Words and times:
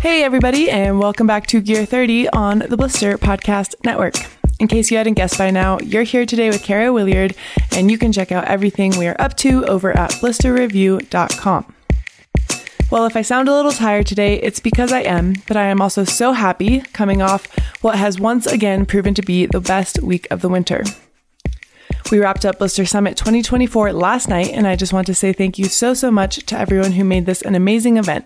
Hey, 0.00 0.24
everybody, 0.24 0.70
and 0.70 0.98
welcome 0.98 1.26
back 1.26 1.46
to 1.48 1.60
Gear 1.60 1.84
30 1.84 2.30
on 2.30 2.60
the 2.60 2.76
Blister 2.78 3.18
Podcast 3.18 3.74
Network. 3.84 4.14
In 4.58 4.66
case 4.66 4.90
you 4.90 4.96
hadn't 4.96 5.12
guessed 5.12 5.36
by 5.36 5.50
now, 5.50 5.78
you're 5.80 6.04
here 6.04 6.24
today 6.24 6.48
with 6.48 6.62
Kara 6.62 6.90
Williard, 6.90 7.36
and 7.72 7.90
you 7.90 7.98
can 7.98 8.10
check 8.10 8.32
out 8.32 8.46
everything 8.46 8.96
we 8.96 9.06
are 9.06 9.16
up 9.18 9.36
to 9.36 9.62
over 9.66 9.94
at 9.94 10.12
blisterreview.com. 10.12 11.74
Well, 12.90 13.04
if 13.04 13.14
I 13.14 13.20
sound 13.20 13.48
a 13.50 13.52
little 13.52 13.72
tired 13.72 14.06
today, 14.06 14.40
it's 14.40 14.58
because 14.58 14.90
I 14.90 15.00
am, 15.00 15.34
but 15.46 15.58
I 15.58 15.64
am 15.64 15.82
also 15.82 16.04
so 16.04 16.32
happy 16.32 16.80
coming 16.94 17.20
off 17.20 17.46
what 17.82 17.96
has 17.96 18.18
once 18.18 18.46
again 18.46 18.86
proven 18.86 19.12
to 19.12 19.22
be 19.22 19.44
the 19.44 19.60
best 19.60 20.02
week 20.02 20.26
of 20.30 20.40
the 20.40 20.48
winter. 20.48 20.82
We 22.10 22.18
wrapped 22.18 22.44
up 22.44 22.58
Blister 22.58 22.84
Summit 22.84 23.16
2024 23.16 23.92
last 23.92 24.28
night, 24.28 24.48
and 24.48 24.66
I 24.66 24.74
just 24.74 24.92
want 24.92 25.06
to 25.06 25.14
say 25.14 25.32
thank 25.32 25.58
you 25.58 25.66
so, 25.66 25.94
so 25.94 26.10
much 26.10 26.44
to 26.46 26.58
everyone 26.58 26.92
who 26.92 27.04
made 27.04 27.26
this 27.26 27.42
an 27.42 27.54
amazing 27.54 27.98
event. 27.98 28.24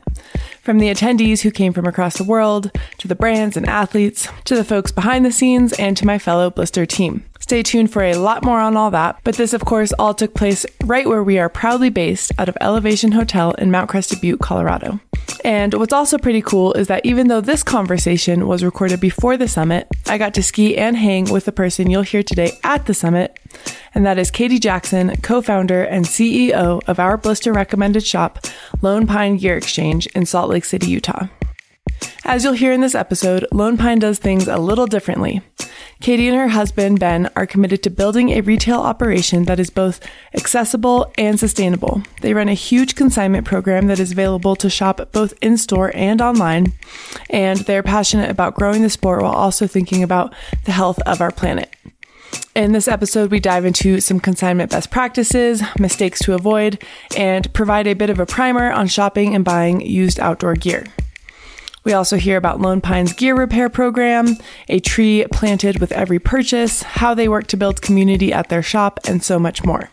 From 0.62 0.78
the 0.78 0.88
attendees 0.88 1.42
who 1.42 1.51
came 1.51 1.74
from 1.74 1.87
across 1.87 2.16
the 2.16 2.24
world, 2.24 2.70
to 2.98 3.09
the 3.09 3.15
brands 3.15 3.56
and 3.56 3.66
athletes, 3.66 4.29
to 4.45 4.56
the 4.56 4.65
folks 4.65 4.91
behind 4.91 5.27
the 5.27 5.32
scenes, 5.32 5.74
and 5.74 5.96
to 5.98 6.06
my 6.06 6.18
fellow 6.18 6.51
Blister 6.51 6.87
team. 6.87 7.24
Stay 7.45 7.62
tuned 7.62 7.93
for 7.93 8.03
a 8.03 8.15
lot 8.15 8.43
more 8.43 8.59
on 8.59 8.75
all 8.75 8.91
that, 8.91 9.21
but 9.23 9.34
this, 9.34 9.52
of 9.52 9.66
course, 9.66 9.93
all 9.98 10.15
took 10.15 10.33
place 10.33 10.65
right 10.85 11.07
where 11.07 11.23
we 11.23 11.39
are 11.39 11.51
proudly 11.51 11.91
based 11.91 12.33
out 12.39 12.48
of 12.48 12.57
Elevation 12.59 13.12
Hotel 13.12 13.51
in 13.59 13.71
Mount 13.71 13.91
Crested 13.91 14.23
Butte, 14.23 14.41
Colorado. 14.41 14.98
And 15.45 15.75
what's 15.75 15.93
also 15.93 16.16
pretty 16.16 16.41
cool 16.41 16.73
is 16.73 16.88
that 16.88 17.05
even 17.05 17.29
though 17.29 17.43
this 17.43 17.62
conversation 17.62 18.49
was 18.49 18.65
recorded 18.65 18.99
before 18.99 19.37
the 19.37 19.47
summit, 19.47 19.87
I 20.07 20.16
got 20.16 20.33
to 20.35 20.43
ski 20.43 20.79
and 20.79 20.97
hang 20.97 21.30
with 21.30 21.45
the 21.45 21.52
person 21.52 21.91
you'll 21.91 22.01
hear 22.01 22.23
today 22.23 22.59
at 22.65 22.87
the 22.87 22.95
summit, 22.95 23.38
and 23.95 24.07
that 24.07 24.19
is 24.19 24.30
Katy 24.30 24.59
Jackson, 24.59 25.15
co 25.21 25.43
founder 25.43 25.85
and 25.85 26.07
CEO 26.07 26.80
of 26.87 26.99
our 26.99 27.19
blister 27.19 27.52
recommended 27.52 28.07
shop, 28.07 28.47
Lone 28.80 29.07
Pine 29.07 29.37
Gear 29.37 29.59
Exchange 29.59 30.07
in 30.07 30.24
Salt 30.24 30.49
Lake 30.49 30.65
City, 30.65 30.87
Utah. 30.87 31.27
As 32.24 32.43
you'll 32.43 32.55
hear 32.55 32.73
in 32.73 32.80
this 32.80 32.95
episode, 32.95 33.47
Lone 33.52 33.77
Pine 33.77 33.99
does 33.99 34.19
things 34.19 34.49
a 34.49 34.57
little 34.57 34.87
differently. 34.87 35.43
Katy 36.01 36.29
and 36.29 36.37
her 36.37 36.49
husband, 36.49 37.01
Ben, 37.01 37.30
are 37.37 37.46
committed 37.46 37.83
to 37.83 37.91
building 37.91 38.30
a 38.30 38.41
retail 38.41 38.80
operation 38.80 39.45
that 39.45 39.61
is 39.61 39.71
both 39.71 40.01
accessible 40.35 41.13
and 41.16 41.38
sustainable. 41.38 42.02
They 42.21 42.35
run 42.35 42.49
a 42.49 42.55
huge 42.55 42.95
consignment 42.95 43.46
program 43.46 43.87
that 43.87 44.01
is 44.01 44.13
available 44.13 44.57
to 44.57 44.69
shop 44.69 45.01
both 45.13 45.35
in 45.41 45.57
store 45.57 45.93
and 45.95 46.21
online, 46.21 46.73
and 47.30 47.61
they're 47.61 47.83
passionate 47.83 48.30
about 48.30 48.55
growing 48.55 48.83
the 48.83 48.91
sport 48.91 49.23
while 49.23 49.33
also 49.33 49.66
thinking 49.66 50.02
about 50.02 50.35
the 50.65 50.73
health 50.73 50.99
of 51.07 51.21
our 51.21 51.30
planet. 51.30 51.74
In 52.55 52.73
this 52.73 52.89
episode, 52.89 53.30
we 53.30 53.41
dive 53.41 53.65
into 53.65 54.01
some 54.01 54.21
consignment 54.21 54.71
best 54.71 54.91
practices, 54.91 55.63
mistakes 55.79 56.21
to 56.21 56.35
avoid, 56.35 56.83
and 57.16 57.52
provide 57.52 57.87
a 57.87 57.95
bit 57.95 58.11
of 58.11 58.18
a 58.18 58.27
primer 58.27 58.71
on 58.71 58.89
shopping 58.89 59.35
and 59.35 59.45
buying 59.45 59.80
used 59.80 60.21
outdoor 60.21 60.55
gear. 60.55 60.85
We 61.85 61.93
also 61.93 62.16
hear 62.16 62.38
about 62.38 62.63
Lone 62.63 62.80
Pine's 62.80 63.13
gear 63.13 63.37
repair 63.37 63.68
program, 63.68 64.38
a 64.69 64.81
tree 64.81 65.27
planted 65.31 65.81
with 65.81 65.93
every 65.93 66.19
purchase, 66.19 66.82
how 66.82 67.12
they 67.12 67.28
work 67.28 67.47
to 67.49 67.59
build 67.59 67.82
community 67.82 68.32
at 68.32 68.49
their 68.49 68.62
shop, 68.62 69.00
and 69.06 69.22
so 69.22 69.38
much 69.38 69.65
more. 69.65 69.91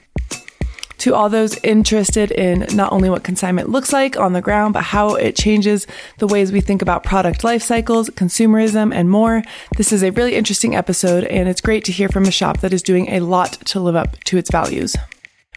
To 1.00 1.14
all 1.14 1.28
those 1.28 1.58
interested 1.64 2.32
in 2.32 2.66
not 2.76 2.94
only 2.94 3.10
what 3.10 3.24
consignment 3.24 3.70
looks 3.70 3.92
like 3.92 4.16
on 4.18 4.32
the 4.32 4.42
ground, 4.42 4.74
but 4.74 4.84
how 4.84 5.16
it 5.16 5.36
changes 5.36 5.86
the 6.20 6.28
ways 6.28 6.54
we 6.54 6.62
think 6.62 6.82
about 6.82 7.04
product 7.04 7.44
life 7.44 7.64
cycles, 7.64 8.10
consumerism, 8.12 8.94
and 8.94 9.10
more, 9.10 9.44
this 9.76 9.92
is 9.92 10.02
a 10.02 10.12
really 10.12 10.36
interesting 10.36 10.76
episode, 10.76 11.26
and 11.26 11.50
it's 11.50 11.60
great 11.60 11.84
to 11.86 11.92
hear 11.92 12.08
from 12.08 12.24
a 12.24 12.32
shop 12.32 12.60
that 12.60 12.72
is 12.72 12.84
doing 12.84 13.10
a 13.10 13.20
lot 13.20 13.54
to 13.66 13.82
live 13.82 13.98
up 13.98 14.18
to 14.26 14.38
its 14.38 14.50
values. 14.50 14.96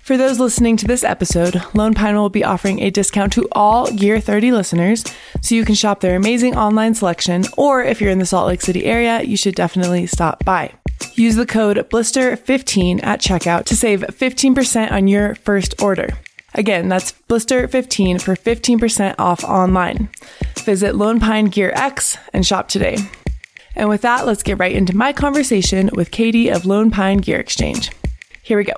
For 0.05 0.19
those 0.19 0.39
listening 0.39 0.77
to 0.77 0.87
this 0.87 1.03
episode, 1.03 1.63
Lone 1.73 1.95
Pine 1.95 2.15
will 2.17 2.29
be 2.29 2.45
offering 2.45 2.81
a 2.81 2.91
discount 2.91 3.33
to 3.33 3.49
all 3.53 3.91
Gear 3.91 4.21
30 4.21 4.53
listeners, 4.53 5.03
so 5.41 5.55
you 5.55 5.65
can 5.65 5.75
shop 5.75 6.01
their 6.01 6.15
amazing 6.15 6.59
online 6.59 6.95
selection, 6.95 7.45
or 7.57 7.83
if 7.83 8.03
you're 8.03 8.11
in 8.11 8.19
the 8.19 8.27
Salt 8.27 8.49
Lake 8.49 8.61
City 8.61 8.85
area, 8.85 9.23
you 9.23 9.39
should 9.39 9.55
definitely 9.55 10.05
stop 10.07 10.45
by. 10.45 10.75
Use 11.15 11.37
the 11.37 11.47
code 11.47 11.79
BLISTER15 11.89 13.03
at 13.03 13.23
checkout 13.23 13.65
to 13.65 13.75
save 13.75 14.01
15% 14.01 14.93
on 14.93 15.09
your 15.09 15.37
first 15.37 15.81
order. 15.81 16.11
Again, 16.53 16.91
that's 16.91 17.13
Blister15 17.31 18.21
for 18.21 18.37
15% 18.37 19.15
off 19.19 19.43
online. 19.43 20.11
Visit 20.59 20.97
Lone 20.97 21.19
Pine 21.19 21.47
Gear 21.47 21.73
X 21.75 22.19
and 22.35 22.45
shop 22.45 22.69
today. 22.69 22.99
And 23.75 23.89
with 23.89 24.03
that, 24.03 24.27
let's 24.27 24.43
get 24.43 24.59
right 24.59 24.77
into 24.77 24.95
my 24.95 25.15
conversation 25.15 25.89
with 25.95 26.11
Katy 26.11 26.51
of 26.51 26.67
Lone 26.67 26.91
Pine 26.91 27.19
Gear 27.19 27.41
Exchange. 27.41 27.91
Here 28.43 28.59
we 28.59 28.65
go. 28.65 28.75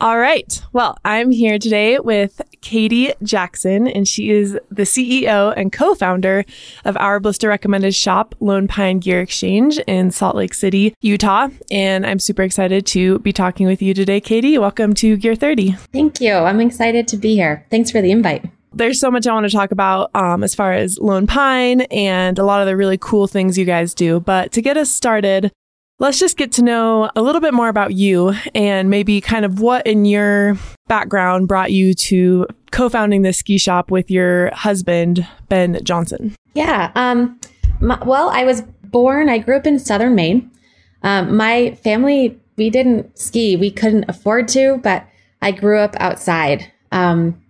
All 0.00 0.18
right. 0.18 0.60
Well, 0.72 0.98
I'm 1.04 1.30
here 1.30 1.58
today 1.58 1.98
with 2.00 2.42
Katy 2.60 3.12
Jackson, 3.22 3.86
and 3.86 4.08
she 4.08 4.30
is 4.30 4.58
the 4.70 4.82
CEO 4.82 5.54
and 5.56 5.72
co 5.72 5.94
founder 5.94 6.44
of 6.84 6.96
our 6.96 7.20
blister 7.20 7.48
recommended 7.48 7.94
shop, 7.94 8.34
Lone 8.40 8.66
Pine 8.66 8.98
Gear 8.98 9.20
Exchange 9.20 9.78
in 9.86 10.10
Salt 10.10 10.34
Lake 10.34 10.52
City, 10.52 10.94
Utah. 11.00 11.48
And 11.70 12.04
I'm 12.04 12.18
super 12.18 12.42
excited 12.42 12.86
to 12.86 13.20
be 13.20 13.32
talking 13.32 13.66
with 13.66 13.80
you 13.80 13.94
today, 13.94 14.20
Katy. 14.20 14.58
Welcome 14.58 14.94
to 14.94 15.16
Gear 15.16 15.36
30. 15.36 15.72
Thank 15.92 16.20
you. 16.20 16.32
I'm 16.34 16.60
excited 16.60 17.06
to 17.08 17.16
be 17.16 17.34
here. 17.34 17.64
Thanks 17.70 17.90
for 17.90 18.02
the 18.02 18.10
invite 18.10 18.44
there's 18.76 18.98
so 18.98 19.08
much 19.08 19.24
I 19.24 19.32
want 19.32 19.46
to 19.46 19.56
talk 19.56 19.70
about 19.70 20.10
um, 20.16 20.42
as 20.42 20.52
far 20.52 20.72
as 20.72 20.98
Lone 20.98 21.28
Pine 21.28 21.82
and 21.82 22.38
a 22.40 22.44
lot 22.44 22.60
of 22.60 22.66
the 22.66 22.76
really 22.76 22.98
cool 22.98 23.28
things 23.28 23.56
you 23.56 23.64
guys 23.64 23.94
do. 23.94 24.18
But 24.18 24.50
to 24.50 24.60
get 24.60 24.76
us 24.76 24.90
started, 24.90 25.52
Let's 26.00 26.18
just 26.18 26.36
get 26.36 26.50
to 26.52 26.62
know 26.62 27.08
a 27.14 27.22
little 27.22 27.40
bit 27.40 27.54
more 27.54 27.68
about 27.68 27.94
you 27.94 28.34
and 28.54 28.90
maybe 28.90 29.20
kind 29.20 29.44
of 29.44 29.60
what 29.60 29.86
in 29.86 30.04
your 30.04 30.58
background 30.88 31.46
brought 31.46 31.70
you 31.70 31.94
to 31.94 32.46
co-founding 32.72 33.22
this 33.22 33.38
ski 33.38 33.58
shop 33.58 33.92
with 33.92 34.10
your 34.10 34.52
husband, 34.54 35.26
Ben 35.48 35.78
Johnson. 35.84 36.34
Yeah. 36.54 36.90
Um, 36.96 37.38
my, 37.80 38.02
well, 38.04 38.28
I 38.30 38.44
was 38.44 38.62
born, 38.62 39.28
I 39.28 39.38
grew 39.38 39.56
up 39.56 39.66
in 39.66 39.78
Southern 39.78 40.16
Maine. 40.16 40.50
Um, 41.04 41.36
my 41.36 41.76
family, 41.84 42.40
we 42.56 42.70
didn't 42.70 43.16
ski. 43.16 43.54
We 43.54 43.70
couldn't 43.70 44.06
afford 44.08 44.48
to, 44.48 44.80
but 44.82 45.06
I 45.42 45.52
grew 45.52 45.78
up 45.78 45.94
outside. 46.00 46.72
Um, 46.90 47.40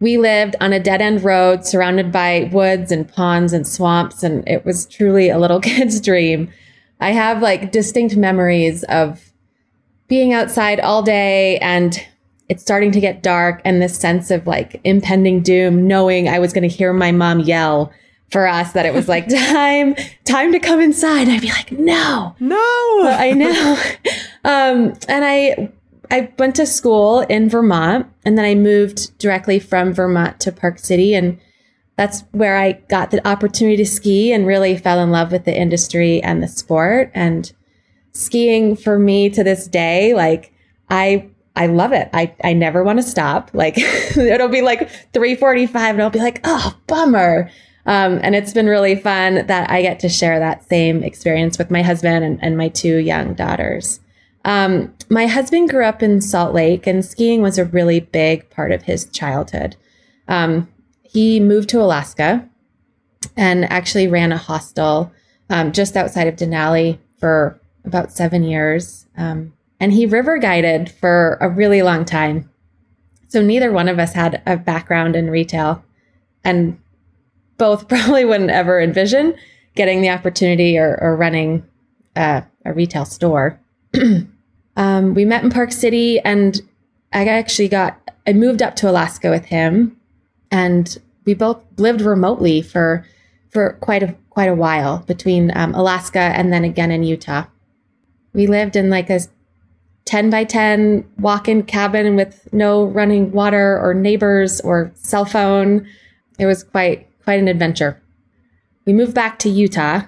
we 0.00 0.16
lived 0.16 0.56
on 0.60 0.72
a 0.72 0.80
dead 0.80 1.02
end 1.02 1.22
road 1.22 1.66
surrounded 1.66 2.12
by 2.12 2.48
woods 2.52 2.92
and 2.92 3.08
ponds 3.08 3.52
and 3.52 3.66
swamps, 3.66 4.22
and 4.22 4.46
it 4.48 4.64
was 4.64 4.86
truly 4.86 5.28
a 5.28 5.38
little 5.38 5.60
kid's 5.62 6.00
dream. 6.00 6.50
I 7.00 7.12
have 7.12 7.42
like 7.42 7.72
distinct 7.72 8.16
memories 8.16 8.84
of 8.84 9.32
being 10.08 10.32
outside 10.32 10.80
all 10.80 11.02
day 11.02 11.58
and 11.58 11.98
it's 12.48 12.62
starting 12.62 12.92
to 12.92 13.00
get 13.00 13.22
dark 13.22 13.62
and 13.64 13.80
this 13.80 13.98
sense 13.98 14.30
of 14.30 14.46
like 14.46 14.80
impending 14.84 15.42
doom, 15.42 15.86
knowing 15.86 16.28
I 16.28 16.38
was 16.38 16.52
going 16.52 16.68
to 16.68 16.74
hear 16.74 16.92
my 16.92 17.10
mom 17.10 17.40
yell 17.40 17.92
for 18.30 18.46
us 18.46 18.72
that 18.72 18.86
it 18.86 18.92
was 18.92 19.08
like 19.08 19.28
time, 19.52 19.94
time 20.24 20.52
to 20.52 20.58
come 20.58 20.80
inside. 20.80 21.28
I'd 21.28 21.40
be 21.40 21.50
like, 21.50 21.72
no, 21.72 22.34
no, 22.40 22.56
I 23.04 23.32
know. 23.34 23.82
um, 24.44 24.94
and 25.08 25.24
I, 25.24 25.72
I 26.10 26.32
went 26.38 26.56
to 26.56 26.66
school 26.66 27.20
in 27.20 27.48
Vermont 27.48 28.06
and 28.24 28.36
then 28.36 28.44
I 28.44 28.54
moved 28.54 29.16
directly 29.18 29.58
from 29.58 29.92
Vermont 29.92 30.38
to 30.40 30.52
Park 30.52 30.78
City 30.78 31.14
and 31.14 31.40
that's 31.96 32.22
where 32.32 32.56
I 32.56 32.72
got 32.88 33.10
the 33.10 33.26
opportunity 33.26 33.76
to 33.76 33.86
ski 33.86 34.32
and 34.32 34.46
really 34.46 34.76
fell 34.76 35.00
in 35.00 35.10
love 35.10 35.30
with 35.30 35.44
the 35.44 35.56
industry 35.56 36.22
and 36.22 36.42
the 36.42 36.48
sport. 36.48 37.10
And 37.14 37.52
skiing 38.12 38.76
for 38.76 38.98
me 38.98 39.30
to 39.30 39.44
this 39.44 39.66
day, 39.66 40.14
like 40.14 40.52
I 40.90 41.28
I 41.56 41.66
love 41.66 41.92
it. 41.92 42.08
I, 42.12 42.34
I 42.42 42.52
never 42.52 42.82
want 42.82 42.98
to 42.98 43.02
stop. 43.04 43.50
Like 43.52 43.78
it'll 44.16 44.48
be 44.48 44.62
like 44.62 44.90
345 45.12 45.94
and 45.94 46.02
I'll 46.02 46.10
be 46.10 46.18
like, 46.18 46.40
oh, 46.44 46.76
bummer. 46.86 47.50
Um, 47.86 48.18
and 48.22 48.34
it's 48.34 48.52
been 48.52 48.66
really 48.66 48.96
fun 48.96 49.46
that 49.46 49.70
I 49.70 49.82
get 49.82 50.00
to 50.00 50.08
share 50.08 50.38
that 50.38 50.68
same 50.68 51.02
experience 51.02 51.58
with 51.58 51.70
my 51.70 51.82
husband 51.82 52.24
and, 52.24 52.42
and 52.42 52.56
my 52.56 52.68
two 52.68 52.96
young 52.96 53.34
daughters. 53.34 54.00
Um, 54.44 54.92
my 55.10 55.26
husband 55.26 55.68
grew 55.68 55.84
up 55.84 56.02
in 56.02 56.20
Salt 56.20 56.54
Lake 56.54 56.86
and 56.86 57.04
skiing 57.04 57.40
was 57.40 57.58
a 57.58 57.66
really 57.66 58.00
big 58.00 58.48
part 58.50 58.72
of 58.72 58.82
his 58.82 59.04
childhood. 59.06 59.76
Um, 60.28 60.68
he 61.14 61.38
moved 61.38 61.68
to 61.70 61.80
Alaska 61.80 62.46
and 63.36 63.64
actually 63.72 64.08
ran 64.08 64.32
a 64.32 64.36
hostel 64.36 65.12
um, 65.48 65.72
just 65.72 65.96
outside 65.96 66.26
of 66.26 66.36
Denali 66.36 66.98
for 67.18 67.58
about 67.84 68.12
seven 68.12 68.42
years. 68.42 69.06
Um, 69.16 69.54
and 69.78 69.92
he 69.92 70.06
river 70.06 70.38
guided 70.38 70.90
for 70.90 71.38
a 71.40 71.48
really 71.48 71.82
long 71.82 72.04
time. 72.04 72.50
So 73.28 73.40
neither 73.40 73.72
one 73.72 73.88
of 73.88 73.98
us 73.98 74.12
had 74.12 74.42
a 74.44 74.56
background 74.56 75.14
in 75.14 75.30
retail 75.30 75.84
and 76.42 76.78
both 77.58 77.88
probably 77.88 78.24
wouldn't 78.24 78.50
ever 78.50 78.80
envision 78.80 79.36
getting 79.76 80.02
the 80.02 80.10
opportunity 80.10 80.78
or, 80.78 80.98
or 81.00 81.16
running 81.16 81.64
uh, 82.16 82.40
a 82.64 82.72
retail 82.72 83.04
store. 83.04 83.60
um, 84.76 85.14
we 85.14 85.24
met 85.24 85.44
in 85.44 85.50
Park 85.50 85.70
City 85.70 86.18
and 86.20 86.60
I 87.12 87.26
actually 87.28 87.68
got, 87.68 88.00
I 88.26 88.32
moved 88.32 88.62
up 88.62 88.74
to 88.76 88.90
Alaska 88.90 89.30
with 89.30 89.44
him 89.44 89.96
and 90.50 90.96
we 91.24 91.34
both 91.34 91.60
lived 91.78 92.00
remotely 92.00 92.62
for 92.62 93.06
for 93.50 93.74
quite 93.80 94.02
a 94.02 94.14
quite 94.30 94.48
a 94.48 94.54
while 94.54 94.98
between 95.06 95.56
um, 95.56 95.74
Alaska 95.74 96.18
and 96.18 96.52
then 96.52 96.64
again 96.64 96.90
in 96.90 97.02
Utah. 97.02 97.44
We 98.32 98.46
lived 98.46 98.74
in 98.76 98.90
like 98.90 99.10
a 99.10 99.20
10 100.06 100.28
by 100.28 100.44
10 100.44 101.08
walk 101.18 101.48
in 101.48 101.62
cabin 101.62 102.16
with 102.16 102.52
no 102.52 102.84
running 102.84 103.32
water 103.32 103.80
or 103.80 103.94
neighbors 103.94 104.60
or 104.60 104.92
cell 104.96 105.24
phone. 105.24 105.86
It 106.38 106.46
was 106.46 106.64
quite 106.64 107.08
quite 107.22 107.38
an 107.38 107.48
adventure. 107.48 108.00
We 108.86 108.92
moved 108.92 109.14
back 109.14 109.38
to 109.40 109.48
Utah 109.48 110.02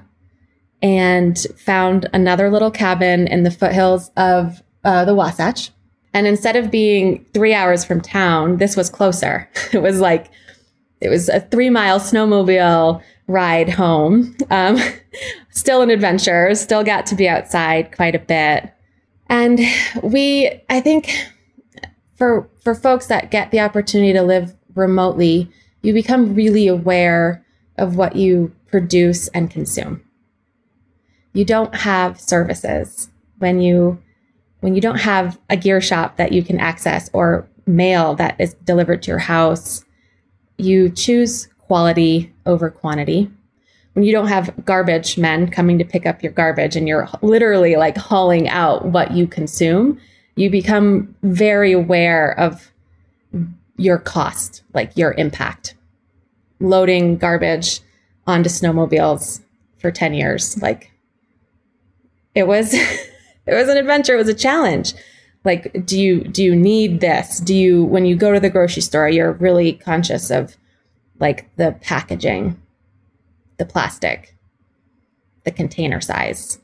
and 0.83 1.39
found 1.57 2.09
another 2.13 2.51
little 2.51 2.71
cabin 2.71 3.27
in 3.27 3.43
the 3.45 3.51
foothills 3.51 4.11
of 4.17 4.63
uh, 4.85 5.05
the 5.05 5.15
Wasatch. 5.15 5.71
And 6.13 6.27
instead 6.27 6.57
of 6.57 6.71
being 6.71 7.25
three 7.33 7.55
hours 7.55 7.85
from 7.85 8.01
town, 8.01 8.59
this 8.59 8.77
was 8.77 8.91
closer. 8.91 9.49
It 9.73 9.83
was 9.83 10.01
like 10.01 10.31
it 11.01 11.09
was 11.09 11.29
a 11.29 11.41
three 11.41 11.71
mile 11.71 12.01
snowmobile 12.01 13.03
ride 13.27 13.69
home. 13.71 14.37
Um, 14.51 14.79
still 15.51 15.83
an 15.83 15.91
adventure. 15.91 16.55
Still 16.55 16.85
got 16.85 17.07
to 17.07 17.15
be 17.15 17.29
outside 17.29 17.95
quite 17.95 18.15
a 18.15 18.21
bit. 18.21 18.73
And 19.29 19.61
we, 20.03 20.61
I 20.71 20.81
think, 20.81 21.13
for 22.15 22.49
for 22.63 22.75
folks 22.75 23.07
that 23.07 23.31
get 23.31 23.51
the 23.51 23.61
opportunity 23.61 24.13
to 24.13 24.23
live 24.23 24.55
remotely, 24.75 25.51
you 25.83 25.93
become 25.93 26.35
really 26.35 26.69
aware 26.69 27.45
of 27.79 27.97
what 27.97 28.17
you 28.17 28.55
produce 28.67 29.29
and 29.29 29.51
consume. 29.51 30.03
You 31.33 31.45
don't 31.45 31.75
have 31.75 32.21
services 32.21 33.11
when 33.39 33.61
you 33.61 34.03
when 34.61 34.75
you 34.75 34.81
don't 34.81 34.99
have 34.99 35.39
a 35.51 35.57
gear 35.57 35.81
shop 35.81 36.17
that 36.17 36.33
you 36.33 36.43
can 36.43 36.59
access 36.59 37.11
or 37.13 37.49
mail 37.67 38.15
that 38.15 38.41
is 38.41 38.55
delivered 38.65 39.03
to 39.03 39.11
your 39.11 39.19
house. 39.19 39.85
You 40.59 40.89
choose 40.91 41.49
quality 41.59 42.33
over 42.47 42.71
quantity. 42.71 43.31
When 43.95 44.05
you 44.05 44.13
don't 44.13 44.29
have 44.29 44.65
garbage 44.65 45.17
men 45.17 45.51
coming 45.51 45.79
to 45.79 45.85
pick 45.85 46.07
up 46.07 46.23
your 46.23 46.33
garbage 46.33 46.77
and 46.77 46.87
you're 46.87 47.09
literally 47.23 47.77
like 47.77 47.97
hauling 47.97 48.49
out 48.49 48.87
what 48.87 49.13
you 49.13 49.27
consume, 49.27 49.99
you 50.37 50.51
become 50.51 51.15
very 51.23 51.73
aware 51.73 52.39
of 52.39 52.71
your 53.77 53.99
cost, 53.99 54.63
like 54.75 54.97
your 54.97 55.13
impact. 55.15 55.75
Loading 56.61 57.17
garbage 57.17 57.81
onto 58.27 58.49
snowmobiles 58.49 59.41
for 59.79 59.91
10 59.91 60.15
years, 60.15 60.61
like 60.63 60.91
it 62.35 62.47
was 62.47 62.75
it 63.47 63.55
was 63.55 63.69
an 63.69 63.77
adventure, 63.77 64.15
it 64.15 64.19
was 64.19 64.29
a 64.29 64.35
challenge. 64.35 64.95
Like 65.47 65.87
do 65.87 65.99
you 65.99 66.25
do 66.25 66.43
you 66.43 66.57
need 66.57 67.01
this? 67.01 67.39
Do 67.39 67.55
you 67.55 67.85
when 67.85 68.05
you 68.05 68.17
go 68.17 68.33
to 68.33 68.41
the 68.41 68.51
grocery 68.51 68.83
store, 68.83 69.09
you're 69.09 69.33
really 69.35 69.75
conscious 69.75 70.29
of 70.31 70.57
like 71.21 71.49
the 71.57 71.77
packaging, 71.81 72.61
the 73.57 73.65
plastic, 73.65 74.37
the 75.45 75.53
container 75.53 76.01
size. 76.01 76.59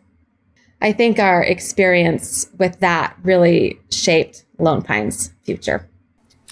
I 0.80 0.92
think 0.92 1.20
our 1.20 1.44
experience 1.44 2.48
with 2.58 2.80
that 2.80 3.16
really 3.22 3.80
shaped 3.90 4.44
Lone 4.58 4.82
Pine's 4.82 5.32
future 5.44 5.88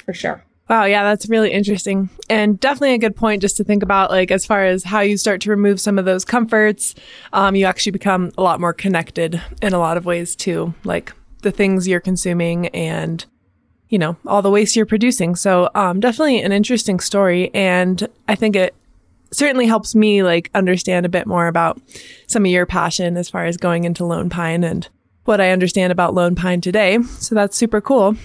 for 0.05 0.15
sure. 0.15 0.45
Wow, 0.69 0.85
yeah, 0.85 1.03
that's 1.03 1.29
really 1.29 1.51
interesting. 1.51 2.09
And 2.29 2.61
definitely 2.61 2.95
a 2.95 2.99
good 2.99 3.17
point 3.17 3.43
just 3.43 3.57
to 3.57 3.65
think 3.65 3.83
about, 3.83 4.13
like, 4.13 4.31
as 4.31 4.47
far 4.47 4.65
as 4.65 4.85
how 4.85 5.01
you 5.01 5.17
start 5.17 5.41
to 5.41 5.51
remove 5.51 5.81
some 5.81 5.99
of 5.99 6.05
those 6.05 6.25
comforts, 6.25 6.95
um, 7.33 7.57
you 7.57 7.67
actually 7.67 7.91
become 7.91 8.31
a 8.39 8.43
lot 8.43 8.61
more 8.61 8.73
connected 8.73 9.43
in 9.61 9.73
a 9.73 9.81
lot 9.81 9.97
of 9.97 10.07
ways 10.07 10.37
too, 10.37 10.73
like 10.85 11.13
the 11.41 11.51
things 11.51 11.89
you're 11.89 12.01
consuming 12.01 12.69
and, 12.69 13.25
you 13.89 13.99
know, 13.99 14.17
all 14.27 14.43
the 14.43 14.51
waste 14.51 14.77
you're 14.77 14.87
producing. 14.87 15.35
So, 15.37 15.71
um, 15.75 16.01
definitely 16.01 16.41
an 16.41 16.53
interesting 16.53 17.01
story. 17.01 17.51
And 17.55 18.09
I 18.29 18.35
think 18.35 18.57
it 18.57 18.75
certainly 19.33 19.67
helps 19.67 19.95
me, 19.95 20.23
like, 20.23 20.51
understand 20.55 21.07
a 21.07 21.11
bit 21.11 21.27
more 21.27 21.47
about 21.47 21.81
some 22.27 22.45
of 22.45 22.51
your 22.51 22.67
passion 22.67 23.17
as 23.17 23.29
far 23.29 23.45
as 23.45 23.57
going 23.57 23.85
into 23.85 24.05
Lone 24.05 24.31
Pine 24.31 24.65
and 24.65 24.89
what 25.25 25.41
I 25.41 25.51
understand 25.51 25.93
about 25.93 26.15
Lone 26.15 26.35
Pine 26.35 26.61
today. 26.61 26.99
So 27.19 27.35
that's 27.35 27.57
super 27.57 27.81
cool. 27.81 28.17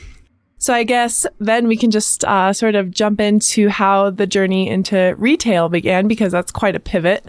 So 0.57 0.73
I 0.73 0.83
guess 0.83 1.27
then 1.39 1.67
we 1.67 1.77
can 1.77 1.91
just 1.91 2.23
uh, 2.23 2.53
sort 2.53 2.75
of 2.75 2.89
jump 2.89 3.19
into 3.19 3.69
how 3.69 4.09
the 4.09 4.25
journey 4.25 4.69
into 4.69 5.13
retail 5.17 5.69
began 5.69 6.07
because 6.07 6.31
that's 6.31 6.51
quite 6.51 6.75
a 6.75 6.79
pivot 6.79 7.25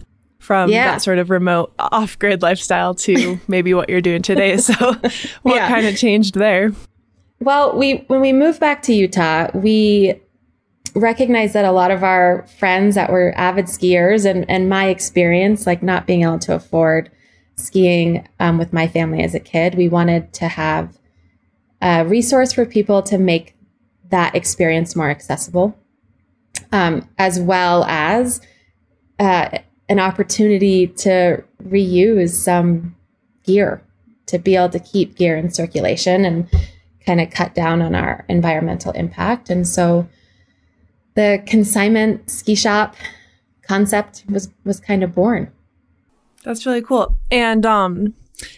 from 0.46 0.70
yeah. 0.70 0.92
that 0.92 1.02
sort 1.02 1.18
of 1.18 1.28
remote 1.28 1.72
off-grid 1.80 2.40
lifestyle 2.40 2.94
to 2.94 3.40
maybe 3.48 3.74
what 3.74 3.88
you're 3.90 4.00
doing 4.00 4.22
today. 4.22 4.56
So 4.56 4.74
what 5.42 5.56
yeah. 5.56 5.68
kind 5.68 5.86
of 5.86 5.96
changed 5.96 6.34
there? 6.34 6.72
Well, 7.40 7.76
we 7.76 8.04
when 8.06 8.20
we 8.20 8.32
moved 8.32 8.60
back 8.60 8.82
to 8.82 8.94
Utah, 8.94 9.50
we 9.54 10.20
recognized 10.94 11.52
that 11.54 11.64
a 11.64 11.72
lot 11.72 11.90
of 11.90 12.02
our 12.04 12.46
friends 12.58 12.94
that 12.94 13.10
were 13.10 13.34
avid 13.36 13.66
skiers 13.66 14.24
and 14.24 14.48
and 14.48 14.68
my 14.68 14.86
experience 14.86 15.66
like 15.66 15.82
not 15.82 16.06
being 16.06 16.22
able 16.22 16.38
to 16.38 16.54
afford 16.54 17.10
skiing 17.56 18.26
um, 18.38 18.56
with 18.56 18.72
my 18.72 18.86
family 18.86 19.22
as 19.22 19.34
a 19.34 19.40
kid, 19.40 19.74
we 19.74 19.88
wanted 19.88 20.32
to 20.34 20.46
have 20.46 20.96
a 21.82 22.04
resource 22.06 22.52
for 22.52 22.64
people 22.64 23.02
to 23.02 23.18
make 23.18 23.56
that 24.10 24.34
experience 24.34 24.94
more 24.94 25.10
accessible, 25.10 25.76
um, 26.70 27.08
as 27.18 27.40
well 27.40 27.84
as 27.84 28.40
uh, 29.18 29.58
an 29.88 30.00
opportunity 30.00 30.86
to 30.88 31.42
reuse 31.64 32.30
some 32.30 32.96
gear 33.44 33.82
to 34.26 34.38
be 34.38 34.56
able 34.56 34.70
to 34.70 34.80
keep 34.80 35.16
gear 35.16 35.36
in 35.36 35.50
circulation 35.50 36.24
and 36.24 36.48
kind 37.04 37.20
of 37.20 37.30
cut 37.30 37.54
down 37.54 37.80
on 37.80 37.94
our 37.94 38.24
environmental 38.28 38.92
impact. 38.92 39.48
And 39.48 39.66
so 39.66 40.08
the 41.14 41.42
consignment 41.46 42.28
ski 42.30 42.54
shop 42.54 42.96
concept 43.62 44.24
was 44.28 44.50
was 44.64 44.80
kind 44.80 45.02
of 45.02 45.14
born. 45.14 45.52
That's 46.44 46.66
really 46.66 46.82
cool. 46.82 47.16
And 47.30 47.64
um 47.64 48.14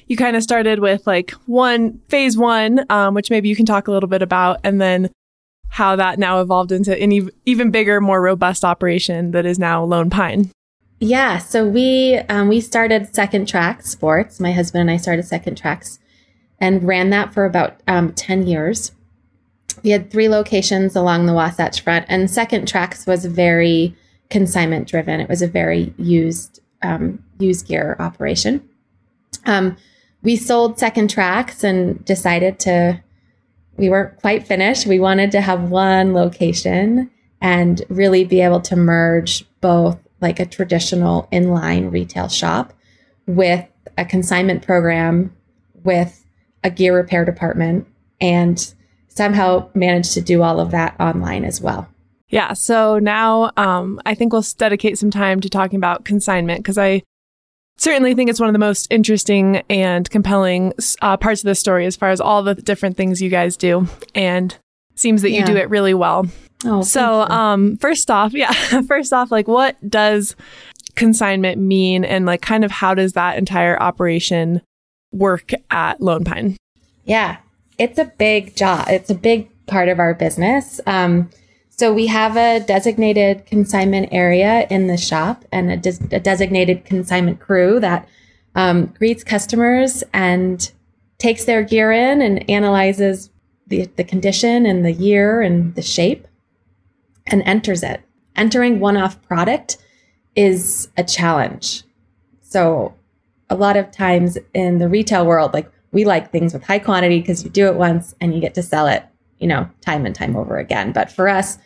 you 0.07 0.17
kind 0.17 0.37
of 0.37 0.43
started 0.43 0.81
with 0.81 1.07
like 1.07 1.31
one 1.47 2.01
phase 2.09 2.37
one, 2.37 2.85
um, 2.91 3.15
which 3.15 3.31
maybe 3.31 3.49
you 3.49 3.57
can 3.57 3.67
talk 3.67 3.89
a 3.89 3.93
little 3.93 4.09
bit 4.09 4.23
about, 4.23 4.59
and 4.65 4.81
then 4.81 5.11
how 5.69 5.95
that 5.97 6.19
now 6.19 6.41
evolved 6.41 6.73
into 6.73 7.01
an 7.01 7.31
even 7.45 7.71
bigger, 7.71 8.01
more 8.01 8.21
robust 8.21 8.65
operation 8.65 9.31
that 9.33 9.47
is 9.47 9.59
now 9.59 9.85
Lone 9.85 10.11
Pine. 10.11 10.51
Yeah, 11.01 11.39
so 11.39 11.67
we 11.67 12.17
um, 12.29 12.49
we 12.49 12.61
started 12.61 13.15
Second 13.15 13.47
Track 13.49 13.83
Sports. 13.83 14.41
My 14.41 14.53
husband 14.53 14.83
and 14.83 14.91
I 14.91 14.97
started 14.97 15.25
Second 15.25 15.57
Tracks 15.57 16.01
and 16.61 16.83
ran 16.83 17.11
that 17.11 17.33
for 17.33 17.45
about 17.45 17.81
um, 17.87 18.13
ten 18.13 18.47
years. 18.47 18.93
We 19.85 19.91
had 19.91 20.11
three 20.11 20.29
locations 20.29 20.97
along 20.97 21.27
the 21.27 21.35
Wasatch 21.35 21.83
Front, 21.83 22.07
and 22.09 22.29
Second 22.29 22.67
Tracks 22.67 23.07
was 23.07 23.27
very 23.27 23.95
consignment 24.29 24.89
driven. 24.89 25.21
It 25.21 25.29
was 25.29 25.41
a 25.41 25.47
very 25.47 25.95
used 25.99 26.61
um, 26.83 27.23
used 27.39 27.69
gear 27.69 27.97
operation. 28.01 28.69
Um, 29.47 29.77
we 30.23 30.35
sold 30.37 30.79
second 30.79 31.11
tracks 31.11 31.63
and 31.63 32.05
decided 32.05 32.59
to, 32.61 33.01
we 33.77 33.89
weren't 33.89 34.17
quite 34.21 34.47
finished. 34.47 34.87
We 34.87 34.99
wanted 34.99 35.31
to 35.33 35.41
have 35.41 35.71
one 35.71 36.13
location 36.13 37.11
and 37.41 37.83
really 37.89 38.25
be 38.25 38.41
able 38.41 38.61
to 38.63 38.75
merge 38.75 39.45
both 39.61 39.99
like 40.21 40.41
a 40.41 40.47
traditional 40.47 41.29
inline 41.33 41.91
retail 41.93 42.29
shop 42.29 42.73
with 43.27 43.65
a 43.97 44.05
consignment 44.05 44.63
program 44.63 45.35
with 45.85 46.25
a 46.65 46.71
gear 46.71 46.95
repair 46.95 47.25
department 47.25 47.87
and 48.21 48.75
somehow 49.09 49.69
manage 49.75 50.13
to 50.13 50.21
do 50.21 50.43
all 50.43 50.61
of 50.61 50.71
that 50.71 50.95
online 51.01 51.45
as 51.45 51.61
well. 51.61 51.89
Yeah. 52.29 52.53
So 52.53 52.99
now 52.99 53.51
um, 53.57 54.01
I 54.05 54.15
think 54.15 54.33
we'll 54.33 54.45
dedicate 54.57 54.99
some 54.99 55.11
time 55.11 55.41
to 55.41 55.49
talking 55.49 55.77
about 55.77 56.05
consignment 56.05 56.61
because 56.61 56.79
I 56.79 57.03
certainly 57.79 58.15
think 58.15 58.29
it's 58.29 58.41
one 58.41 58.49
of 58.49 58.53
the 58.53 58.59
most 58.59 58.87
interesting 58.91 59.63
and 59.71 60.09
compelling 60.11 60.75
uh, 61.01 61.17
parts 61.17 61.43
of 61.43 61.47
the 61.47 61.55
story 61.55 61.87
as 61.87 61.97
far 61.97 62.11
as 62.11 62.21
all 62.21 62.43
the 62.43 62.55
different 62.55 62.97
things 62.97 63.23
you 63.23 63.31
guys 63.31 63.57
do. 63.57 63.89
And 64.15 64.57
seems 64.95 65.23
that 65.23 65.31
yeah. 65.31 65.41
you 65.41 65.47
do 65.47 65.57
it 65.57 65.71
really 65.71 65.95
well. 65.95 66.27
Oh, 66.65 66.83
so, 66.83 67.23
um, 67.23 67.77
first 67.77 68.11
off, 68.11 68.33
yeah, 68.35 68.53
first 68.83 69.13
off, 69.13 69.31
like 69.31 69.49
what 69.49 69.77
does 69.89 70.37
consignment 70.95 71.61
mean 71.61 72.05
and 72.05 72.27
like 72.27 72.43
kind 72.43 72.65
of 72.65 72.71
how 72.71 72.93
does 72.95 73.13
that 73.13 73.39
entire 73.39 73.81
operation 73.81 74.61
work 75.13 75.53
at 75.71 76.01
Lone 76.01 76.25
Pine? 76.25 76.57
Yeah, 77.05 77.39
it's 77.79 77.99
a 77.99 78.07
big 78.19 78.57
job. 78.57 78.87
It's 78.89 79.09
a 79.09 79.15
big 79.15 79.49
part 79.67 79.89
of 79.89 79.99
our 79.99 80.15
business. 80.15 80.81
Um, 80.87 81.31
so 81.71 81.93
we 81.95 82.09
have 82.09 82.37
a 82.37 82.59
designated 82.59 83.47
consignment 83.47 84.09
area 84.11 84.67
in 84.69 84.89
the 84.89 84.97
shop 84.97 85.45
and 85.53 85.71
a, 85.71 85.77
des- 85.77 86.17
a 86.17 86.19
designated 86.19 86.85
consignment 86.85 87.39
crew 87.39 87.79
that 87.79 88.09
um, 88.57 88.87
greets 88.99 89.23
customers 89.23 90.03
and 90.13 90.73
takes 91.19 91.45
their 91.45 91.63
gear 91.63 91.93
in 91.93 92.21
and 92.21 92.49
analyzes 92.51 93.31
the, 93.69 93.89
the 93.97 94.05
condition 94.05 94.67
and 94.67 94.85
the 94.85 94.93
year 94.93 95.41
and 95.41 95.75
the 95.77 95.83
shape 95.83 96.27
and 97.29 97.43
enters 97.45 97.83
it. 97.83 98.03
Entering 98.37 98.81
one 98.81 98.97
off 98.97 99.21
product 99.23 99.79
is 100.37 100.89
a 100.97 101.05
challenge. 101.05 101.83
So, 102.41 102.95
a 103.51 103.55
lot 103.55 103.77
of 103.77 103.91
times 103.91 104.37
in 104.53 104.79
the 104.79 104.89
retail 104.89 105.27
world, 105.27 105.55
like 105.55 105.71
we 105.93 106.05
like 106.05 106.31
things 106.31 106.53
with 106.53 106.65
high 106.65 106.79
quantity 106.79 107.21
because 107.21 107.45
you 107.45 107.51
do 107.51 107.67
it 107.67 107.77
once 107.77 108.15
and 108.21 108.35
you 108.35 108.41
get 108.41 108.55
to 108.55 108.63
sell 108.63 108.87
it, 108.87 109.05
you 109.39 109.47
know, 109.47 109.69
time 109.81 110.05
and 110.05 110.15
time 110.15 110.37
over 110.37 110.59
again. 110.59 110.93
But 110.93 111.11
for 111.11 111.29
us, 111.29 111.59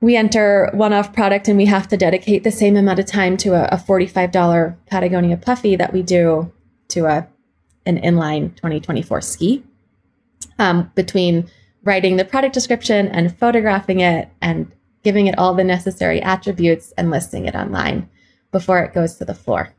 we 0.00 0.14
enter 0.14 0.70
one 0.74 0.92
off 0.92 1.14
product 1.14 1.48
and 1.48 1.56
we 1.56 1.64
have 1.66 1.88
to 1.88 1.96
dedicate 1.96 2.44
the 2.44 2.50
same 2.50 2.76
amount 2.76 2.98
of 2.98 3.06
time 3.06 3.36
to 3.38 3.54
a, 3.54 3.64
a 3.74 3.76
$45 3.76 4.76
Patagonia 4.86 5.36
Puffy 5.38 5.74
that 5.76 5.92
we 5.92 6.02
do 6.02 6.52
to 6.88 7.06
a 7.06 7.26
an 7.86 8.00
inline 8.00 8.54
2024 8.56 9.20
ski. 9.20 9.62
Um, 10.58 10.90
between 10.94 11.48
writing 11.84 12.16
the 12.16 12.24
product 12.24 12.52
description 12.52 13.08
and 13.08 13.36
photographing 13.38 14.00
it 14.00 14.28
and 14.40 14.72
giving 15.06 15.28
it 15.28 15.38
all 15.38 15.54
the 15.54 15.62
necessary 15.62 16.20
attributes 16.20 16.92
and 16.98 17.12
listing 17.12 17.46
it 17.46 17.54
online 17.54 18.10
before 18.50 18.82
it 18.82 18.92
goes 18.92 19.14
to 19.14 19.24
the 19.24 19.36
floor. 19.36 19.72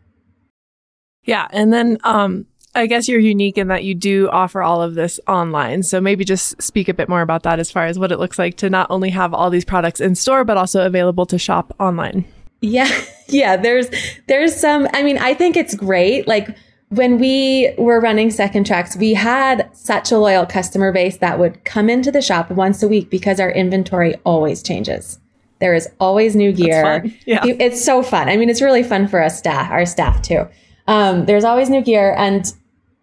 Yeah. 1.25 1.49
And 1.51 1.73
then 1.73 1.97
um, 2.05 2.45
I 2.73 2.87
guess 2.87 3.09
you're 3.09 3.19
unique 3.19 3.57
in 3.57 3.67
that 3.67 3.83
you 3.83 3.93
do 3.93 4.29
offer 4.29 4.61
all 4.61 4.81
of 4.81 4.95
this 4.95 5.19
online. 5.27 5.83
So 5.83 5.99
maybe 5.99 6.23
just 6.23 6.61
speak 6.61 6.87
a 6.87 6.93
bit 6.93 7.09
more 7.09 7.19
about 7.19 7.43
that 7.43 7.59
as 7.59 7.69
far 7.69 7.87
as 7.87 7.99
what 7.99 8.13
it 8.13 8.19
looks 8.19 8.39
like 8.39 8.55
to 8.57 8.69
not 8.69 8.89
only 8.89 9.09
have 9.09 9.33
all 9.33 9.49
these 9.49 9.65
products 9.65 9.99
in 9.99 10.15
store, 10.15 10.45
but 10.45 10.55
also 10.55 10.85
available 10.85 11.25
to 11.25 11.37
shop 11.37 11.75
online. 11.77 12.23
Yeah. 12.61 12.89
Yeah. 13.29 13.57
There's, 13.57 13.89
there's 14.27 14.55
some, 14.55 14.87
I 14.93 15.03
mean, 15.03 15.17
I 15.17 15.33
think 15.33 15.57
it's 15.57 15.75
great. 15.75 16.29
Like, 16.29 16.47
when 16.89 17.19
we 17.19 17.73
were 17.77 17.99
running 17.99 18.31
second 18.31 18.65
tracks, 18.65 18.95
we 18.95 19.13
had 19.13 19.69
such 19.75 20.11
a 20.11 20.17
loyal 20.17 20.45
customer 20.45 20.91
base 20.91 21.17
that 21.17 21.37
would 21.37 21.63
come 21.65 21.89
into 21.89 22.11
the 22.11 22.21
shop 22.21 22.49
once 22.49 22.81
a 22.81 22.87
week 22.87 23.09
because 23.09 23.39
our 23.39 23.51
inventory 23.51 24.15
always 24.23 24.63
changes. 24.63 25.19
There 25.59 25.73
is 25.73 25.89
always 25.99 26.35
new 26.35 26.51
gear. 26.51 27.05
Yeah. 27.25 27.43
It's 27.45 27.83
so 27.83 28.03
fun. 28.03 28.29
I 28.29 28.37
mean, 28.37 28.49
it's 28.49 28.61
really 28.61 28.83
fun 28.83 29.07
for 29.07 29.21
us 29.21 29.37
staff, 29.37 29.69
our 29.69 29.85
staff 29.85 30.21
too. 30.21 30.47
Um, 30.87 31.25
there's 31.25 31.43
always 31.43 31.69
new 31.69 31.81
gear. 31.81 32.15
And 32.17 32.53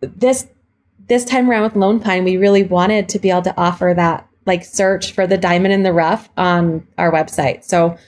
this, 0.00 0.46
this 1.08 1.26
time 1.26 1.50
around 1.50 1.64
with 1.64 1.76
Lone 1.76 2.00
Pine, 2.00 2.24
we 2.24 2.38
really 2.38 2.62
wanted 2.62 3.08
to 3.10 3.18
be 3.18 3.28
able 3.28 3.42
to 3.42 3.60
offer 3.60 3.92
that 3.94 4.26
like 4.46 4.64
search 4.64 5.12
for 5.12 5.26
the 5.26 5.36
diamond 5.36 5.74
in 5.74 5.82
the 5.82 5.92
rough 5.92 6.30
on 6.38 6.86
our 6.96 7.12
website. 7.12 7.64
So 7.64 7.98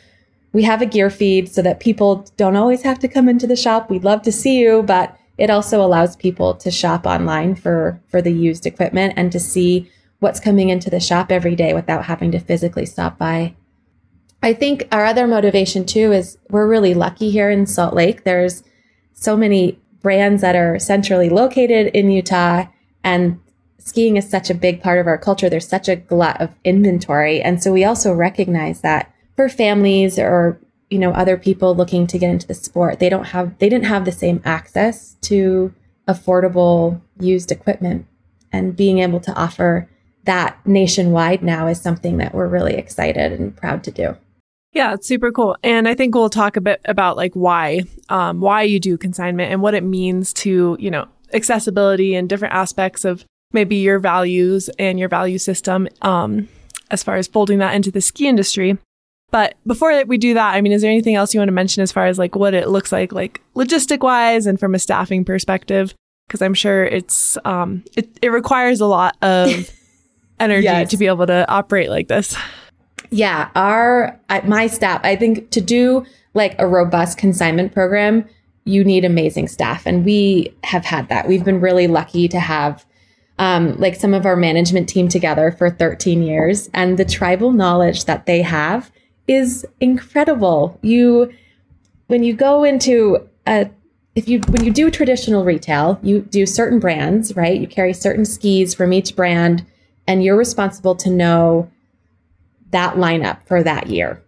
we 0.52 0.62
have 0.62 0.80
a 0.80 0.86
gear 0.86 1.10
feed 1.10 1.50
so 1.50 1.60
that 1.62 1.80
people 1.80 2.26
don't 2.38 2.56
always 2.56 2.82
have 2.82 2.98
to 3.00 3.08
come 3.08 3.28
into 3.28 3.46
the 3.46 3.56
shop. 3.56 3.90
We'd 3.90 4.04
love 4.04 4.22
to 4.22 4.32
see 4.32 4.58
you, 4.58 4.82
but 4.82 5.16
it 5.38 5.50
also 5.50 5.84
allows 5.84 6.16
people 6.16 6.54
to 6.54 6.70
shop 6.70 7.06
online 7.06 7.54
for 7.54 8.00
for 8.08 8.22
the 8.22 8.32
used 8.32 8.66
equipment 8.66 9.14
and 9.16 9.30
to 9.32 9.40
see 9.40 9.90
what's 10.18 10.40
coming 10.40 10.70
into 10.70 10.90
the 10.90 11.00
shop 11.00 11.30
every 11.30 11.54
day 11.54 11.74
without 11.74 12.06
having 12.06 12.32
to 12.32 12.38
physically 12.38 12.86
stop 12.86 13.18
by. 13.18 13.54
I 14.42 14.54
think 14.54 14.88
our 14.92 15.04
other 15.04 15.26
motivation 15.26 15.84
too 15.84 16.12
is 16.12 16.38
we're 16.50 16.68
really 16.68 16.94
lucky 16.94 17.30
here 17.30 17.50
in 17.50 17.66
Salt 17.66 17.94
Lake. 17.94 18.24
There's 18.24 18.62
so 19.12 19.36
many 19.36 19.78
brands 20.00 20.42
that 20.42 20.56
are 20.56 20.78
centrally 20.78 21.28
located 21.28 21.88
in 21.88 22.10
Utah 22.10 22.66
and 23.02 23.40
skiing 23.78 24.16
is 24.16 24.28
such 24.28 24.50
a 24.50 24.54
big 24.54 24.82
part 24.82 24.98
of 24.98 25.06
our 25.06 25.18
culture. 25.18 25.48
There's 25.48 25.68
such 25.68 25.88
a 25.88 25.96
glut 25.96 26.40
of 26.40 26.54
inventory. 26.64 27.40
And 27.40 27.62
so 27.62 27.72
we 27.72 27.84
also 27.84 28.12
recognize 28.12 28.80
that 28.80 29.12
for 29.36 29.48
families 29.48 30.18
or 30.18 30.60
you 30.90 30.98
know 30.98 31.10
other 31.12 31.36
people 31.36 31.74
looking 31.74 32.06
to 32.06 32.18
get 32.18 32.30
into 32.30 32.46
the 32.46 32.54
sport 32.54 32.98
they 32.98 33.08
don't 33.08 33.26
have 33.26 33.58
they 33.58 33.68
didn't 33.68 33.86
have 33.86 34.04
the 34.04 34.12
same 34.12 34.40
access 34.44 35.14
to 35.20 35.72
affordable 36.08 37.00
used 37.18 37.50
equipment 37.50 38.06
and 38.52 38.76
being 38.76 39.00
able 39.00 39.20
to 39.20 39.32
offer 39.34 39.88
that 40.24 40.58
nationwide 40.66 41.42
now 41.42 41.66
is 41.66 41.80
something 41.80 42.18
that 42.18 42.34
we're 42.34 42.48
really 42.48 42.74
excited 42.74 43.32
and 43.32 43.56
proud 43.56 43.82
to 43.82 43.90
do 43.90 44.16
yeah, 44.76 44.92
it's 44.92 45.08
super 45.08 45.32
cool. 45.32 45.56
And 45.62 45.88
I 45.88 45.94
think 45.94 46.14
we'll 46.14 46.28
talk 46.28 46.58
a 46.58 46.60
bit 46.60 46.82
about 46.84 47.16
like 47.16 47.32
why, 47.32 47.84
um, 48.10 48.42
why 48.42 48.60
you 48.60 48.78
do 48.78 48.98
consignment 48.98 49.50
and 49.50 49.62
what 49.62 49.72
it 49.72 49.82
means 49.82 50.34
to, 50.34 50.76
you 50.78 50.90
know, 50.90 51.08
accessibility 51.32 52.14
and 52.14 52.28
different 52.28 52.52
aspects 52.52 53.06
of 53.06 53.24
maybe 53.52 53.76
your 53.76 53.98
values 53.98 54.68
and 54.78 54.98
your 54.98 55.08
value 55.08 55.38
system, 55.38 55.88
um, 56.02 56.46
as 56.90 57.02
far 57.02 57.16
as 57.16 57.26
folding 57.26 57.58
that 57.60 57.74
into 57.74 57.90
the 57.90 58.02
ski 58.02 58.28
industry. 58.28 58.76
But 59.30 59.54
before 59.66 60.04
we 60.04 60.18
do 60.18 60.34
that, 60.34 60.54
I 60.54 60.60
mean, 60.60 60.72
is 60.72 60.82
there 60.82 60.90
anything 60.90 61.14
else 61.14 61.34
you 61.34 61.40
want 61.40 61.48
to 61.48 61.52
mention 61.52 61.82
as 61.82 61.92
far 61.92 62.06
as 62.06 62.18
like 62.18 62.36
what 62.36 62.54
it 62.54 62.68
looks 62.68 62.92
like, 62.92 63.12
like 63.12 63.42
logistic 63.54 64.00
wise 64.00 64.46
and 64.46 64.58
from 64.58 64.74
a 64.74 64.78
staffing 64.78 65.24
perspective? 65.24 65.94
Because 66.26 66.42
I'm 66.42 66.54
sure 66.54 66.84
it's 66.84 67.36
um, 67.44 67.84
it, 67.96 68.08
it 68.22 68.28
requires 68.28 68.80
a 68.80 68.86
lot 68.86 69.16
of 69.22 69.70
energy 70.40 70.64
yes. 70.64 70.90
to 70.90 70.96
be 70.96 71.06
able 71.06 71.26
to 71.26 71.48
operate 71.50 71.90
like 71.90 72.08
this. 72.08 72.36
Yeah, 73.10 73.50
our 73.54 74.18
my 74.44 74.66
staff. 74.66 75.00
I 75.04 75.16
think 75.16 75.50
to 75.50 75.60
do 75.60 76.04
like 76.34 76.54
a 76.58 76.66
robust 76.66 77.18
consignment 77.18 77.72
program, 77.72 78.24
you 78.64 78.84
need 78.84 79.04
amazing 79.04 79.48
staff, 79.48 79.86
and 79.86 80.04
we 80.04 80.54
have 80.64 80.84
had 80.84 81.08
that. 81.08 81.28
We've 81.28 81.44
been 81.44 81.60
really 81.60 81.86
lucky 81.86 82.28
to 82.28 82.40
have 82.40 82.84
um, 83.38 83.76
like 83.78 83.94
some 83.94 84.14
of 84.14 84.26
our 84.26 84.36
management 84.36 84.88
team 84.88 85.08
together 85.08 85.52
for 85.52 85.70
13 85.70 86.22
years, 86.22 86.68
and 86.74 86.98
the 86.98 87.04
tribal 87.04 87.52
knowledge 87.52 88.06
that 88.06 88.26
they 88.26 88.42
have 88.42 88.90
is 89.26 89.66
incredible. 89.80 90.78
You, 90.82 91.32
when 92.06 92.22
you 92.22 92.34
go 92.34 92.64
into 92.64 93.28
a, 93.46 93.70
if 94.14 94.28
you, 94.28 94.40
when 94.48 94.64
you 94.64 94.72
do 94.72 94.90
traditional 94.90 95.44
retail, 95.44 95.98
you 96.02 96.20
do 96.20 96.46
certain 96.46 96.78
brands, 96.78 97.36
right? 97.36 97.60
You 97.60 97.66
carry 97.66 97.92
certain 97.92 98.24
skis 98.24 98.74
from 98.74 98.92
each 98.92 99.14
brand 99.14 99.66
and 100.06 100.22
you're 100.22 100.36
responsible 100.36 100.94
to 100.96 101.10
know 101.10 101.70
that 102.70 102.94
lineup 102.94 103.46
for 103.46 103.62
that 103.62 103.88
year. 103.88 104.22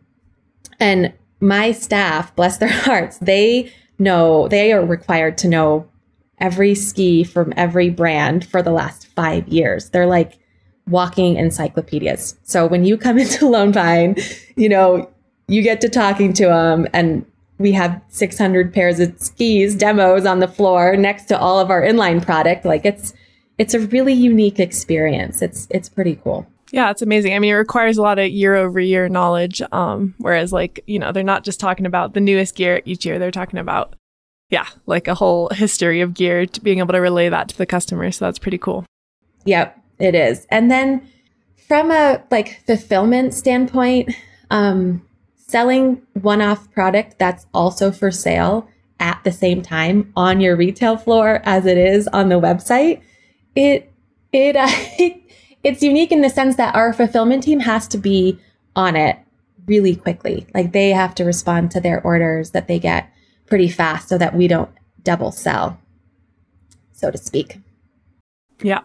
And 0.81 1.13
my 1.41 1.73
staff, 1.73 2.35
bless 2.35 2.59
their 2.59 2.69
hearts, 2.73 3.19
they 3.19 3.73
know, 3.99 4.49
they 4.49 4.73
are 4.73 4.85
required 4.85 5.39
to 5.39 5.49
know 5.49 5.89
every 6.39 6.75
ski 6.75 7.25
from 7.25 7.53
every 7.57 7.91
brand 7.91 8.47
for 8.47 8.63
the 8.63 8.71
last 8.71 9.07
five 9.07 9.49
years. 9.49 9.91
They're 9.91 10.07
like, 10.07 10.38
walking 10.91 11.37
encyclopedias. 11.37 12.37
So 12.45 12.67
when 12.67 12.85
you 12.85 12.97
come 12.97 13.19
into 13.25 13.49
Lone 13.49 13.73
Pine, 13.73 14.17
you 14.57 14.69
know, 14.69 15.11
you 15.49 15.63
get 15.63 15.81
to 15.81 15.89
talking 15.89 16.33
to 16.35 16.47
them 16.47 16.87
and 16.93 17.25
we 17.59 17.73
have 17.73 18.01
600 18.09 18.73
pairs 18.73 19.01
of 19.01 19.19
skis 19.19 19.75
demos 19.75 20.27
on 20.27 20.39
the 20.39 20.49
floor 20.49 20.97
next 20.97 21.25
to 21.25 21.39
all 21.39 21.59
of 21.59 21.71
our 21.71 21.83
inline 21.83 22.25
product. 22.25 22.65
Like 22.65 22.85
it's, 22.85 23.15
it's 23.59 23.75
a 23.75 23.81
really 23.81 24.13
unique 24.13 24.61
experience. 24.61 25.43
It's, 25.43 25.67
it's 25.71 25.89
pretty 25.89 26.17
cool. 26.23 26.47
Yeah, 26.71 26.91
it's 26.91 27.03
amazing. 27.03 27.35
I 27.35 27.39
mean, 27.39 27.51
it 27.51 27.57
requires 27.57 27.97
a 27.97 28.03
lot 28.03 28.19
of 28.19 28.29
year 28.29 28.55
over 28.55 28.79
year 28.79 29.09
knowledge. 29.09 29.63
Um, 29.73 30.15
whereas 30.19 30.53
like, 30.53 30.85
you 30.87 30.99
know, 30.99 31.13
they're 31.13 31.23
not 31.23 31.43
just 31.43 31.59
talking 31.59 31.87
about 31.87 32.15
the 32.15 32.21
newest 32.21 32.55
gear 32.55 32.83
each 32.85 33.07
year. 33.07 33.19
They're 33.19 33.31
talking 33.31 33.59
about, 33.59 33.97
yeah, 34.51 34.67
like 34.87 35.09
a 35.09 35.15
whole 35.15 35.49
history 35.49 36.01
of 36.01 36.15
gear 36.15 36.47
to 36.47 36.61
being 36.61 36.79
able 36.79 36.93
to 36.93 37.01
relay 37.01 37.29
that 37.29 37.49
to 37.49 37.59
the 37.59 37.67
customer. 37.67 38.11
So 38.13 38.27
that's 38.27 38.39
pretty 38.39 38.59
cool. 38.59 38.85
Yep. 39.45 39.78
It 39.99 40.15
is. 40.15 40.47
And 40.51 40.71
then 40.71 41.09
from 41.67 41.91
a 41.91 42.23
like 42.31 42.63
fulfillment 42.67 43.35
standpoint, 43.35 44.15
um, 44.51 45.03
selling 45.37 46.03
one-off 46.15 46.71
product 46.73 47.19
that's 47.19 47.47
also 47.55 47.91
for 47.91 48.11
sale 48.11 48.69
at 49.01 49.21
the 49.25 49.33
same 49.33 49.63
time 49.63 50.13
on 50.17 50.41
your 50.41 50.57
retail 50.57 50.97
floor 50.97 51.41
as 51.45 51.67
it 51.67 51.79
is 51.79 52.07
on 52.09 52.29
the 52.29 52.41
website, 52.41 53.01
it 53.55 53.91
it 54.33 54.57
uh, 54.57 54.69
it's 55.65 55.83
unique 55.83 56.13
in 56.13 56.21
the 56.21 56.31
sense 56.31 56.57
that 56.57 56.75
our 56.75 56.93
fulfillment 56.93 57.43
team 57.43 57.61
has 57.61 57.89
to 57.89 57.99
be 57.99 58.39
on 58.77 58.97
it 58.97 59.19
really 59.67 59.97
quickly. 59.97 60.47
Like 60.55 60.73
they 60.73 60.91
have 60.91 61.15
to 61.17 61.25
respond 61.25 61.71
to 61.73 61.81
their 61.81 62.01
orders 62.03 62.53
that 62.53 62.69
they 62.69 62.79
get 62.79 63.13
pretty 63.47 63.69
fast 63.69 64.09
so 64.09 64.19
that 64.19 64.35
we 64.35 64.49
don't 64.49 64.71
double 65.03 65.33
sell, 65.33 65.79
so 66.93 67.11
to 67.11 67.19
speak. 67.19 67.59
Yeah. 68.63 68.83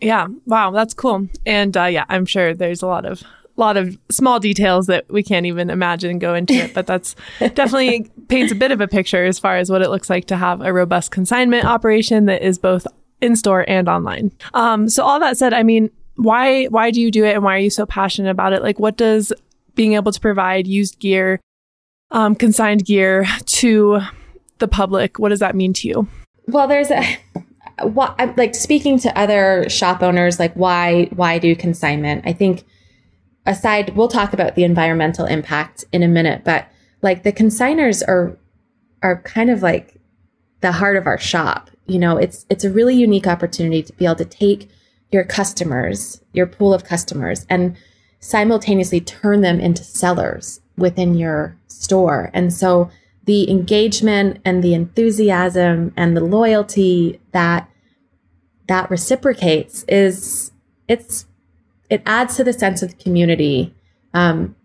Yeah. 0.00 0.28
Wow. 0.46 0.70
That's 0.70 0.94
cool. 0.94 1.28
And 1.44 1.76
uh, 1.76 1.84
yeah, 1.84 2.04
I'm 2.08 2.26
sure 2.26 2.54
there's 2.54 2.82
a 2.82 2.86
lot 2.86 3.06
of 3.06 3.22
lot 3.56 3.76
of 3.76 3.96
small 4.10 4.38
details 4.38 4.86
that 4.86 5.10
we 5.10 5.22
can't 5.22 5.46
even 5.46 5.70
imagine 5.70 6.10
and 6.10 6.20
go 6.20 6.34
into 6.34 6.54
it, 6.54 6.74
but 6.74 6.86
that's 6.86 7.16
definitely 7.38 8.10
paints 8.28 8.52
a 8.52 8.54
bit 8.54 8.70
of 8.70 8.80
a 8.80 8.88
picture 8.88 9.24
as 9.24 9.38
far 9.38 9.56
as 9.56 9.70
what 9.70 9.82
it 9.82 9.88
looks 9.88 10.10
like 10.10 10.26
to 10.26 10.36
have 10.36 10.60
a 10.60 10.72
robust 10.72 11.10
consignment 11.10 11.64
operation 11.64 12.26
that 12.26 12.42
is 12.42 12.58
both 12.58 12.86
in 13.20 13.34
store 13.34 13.64
and 13.68 13.88
online. 13.88 14.30
Um, 14.52 14.88
so 14.88 15.02
all 15.02 15.18
that 15.20 15.38
said, 15.38 15.54
I 15.54 15.62
mean, 15.62 15.90
why 16.16 16.66
why 16.66 16.90
do 16.90 17.00
you 17.00 17.10
do 17.10 17.24
it 17.24 17.34
and 17.34 17.44
why 17.44 17.56
are 17.56 17.60
you 17.60 17.70
so 17.70 17.86
passionate 17.86 18.30
about 18.30 18.52
it? 18.52 18.62
Like, 18.62 18.78
what 18.78 18.96
does 18.96 19.32
being 19.74 19.94
able 19.94 20.12
to 20.12 20.20
provide 20.20 20.66
used 20.66 20.98
gear, 20.98 21.40
um, 22.10 22.34
consigned 22.34 22.84
gear 22.84 23.26
to 23.44 24.00
the 24.58 24.68
public, 24.68 25.18
what 25.18 25.28
does 25.28 25.40
that 25.40 25.54
mean 25.54 25.72
to 25.74 25.88
you? 25.88 26.08
Well, 26.46 26.68
there's 26.68 26.90
a 26.90 27.18
what 27.82 28.18
like 28.36 28.54
speaking 28.54 28.98
to 29.00 29.18
other 29.18 29.68
shop 29.68 30.02
owners 30.02 30.38
like 30.38 30.54
why 30.54 31.08
why 31.14 31.38
do 31.38 31.54
consignment? 31.54 32.26
I 32.26 32.32
think 32.32 32.64
aside 33.44 33.94
we'll 33.96 34.08
talk 34.08 34.32
about 34.32 34.54
the 34.54 34.64
environmental 34.64 35.26
impact 35.26 35.84
in 35.92 36.02
a 36.02 36.08
minute 36.08 36.42
but 36.44 36.68
like 37.02 37.22
the 37.22 37.32
consigners 37.32 38.02
are 38.08 38.38
are 39.02 39.22
kind 39.22 39.50
of 39.50 39.62
like 39.62 40.00
the 40.60 40.72
heart 40.72 40.96
of 40.96 41.06
our 41.06 41.18
shop. 41.18 41.70
You 41.86 41.98
know 41.98 42.16
it's 42.16 42.46
it's 42.48 42.64
a 42.64 42.70
really 42.70 42.94
unique 42.94 43.26
opportunity 43.26 43.82
to 43.82 43.92
be 43.92 44.06
able 44.06 44.16
to 44.16 44.24
take 44.24 44.70
your 45.12 45.24
customers 45.24 46.20
your 46.32 46.46
pool 46.46 46.74
of 46.74 46.84
customers 46.84 47.46
and 47.48 47.76
simultaneously 48.20 49.00
turn 49.00 49.40
them 49.42 49.60
into 49.60 49.84
sellers 49.84 50.60
within 50.76 51.14
your 51.14 51.56
store. 51.68 52.30
And 52.34 52.52
so 52.52 52.90
the 53.26 53.50
engagement 53.50 54.40
and 54.44 54.62
the 54.64 54.74
enthusiasm 54.74 55.92
and 55.96 56.16
the 56.16 56.24
loyalty 56.24 57.20
that 57.32 57.68
that 58.68 58.90
reciprocates 58.90 59.84
is 59.88 60.52
it's 60.88 61.26
it 61.90 62.02
adds 62.06 62.36
to 62.36 62.44
the 62.44 62.52
sense 62.52 62.82
of 62.82 62.98
community. 62.98 63.74
Um, 64.14 64.56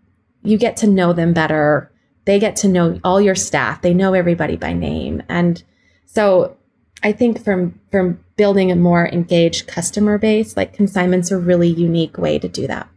you 0.42 0.58
get 0.58 0.76
to 0.78 0.86
know 0.88 1.12
them 1.12 1.32
better. 1.32 1.92
They 2.24 2.38
get 2.38 2.56
to 2.56 2.68
know 2.68 2.98
all 3.04 3.20
your 3.20 3.34
staff. 3.36 3.82
They 3.82 3.94
know 3.94 4.14
everybody 4.14 4.56
by 4.56 4.72
name, 4.72 5.22
and 5.28 5.62
so 6.06 6.56
I 7.02 7.12
think 7.12 7.44
from 7.44 7.80
from 7.90 8.24
building 8.36 8.70
a 8.72 8.76
more 8.76 9.08
engaged 9.08 9.66
customer 9.66 10.18
base, 10.18 10.56
like 10.56 10.72
consignments, 10.72 11.30
a 11.30 11.38
really 11.38 11.68
unique 11.68 12.16
way 12.18 12.38
to 12.38 12.48
do 12.48 12.66
that. 12.68 12.88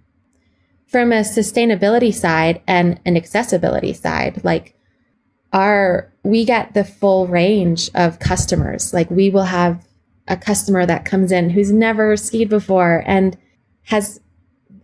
from 0.88 1.12
a 1.12 1.22
sustainability 1.22 2.14
side 2.14 2.62
and 2.68 3.00
an 3.06 3.18
accessibility 3.18 3.94
side, 3.94 4.44
like 4.44 4.75
our 5.56 6.12
we 6.24 6.44
get 6.44 6.74
the 6.74 6.84
full 6.84 7.28
range 7.28 7.90
of 7.96 8.20
customers. 8.20 8.94
Like 8.94 9.10
we 9.10 9.30
will 9.30 9.46
have 9.46 9.88
a 10.28 10.36
customer 10.36 10.86
that 10.86 11.06
comes 11.06 11.32
in 11.32 11.50
who's 11.50 11.72
never 11.72 12.18
skied 12.18 12.50
before 12.50 13.04
and 13.08 13.38
has 13.84 14.20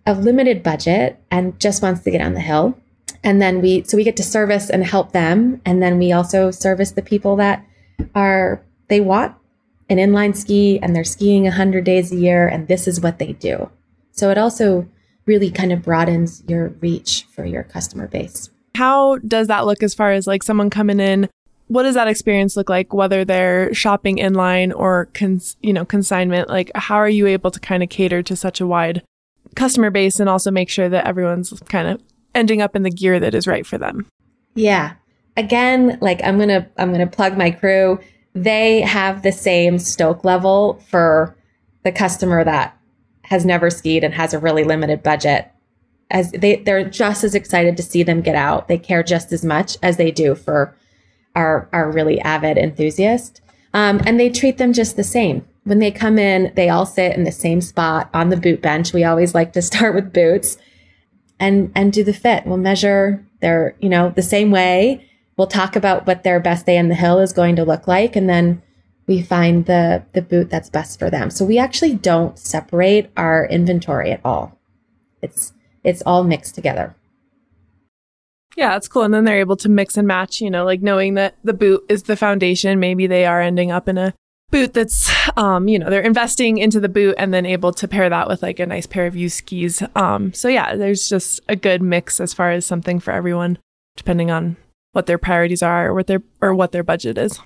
a 0.05 0.13
limited 0.13 0.63
budget 0.63 1.21
and 1.29 1.59
just 1.59 1.83
wants 1.83 2.01
to 2.03 2.11
get 2.11 2.21
on 2.21 2.33
the 2.33 2.39
hill. 2.39 2.77
And 3.23 3.41
then 3.41 3.61
we 3.61 3.83
so 3.83 3.97
we 3.97 4.05
get 4.05 4.15
to 4.17 4.23
service 4.23 4.69
and 4.69 4.83
help 4.85 5.11
them 5.11 5.61
and 5.65 5.83
then 5.83 5.99
we 5.99 6.13
also 6.13 6.51
service 6.51 6.91
the 6.91 7.01
people 7.01 7.35
that 7.35 7.65
are 8.15 8.63
they 8.87 9.01
want 9.01 9.35
an 9.89 9.97
inline 9.97 10.35
ski 10.35 10.79
and 10.81 10.95
they're 10.95 11.03
skiing 11.03 11.43
100 11.43 11.83
days 11.83 12.13
a 12.13 12.15
year 12.15 12.47
and 12.47 12.69
this 12.69 12.87
is 12.87 13.01
what 13.01 13.19
they 13.19 13.33
do. 13.33 13.69
So 14.11 14.29
it 14.29 14.37
also 14.37 14.87
really 15.25 15.51
kind 15.51 15.73
of 15.73 15.83
broadens 15.83 16.43
your 16.47 16.69
reach 16.79 17.27
for 17.29 17.45
your 17.45 17.63
customer 17.63 18.07
base. 18.07 18.49
How 18.75 19.17
does 19.17 19.47
that 19.47 19.65
look 19.65 19.83
as 19.83 19.93
far 19.93 20.11
as 20.11 20.27
like 20.27 20.43
someone 20.43 20.69
coming 20.69 20.99
in? 20.99 21.29
What 21.67 21.83
does 21.83 21.95
that 21.95 22.07
experience 22.07 22.57
look 22.57 22.69
like 22.69 22.93
whether 22.93 23.23
they're 23.23 23.73
shopping 23.73 24.17
in 24.17 24.33
line 24.33 24.71
or 24.71 25.09
cons- 25.13 25.55
you 25.61 25.73
know 25.73 25.85
consignment? 25.85 26.49
Like 26.49 26.71
how 26.75 26.95
are 26.95 27.09
you 27.09 27.27
able 27.27 27.51
to 27.51 27.59
kind 27.59 27.83
of 27.83 27.89
cater 27.89 28.21
to 28.23 28.35
such 28.35 28.59
a 28.61 28.67
wide 28.67 29.03
customer 29.55 29.89
base 29.89 30.19
and 30.19 30.29
also 30.29 30.51
make 30.51 30.69
sure 30.69 30.89
that 30.89 31.05
everyone's 31.05 31.51
kind 31.69 31.87
of 31.87 32.01
ending 32.35 32.61
up 32.61 32.75
in 32.75 32.83
the 32.83 32.89
gear 32.89 33.19
that 33.19 33.35
is 33.35 33.47
right 33.47 33.65
for 33.65 33.77
them? 33.77 34.05
Yeah. 34.55 34.95
Again, 35.37 35.97
like 36.01 36.21
I'm 36.23 36.39
to 36.39 36.67
I'm 36.77 36.93
to 36.93 37.07
plug 37.07 37.37
my 37.37 37.51
crew. 37.51 37.99
They 38.33 38.81
have 38.81 39.23
the 39.23 39.31
same 39.31 39.77
stoke 39.79 40.23
level 40.23 40.81
for 40.89 41.35
the 41.83 41.91
customer 41.91 42.43
that 42.43 42.77
has 43.23 43.45
never 43.45 43.69
skied 43.69 44.03
and 44.03 44.13
has 44.13 44.33
a 44.33 44.39
really 44.39 44.63
limited 44.63 45.03
budget 45.03 45.49
as 46.11 46.31
they 46.31 46.57
they're 46.57 46.87
just 46.87 47.23
as 47.23 47.33
excited 47.33 47.75
to 47.77 47.83
see 47.83 48.03
them 48.03 48.21
get 48.21 48.35
out. 48.35 48.67
They 48.67 48.77
care 48.77 49.03
just 49.03 49.31
as 49.31 49.43
much 49.43 49.77
as 49.81 49.97
they 49.97 50.11
do 50.11 50.35
for 50.35 50.75
our 51.35 51.67
our 51.73 51.91
really 51.91 52.19
avid 52.21 52.57
enthusiast. 52.57 53.41
Um, 53.73 54.01
and 54.05 54.19
they 54.19 54.29
treat 54.29 54.57
them 54.57 54.73
just 54.73 54.97
the 54.97 55.03
same. 55.03 55.45
When 55.63 55.79
they 55.79 55.91
come 55.91 56.19
in, 56.19 56.51
they 56.55 56.69
all 56.69 56.85
sit 56.85 57.15
in 57.15 57.23
the 57.23 57.31
same 57.31 57.61
spot 57.61 58.09
on 58.13 58.29
the 58.29 58.37
boot 58.37 58.61
bench. 58.61 58.93
We 58.93 59.03
always 59.03 59.33
like 59.33 59.53
to 59.53 59.61
start 59.61 59.95
with 59.95 60.13
boots 60.13 60.57
and 61.39 61.71
and 61.75 61.91
do 61.93 62.03
the 62.03 62.13
fit. 62.13 62.45
We'll 62.45 62.57
measure 62.57 63.25
their, 63.39 63.75
you 63.79 63.89
know, 63.89 64.11
the 64.15 64.21
same 64.21 64.51
way. 64.51 65.07
We'll 65.37 65.47
talk 65.47 65.75
about 65.75 66.05
what 66.05 66.23
their 66.23 66.39
best 66.39 66.65
day 66.65 66.77
in 66.77 66.89
the 66.89 66.95
hill 66.95 67.19
is 67.19 67.33
going 67.33 67.55
to 67.55 67.65
look 67.65 67.87
like 67.87 68.15
and 68.15 68.29
then 68.29 68.61
we 69.07 69.21
find 69.21 69.65
the 69.65 70.03
the 70.13 70.21
boot 70.21 70.49
that's 70.49 70.69
best 70.69 70.99
for 70.99 71.09
them. 71.09 71.29
So 71.29 71.45
we 71.45 71.57
actually 71.57 71.95
don't 71.95 72.37
separate 72.37 73.09
our 73.17 73.45
inventory 73.47 74.11
at 74.11 74.21
all. 74.23 74.59
It's 75.21 75.53
it's 75.83 76.01
all 76.05 76.23
mixed 76.23 76.55
together. 76.55 76.95
Yeah, 78.57 78.69
that's 78.69 78.88
cool. 78.88 79.03
And 79.03 79.13
then 79.13 79.23
they're 79.23 79.39
able 79.39 79.57
to 79.57 79.69
mix 79.69 79.97
and 79.97 80.07
match, 80.07 80.41
you 80.41 80.50
know, 80.50 80.65
like 80.65 80.81
knowing 80.81 81.13
that 81.13 81.35
the 81.43 81.53
boot 81.53 81.85
is 81.88 82.03
the 82.03 82.17
foundation. 82.17 82.79
Maybe 82.79 83.07
they 83.07 83.25
are 83.25 83.41
ending 83.41 83.71
up 83.71 83.88
in 83.88 83.97
a 83.97 84.13
boot 84.51 84.73
that's, 84.73 85.09
um, 85.38 85.69
you 85.69 85.79
know, 85.79 85.89
they're 85.89 86.01
investing 86.01 86.57
into 86.57 86.79
the 86.79 86.89
boot 86.89 87.15
and 87.17 87.33
then 87.33 87.45
able 87.45 87.71
to 87.71 87.88
pair 87.88 88.09
that 88.09 88.27
with 88.27 88.43
like 88.43 88.59
a 88.59 88.65
nice 88.65 88.85
pair 88.85 89.07
of 89.07 89.15
used 89.15 89.38
skis. 89.38 89.81
Um, 89.95 90.33
so 90.33 90.50
yeah, 90.50 90.75
there's 90.75 91.07
just 91.07 91.39
a 91.47 91.55
good 91.55 91.81
mix 91.81 92.19
as 92.19 92.33
far 92.33 92.51
as 92.51 92.65
something 92.65 93.00
for 93.00 93.11
everyone, 93.11 93.57
depending 93.95 94.29
on 94.29 94.57
what 94.91 95.05
their 95.05 95.17
priorities 95.17 95.63
are 95.63 95.88
or 95.88 95.93
what 95.93 96.07
their 96.07 96.21
or 96.41 96.53
what 96.53 96.73
their 96.73 96.83
budget 96.83 97.17
is. 97.17 97.39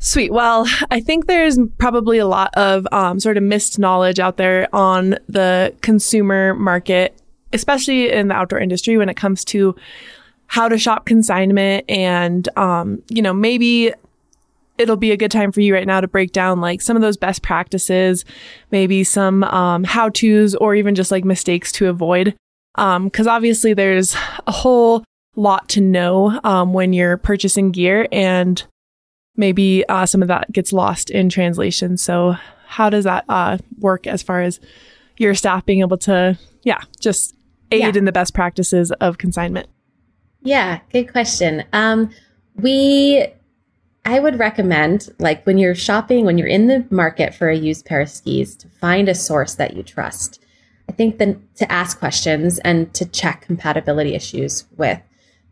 Sweet. 0.00 0.32
Well, 0.32 0.66
I 0.90 1.00
think 1.00 1.26
there's 1.26 1.58
probably 1.78 2.18
a 2.18 2.26
lot 2.26 2.52
of 2.54 2.86
um, 2.92 3.18
sort 3.18 3.36
of 3.36 3.42
missed 3.42 3.78
knowledge 3.78 4.18
out 4.18 4.36
there 4.36 4.68
on 4.72 5.16
the 5.28 5.74
consumer 5.82 6.54
market, 6.54 7.20
especially 7.52 8.10
in 8.10 8.28
the 8.28 8.34
outdoor 8.34 8.58
industry 8.58 8.96
when 8.96 9.08
it 9.08 9.16
comes 9.16 9.44
to 9.46 9.74
how 10.46 10.68
to 10.68 10.78
shop 10.78 11.06
consignment. 11.06 11.84
And, 11.88 12.48
um, 12.56 13.02
you 13.08 13.22
know, 13.22 13.32
maybe 13.32 13.92
it'll 14.78 14.96
be 14.96 15.10
a 15.10 15.16
good 15.16 15.30
time 15.30 15.52
for 15.52 15.60
you 15.60 15.74
right 15.74 15.86
now 15.86 16.00
to 16.00 16.08
break 16.08 16.32
down 16.32 16.60
like 16.60 16.80
some 16.80 16.96
of 16.96 17.02
those 17.02 17.16
best 17.16 17.42
practices, 17.42 18.24
maybe 18.70 19.04
some 19.04 19.44
um, 19.44 19.84
how 19.84 20.08
to's 20.08 20.54
or 20.54 20.74
even 20.74 20.94
just 20.94 21.10
like 21.10 21.24
mistakes 21.24 21.72
to 21.72 21.88
avoid. 21.88 22.34
Because 22.74 23.26
um, 23.26 23.28
obviously 23.28 23.74
there's 23.74 24.14
a 24.46 24.52
whole 24.52 25.04
lot 25.36 25.68
to 25.70 25.80
know 25.80 26.40
um, 26.44 26.72
when 26.72 26.92
you're 26.92 27.16
purchasing 27.16 27.70
gear 27.72 28.06
and 28.12 28.64
maybe 29.36 29.84
uh, 29.88 30.06
some 30.06 30.22
of 30.22 30.28
that 30.28 30.52
gets 30.52 30.72
lost 30.72 31.10
in 31.10 31.28
translation. 31.28 31.96
So, 31.96 32.36
how 32.66 32.90
does 32.90 33.04
that 33.04 33.24
uh, 33.30 33.56
work 33.78 34.06
as 34.06 34.22
far 34.22 34.42
as 34.42 34.60
your 35.16 35.34
staff 35.34 35.64
being 35.64 35.80
able 35.80 35.96
to, 35.96 36.38
yeah, 36.64 36.82
just 37.00 37.34
aid 37.70 37.80
yeah. 37.80 37.98
in 37.98 38.04
the 38.04 38.12
best 38.12 38.34
practices 38.34 38.92
of 38.92 39.18
consignment? 39.18 39.68
Yeah, 40.42 40.80
good 40.92 41.10
question. 41.10 41.64
Um, 41.72 42.10
we, 42.56 43.26
I 44.04 44.20
would 44.20 44.38
recommend, 44.38 45.08
like 45.18 45.44
when 45.46 45.58
you're 45.58 45.74
shopping, 45.74 46.24
when 46.24 46.38
you're 46.38 46.48
in 46.48 46.66
the 46.66 46.86
market 46.90 47.34
for 47.34 47.48
a 47.48 47.56
used 47.56 47.84
pair 47.84 48.00
of 48.00 48.08
skis, 48.08 48.56
to 48.56 48.68
find 48.68 49.08
a 49.08 49.14
source 49.14 49.54
that 49.56 49.76
you 49.76 49.82
trust. 49.82 50.40
I 50.88 50.92
think 50.92 51.18
then 51.18 51.46
to 51.56 51.70
ask 51.70 51.98
questions 51.98 52.58
and 52.60 52.92
to 52.94 53.04
check 53.04 53.42
compatibility 53.42 54.14
issues 54.14 54.64
with. 54.76 55.00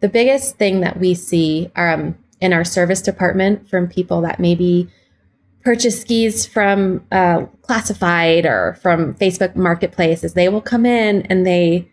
The 0.00 0.08
biggest 0.08 0.56
thing 0.56 0.80
that 0.80 0.98
we 0.98 1.14
see 1.14 1.70
um, 1.76 2.16
in 2.40 2.52
our 2.52 2.64
service 2.64 3.02
department 3.02 3.68
from 3.68 3.88
people 3.88 4.20
that 4.22 4.40
maybe 4.40 4.88
purchase 5.62 6.00
skis 6.00 6.46
from 6.46 7.04
uh, 7.10 7.44
classified 7.62 8.46
or 8.46 8.78
from 8.80 9.14
Facebook 9.14 9.56
Marketplace 9.56 10.22
is 10.22 10.34
they 10.34 10.48
will 10.48 10.60
come 10.60 10.86
in 10.86 11.22
and 11.22 11.44
they 11.44 11.90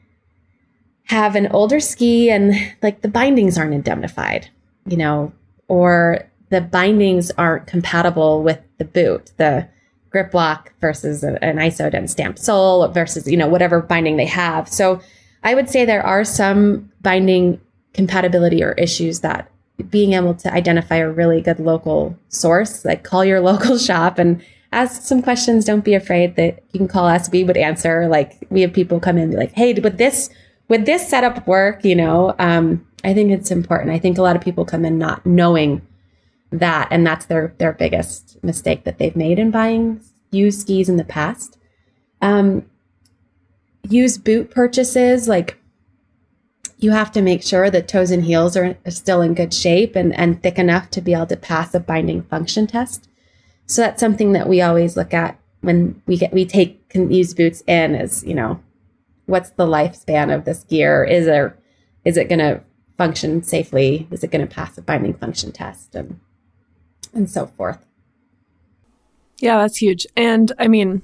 have 1.05 1.35
an 1.35 1.47
older 1.47 1.79
ski 1.79 2.29
and 2.29 2.53
like 2.81 3.01
the 3.01 3.07
bindings 3.07 3.57
aren't 3.57 3.73
indemnified, 3.73 4.49
you 4.85 4.97
know, 4.97 5.31
or 5.67 6.29
the 6.49 6.61
bindings 6.61 7.31
aren't 7.31 7.67
compatible 7.67 8.43
with 8.43 8.59
the 8.77 8.85
boot, 8.85 9.31
the 9.37 9.67
GripWalk 10.13 10.67
versus 10.79 11.23
an 11.23 11.57
ISO 11.57 12.09
stamped 12.09 12.39
sole 12.39 12.87
versus, 12.89 13.27
you 13.27 13.35
know, 13.35 13.47
whatever 13.47 13.81
binding 13.81 14.17
they 14.17 14.25
have. 14.25 14.69
So 14.69 15.01
I 15.43 15.55
would 15.55 15.69
say 15.69 15.85
there 15.85 16.05
are 16.05 16.23
some 16.23 16.91
binding 17.01 17.59
compatibility 17.93 18.63
or 18.63 18.73
issues 18.73 19.21
that 19.21 19.49
being 19.89 20.13
able 20.13 20.35
to 20.35 20.53
identify 20.53 20.97
a 20.97 21.09
really 21.09 21.41
good 21.41 21.59
local 21.59 22.17
source, 22.29 22.85
like 22.85 23.03
call 23.03 23.25
your 23.25 23.41
local 23.51 23.77
shop 23.77 24.19
and 24.19 24.43
ask 24.71 25.01
some 25.01 25.21
questions. 25.21 25.65
Don't 25.65 25.83
be 25.83 25.95
afraid 25.95 26.35
that 26.35 26.63
you 26.71 26.79
can 26.79 26.87
call 26.87 27.07
us. 27.07 27.29
We 27.29 27.43
would 27.43 27.57
answer. 27.57 28.07
Like 28.07 28.45
we 28.49 28.61
have 28.61 28.73
people 28.73 28.99
come 28.99 29.17
in 29.17 29.23
and 29.23 29.31
be 29.31 29.37
like, 29.37 29.53
Hey, 29.53 29.73
would 29.73 29.97
this, 29.97 30.29
would 30.69 30.85
this 30.85 31.07
setup 31.07 31.45
work? 31.47 31.83
You 31.83 31.95
know, 31.95 32.35
um, 32.39 32.85
I 33.03 33.13
think 33.13 33.31
it's 33.31 33.51
important. 33.51 33.91
I 33.91 33.99
think 33.99 34.17
a 34.17 34.21
lot 34.21 34.35
of 34.35 34.41
people 34.41 34.65
come 34.65 34.85
in 34.85 34.97
not 34.97 35.25
knowing 35.25 35.81
that, 36.51 36.87
and 36.91 37.05
that's 37.05 37.25
their, 37.25 37.53
their 37.57 37.73
biggest 37.73 38.41
mistake 38.43 38.83
that 38.83 38.97
they've 38.97 39.15
made 39.15 39.39
in 39.39 39.51
buying 39.51 40.01
used 40.31 40.61
skis 40.61 40.89
in 40.89 40.97
the 40.97 41.03
past. 41.03 41.57
Um, 42.21 42.65
used 43.87 44.23
boot 44.23 44.51
purchases, 44.51 45.27
like 45.27 45.59
you 46.77 46.91
have 46.91 47.11
to 47.11 47.21
make 47.21 47.43
sure 47.43 47.69
that 47.69 47.87
toes 47.87 48.11
and 48.11 48.25
heels 48.25 48.57
are, 48.57 48.77
are 48.85 48.91
still 48.91 49.21
in 49.21 49.33
good 49.33 49.53
shape 49.53 49.95
and, 49.95 50.13
and 50.17 50.41
thick 50.41 50.57
enough 50.57 50.89
to 50.91 51.01
be 51.01 51.13
able 51.13 51.27
to 51.27 51.37
pass 51.37 51.73
a 51.73 51.79
binding 51.79 52.23
function 52.23 52.67
test. 52.67 53.07
So 53.65 53.81
that's 53.81 53.99
something 53.99 54.33
that 54.33 54.49
we 54.49 54.61
always 54.61 54.97
look 54.97 55.13
at 55.13 55.39
when 55.61 56.01
we 56.05 56.17
get 56.17 56.33
we 56.33 56.45
take 56.45 56.81
used 56.93 57.37
boots 57.37 57.63
in 57.67 57.95
is 57.95 58.23
you 58.25 58.33
know 58.33 58.61
what's 59.25 59.51
the 59.51 59.65
lifespan 59.65 60.33
of 60.33 60.45
this 60.45 60.63
gear? 60.63 61.03
Is 61.03 61.25
there 61.25 61.57
is 62.05 62.17
it 62.17 62.29
going 62.29 62.39
to 62.39 62.61
function 62.97 63.43
safely? 63.43 64.07
Is 64.11 64.23
it 64.23 64.31
going 64.31 64.47
to 64.47 64.53
pass 64.53 64.77
a 64.77 64.81
binding 64.81 65.13
function 65.13 65.51
test 65.51 65.95
and 65.95 66.19
and 67.13 67.29
so 67.29 67.47
forth? 67.47 67.85
Yeah 69.39 69.57
that's 69.57 69.77
huge. 69.77 70.05
And 70.15 70.51
i 70.59 70.67
mean 70.67 71.01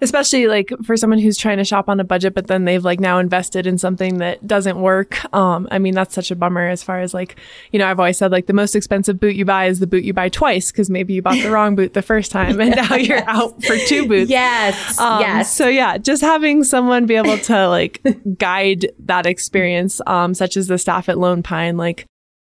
especially 0.00 0.46
like 0.46 0.72
for 0.84 0.96
someone 0.96 1.18
who's 1.18 1.36
trying 1.36 1.58
to 1.58 1.64
shop 1.64 1.88
on 1.88 2.00
a 2.00 2.04
budget, 2.04 2.34
but 2.34 2.46
then 2.46 2.64
they've 2.64 2.84
like 2.84 3.00
now 3.00 3.18
invested 3.18 3.66
in 3.66 3.78
something 3.78 4.18
that 4.18 4.46
doesn't 4.46 4.80
work. 4.80 5.18
Um, 5.34 5.68
I 5.70 5.78
mean, 5.78 5.94
that's 5.94 6.14
such 6.14 6.30
a 6.30 6.36
bummer 6.36 6.68
as 6.68 6.82
far 6.82 7.00
as 7.00 7.14
like, 7.14 7.36
you 7.72 7.78
know, 7.78 7.86
I've 7.86 7.98
always 7.98 8.18
said 8.18 8.32
like 8.32 8.46
the 8.46 8.52
most 8.52 8.74
expensive 8.74 9.20
boot 9.20 9.34
you 9.34 9.44
buy 9.44 9.66
is 9.66 9.80
the 9.80 9.86
boot 9.86 10.04
you 10.04 10.12
buy 10.12 10.28
twice 10.28 10.70
because 10.70 10.90
maybe 10.90 11.14
you 11.14 11.22
bought 11.22 11.42
the 11.42 11.50
wrong 11.50 11.76
boot 11.76 11.94
the 11.94 12.02
first 12.02 12.30
time 12.30 12.60
and 12.60 12.76
now 12.76 12.94
you're 12.96 13.28
out 13.28 13.62
for 13.64 13.76
two 13.76 14.06
boots. 14.06 14.30
Yes. 14.30 14.98
Um, 14.98 15.20
yes. 15.20 15.52
So 15.52 15.68
yeah, 15.68 15.98
just 15.98 16.22
having 16.22 16.64
someone 16.64 17.06
be 17.06 17.16
able 17.16 17.38
to 17.38 17.68
like 17.68 18.04
guide 18.38 18.90
that 19.00 19.26
experience, 19.26 20.00
um, 20.06 20.34
such 20.34 20.56
as 20.56 20.68
the 20.68 20.78
staff 20.78 21.08
at 21.08 21.18
Lone 21.18 21.42
Pine, 21.42 21.76
like 21.76 22.06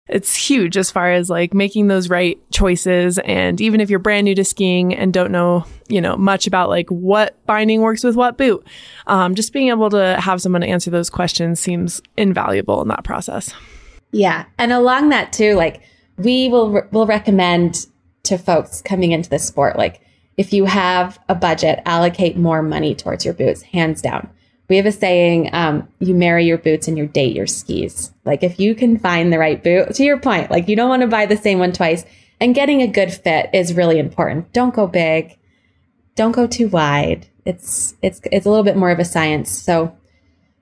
it's 0.09 0.35
huge 0.35 0.77
as 0.77 0.91
far 0.91 1.13
as 1.13 1.31
like 1.31 1.55
making 1.55 1.87
those 1.87 2.11
right 2.11 2.39
choices. 2.51 3.19
And 3.21 3.61
even 3.61 3.81
if 3.81 3.89
you're 3.89 4.01
brand 4.01 4.25
new 4.25 4.35
to 4.35 4.45
skiing 4.45 4.95
and 4.95 5.13
don't 5.13 5.31
know, 5.31 5.65
you 5.89 6.01
know, 6.01 6.17
much 6.17 6.47
about 6.47 6.69
like 6.69 6.89
what 6.91 7.45
binding 7.47 7.81
works 7.81 8.03
with 8.03 8.17
what 8.17 8.37
boot, 8.37 8.67
um, 9.07 9.35
just 9.35 9.53
being 9.53 9.69
able 9.69 9.91
to 9.91 10.21
have 10.21 10.43
someone 10.43 10.63
answer 10.63 10.91
those 10.91 11.11
questions 11.11 11.61
seems 11.61 12.01
invaluable 12.17 12.83
in 12.83 12.89
that 12.89 13.05
process. 13.05 13.55
Yeah. 14.11 14.47
And 14.59 14.73
along 14.73 15.11
that 15.11 15.33
too, 15.33 15.55
like 15.55 15.83
we 16.17 16.49
will, 16.49 16.71
re- 16.71 16.89
will 16.91 17.07
recommend 17.07 17.87
to 18.25 18.37
folks 18.37 18.83
coming 18.83 19.13
into 19.13 19.31
the 19.31 19.39
sport, 19.39 19.77
like 19.77 20.01
if 20.37 20.53
you 20.53 20.65
have 20.65 21.19
a 21.29 21.35
budget, 21.35 21.83
allocate 21.85 22.37
more 22.37 22.63
money 22.63 22.95
towards 22.95 23.25
your 23.25 23.35
boots, 23.35 23.63
hands 23.63 24.03
down. 24.03 24.29
We 24.71 24.77
have 24.77 24.87
a 24.87 24.93
saying, 24.93 25.51
um, 25.53 25.89
you 25.99 26.15
marry 26.15 26.47
your 26.47 26.57
boots 26.57 26.87
and 26.87 26.97
you 26.97 27.09
date 27.09 27.35
your 27.35 27.49
skis. 27.49 28.13
Like 28.25 28.45
if 28.45 28.61
you 28.61 28.77
can 28.77 28.99
find 28.99 29.33
the 29.33 29.39
right 29.39 29.63
boot, 29.63 29.95
to 29.97 30.05
your 30.05 30.21
point, 30.21 30.49
like 30.49 30.69
you 30.69 30.77
don't 30.77 30.89
want 30.89 31.03
to 31.03 31.09
buy 31.09 31.27
the 31.27 31.37
same 31.37 31.59
one 31.59 31.73
twice 31.73 32.05
and 32.41 32.55
getting 32.55 32.81
a 32.81 32.87
good 32.87 33.13
fit 33.13 33.51
is 33.53 33.75
really 33.75 33.99
important. 33.99 34.53
Don't 34.53 34.73
go 34.73 34.87
big. 34.87 35.37
Don't 36.15 36.31
go 36.31 36.47
too 36.47 36.69
wide. 36.69 37.27
It's, 37.45 37.97
it's, 38.01 38.21
it's 38.31 38.47
a 38.47 38.49
little 38.49 38.65
bit 38.65 38.77
more 38.77 38.93
of 38.93 39.01
a 39.01 39.05
science. 39.05 39.51
So 39.51 39.97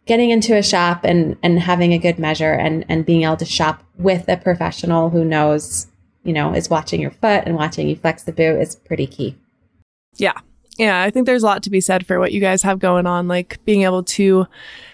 getting 0.06 0.30
into 0.30 0.56
a 0.56 0.62
shop 0.62 1.04
and, 1.04 1.36
and 1.42 1.60
having 1.60 1.92
a 1.92 1.98
good 1.98 2.18
measure 2.18 2.54
and, 2.54 2.86
and 2.88 3.04
being 3.04 3.24
able 3.24 3.36
to 3.36 3.44
shop 3.44 3.84
with 3.98 4.26
a 4.26 4.38
professional 4.38 5.10
who 5.10 5.22
knows, 5.22 5.86
you 6.24 6.32
know, 6.32 6.54
is 6.54 6.70
watching 6.70 7.02
your 7.02 7.10
foot 7.10 7.44
and 7.44 7.56
watching 7.56 7.86
you 7.86 7.96
flex 7.96 8.22
the 8.22 8.32
boot 8.32 8.58
is 8.58 8.74
pretty 8.74 9.06
key. 9.06 9.36
Yeah. 10.16 10.40
Yeah, 10.78 11.02
I 11.02 11.10
think 11.10 11.26
there's 11.26 11.42
a 11.42 11.46
lot 11.46 11.64
to 11.64 11.70
be 11.70 11.80
said 11.80 12.06
for 12.06 12.20
what 12.20 12.32
you 12.32 12.40
guys 12.40 12.62
have 12.62 12.78
going 12.78 13.06
on, 13.06 13.26
like 13.26 13.62
being 13.64 13.82
able 13.82 14.04
to 14.04 14.46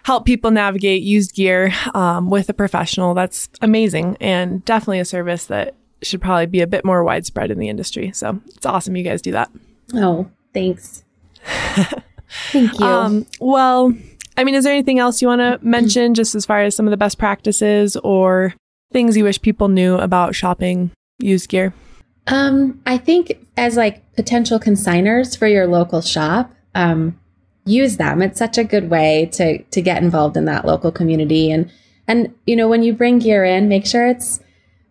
help 0.02 0.24
people 0.24 0.50
navigate 0.50 1.02
used 1.02 1.34
gear 1.34 1.72
um, 1.94 2.30
with 2.30 2.48
a 2.48 2.54
professional. 2.54 3.12
That's 3.12 3.50
amazing 3.60 4.16
and 4.18 4.64
definitely 4.64 5.00
a 5.00 5.04
service 5.04 5.46
that 5.46 5.74
should 6.02 6.22
probably 6.22 6.46
be 6.46 6.62
a 6.62 6.66
bit 6.66 6.84
more 6.84 7.04
widespread 7.04 7.50
in 7.50 7.58
the 7.58 7.68
industry. 7.68 8.12
So 8.12 8.40
it's 8.46 8.64
awesome 8.64 8.96
you 8.96 9.04
guys 9.04 9.20
do 9.20 9.32
that. 9.32 9.50
Oh, 9.94 10.30
thanks. 10.54 11.04
Thank 12.50 12.78
you. 12.80 12.86
Um, 12.86 13.26
well, 13.38 13.92
I 14.36 14.44
mean, 14.44 14.54
is 14.54 14.64
there 14.64 14.72
anything 14.72 14.98
else 14.98 15.20
you 15.20 15.28
want 15.28 15.40
to 15.40 15.58
mention 15.64 16.14
just 16.14 16.34
as 16.34 16.46
far 16.46 16.62
as 16.62 16.74
some 16.74 16.86
of 16.86 16.90
the 16.90 16.96
best 16.96 17.18
practices 17.18 17.96
or 17.98 18.54
things 18.92 19.16
you 19.16 19.24
wish 19.24 19.40
people 19.40 19.68
knew 19.68 19.96
about 19.96 20.34
shopping 20.34 20.90
used 21.18 21.48
gear? 21.48 21.72
Um, 22.26 22.80
I 22.86 22.98
think 22.98 23.46
as 23.56 23.76
like 23.76 24.14
potential 24.14 24.58
consigners 24.58 25.36
for 25.38 25.46
your 25.46 25.66
local 25.66 26.00
shop, 26.00 26.50
um, 26.74 27.18
use 27.64 27.96
them. 27.96 28.22
It's 28.22 28.38
such 28.38 28.58
a 28.58 28.64
good 28.64 28.90
way 28.90 29.26
to 29.32 29.62
to 29.62 29.82
get 29.82 30.02
involved 30.02 30.36
in 30.36 30.44
that 30.46 30.64
local 30.64 30.92
community 30.92 31.50
and 31.50 31.70
and 32.06 32.34
you 32.46 32.56
know 32.56 32.68
when 32.68 32.82
you 32.82 32.92
bring 32.92 33.18
gear 33.18 33.44
in, 33.44 33.68
make 33.68 33.86
sure 33.86 34.06
it's 34.06 34.40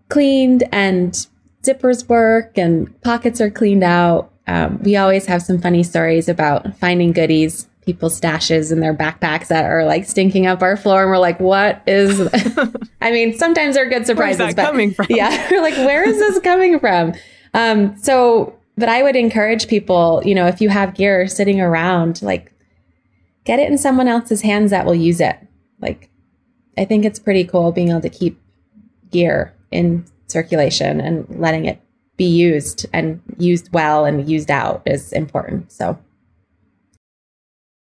cleaned 0.09 0.63
and 0.71 1.27
zippers 1.63 2.07
work 2.09 2.57
and 2.57 2.99
pockets 3.01 3.39
are 3.41 3.49
cleaned 3.49 3.83
out. 3.83 4.31
Um, 4.47 4.79
we 4.83 4.97
always 4.97 5.27
have 5.27 5.41
some 5.41 5.59
funny 5.59 5.83
stories 5.83 6.27
about 6.27 6.77
finding 6.77 7.13
goodies, 7.13 7.67
people's 7.85 8.19
stashes 8.19 8.71
in 8.71 8.79
their 8.79 8.93
backpacks 8.93 9.47
that 9.47 9.65
are 9.65 9.85
like 9.85 10.05
stinking 10.05 10.47
up 10.47 10.61
our 10.61 10.77
floor, 10.77 11.03
and 11.03 11.09
we're 11.09 11.17
like, 11.17 11.39
"What 11.39 11.81
is?" 11.87 12.19
I 13.01 13.11
mean, 13.11 13.37
sometimes 13.37 13.75
they're 13.75 13.89
good 13.89 14.05
surprises, 14.05 14.55
but 14.55 14.65
coming 14.65 14.93
from? 14.93 15.07
yeah, 15.09 15.47
we're 15.51 15.61
like, 15.61 15.75
"Where 15.75 16.07
is 16.07 16.19
this 16.19 16.39
coming 16.39 16.79
from?" 16.79 17.13
Um, 17.53 17.97
so, 17.97 18.57
but 18.77 18.89
I 18.89 19.03
would 19.03 19.15
encourage 19.15 19.67
people, 19.67 20.21
you 20.25 20.35
know, 20.35 20.47
if 20.47 20.61
you 20.61 20.69
have 20.69 20.95
gear 20.95 21.27
sitting 21.27 21.61
around, 21.61 22.21
like, 22.21 22.51
get 23.43 23.59
it 23.59 23.69
in 23.69 23.77
someone 23.77 24.07
else's 24.07 24.41
hands 24.41 24.71
that 24.71 24.85
will 24.85 24.95
use 24.95 25.21
it. 25.21 25.37
Like, 25.79 26.09
I 26.77 26.85
think 26.85 27.05
it's 27.05 27.19
pretty 27.19 27.43
cool 27.43 27.71
being 27.71 27.89
able 27.89 28.01
to 28.01 28.09
keep 28.09 28.41
gear 29.11 29.53
in 29.71 30.05
circulation 30.27 30.99
and 30.99 31.27
letting 31.39 31.65
it 31.65 31.79
be 32.17 32.25
used 32.25 32.85
and 32.93 33.21
used 33.37 33.71
well 33.73 34.05
and 34.05 34.29
used 34.29 34.49
out 34.49 34.81
is 34.85 35.11
important. 35.13 35.71
So, 35.71 35.99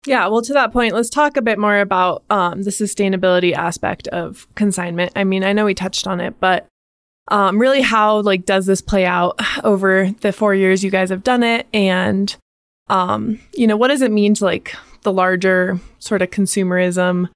yeah, 0.06 0.26
well, 0.26 0.42
to 0.42 0.52
that 0.54 0.72
point, 0.72 0.94
let's 0.94 1.10
talk 1.10 1.36
a 1.36 1.42
bit 1.42 1.58
more 1.58 1.78
about 1.78 2.24
um, 2.28 2.62
the 2.62 2.70
sustainability 2.70 3.52
aspect 3.52 4.08
of 4.08 4.48
consignment. 4.54 5.12
I 5.14 5.24
mean, 5.24 5.44
I 5.44 5.52
know 5.52 5.64
we 5.64 5.74
touched 5.74 6.06
on 6.06 6.20
it, 6.20 6.34
but 6.40 6.66
um, 7.28 7.58
really, 7.58 7.82
how 7.82 8.20
like 8.20 8.44
does 8.44 8.66
this 8.66 8.80
play 8.80 9.06
out 9.06 9.40
over 9.64 10.10
the 10.20 10.32
four 10.32 10.54
years 10.54 10.82
you 10.82 10.90
guys 10.90 11.10
have 11.10 11.22
done 11.22 11.42
it, 11.42 11.66
and 11.72 12.34
um, 12.88 13.38
you 13.54 13.66
know, 13.66 13.76
what 13.76 13.88
does 13.88 14.02
it 14.02 14.10
mean 14.10 14.34
to 14.34 14.44
like 14.44 14.74
the 15.02 15.12
larger 15.12 15.80
sort 15.98 16.22
of 16.22 16.30
consumerism 16.30 17.28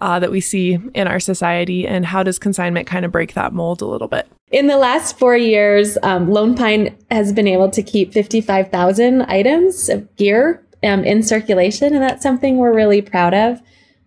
uh, 0.00 0.18
that 0.18 0.30
we 0.30 0.40
see 0.40 0.78
in 0.94 1.06
our 1.06 1.20
society, 1.20 1.86
and 1.86 2.04
how 2.04 2.24
does 2.24 2.38
consignment 2.38 2.88
kind 2.88 3.04
of 3.04 3.12
break 3.12 3.34
that 3.34 3.52
mold 3.52 3.80
a 3.80 3.86
little 3.86 4.08
bit? 4.08 4.28
In 4.50 4.66
the 4.66 4.78
last 4.78 5.18
four 5.18 5.36
years, 5.36 5.98
um, 6.02 6.30
Lone 6.30 6.56
Pine 6.56 6.96
has 7.10 7.32
been 7.32 7.46
able 7.46 7.70
to 7.70 7.82
keep 7.82 8.12
55,000 8.12 9.22
items 9.22 9.88
of 9.88 10.14
gear 10.16 10.64
um, 10.82 11.04
in 11.04 11.22
circulation, 11.22 11.94
and 11.94 12.02
that's 12.02 12.22
something 12.22 12.58
we're 12.58 12.74
really 12.74 13.02
proud 13.02 13.34
of. 13.34 13.60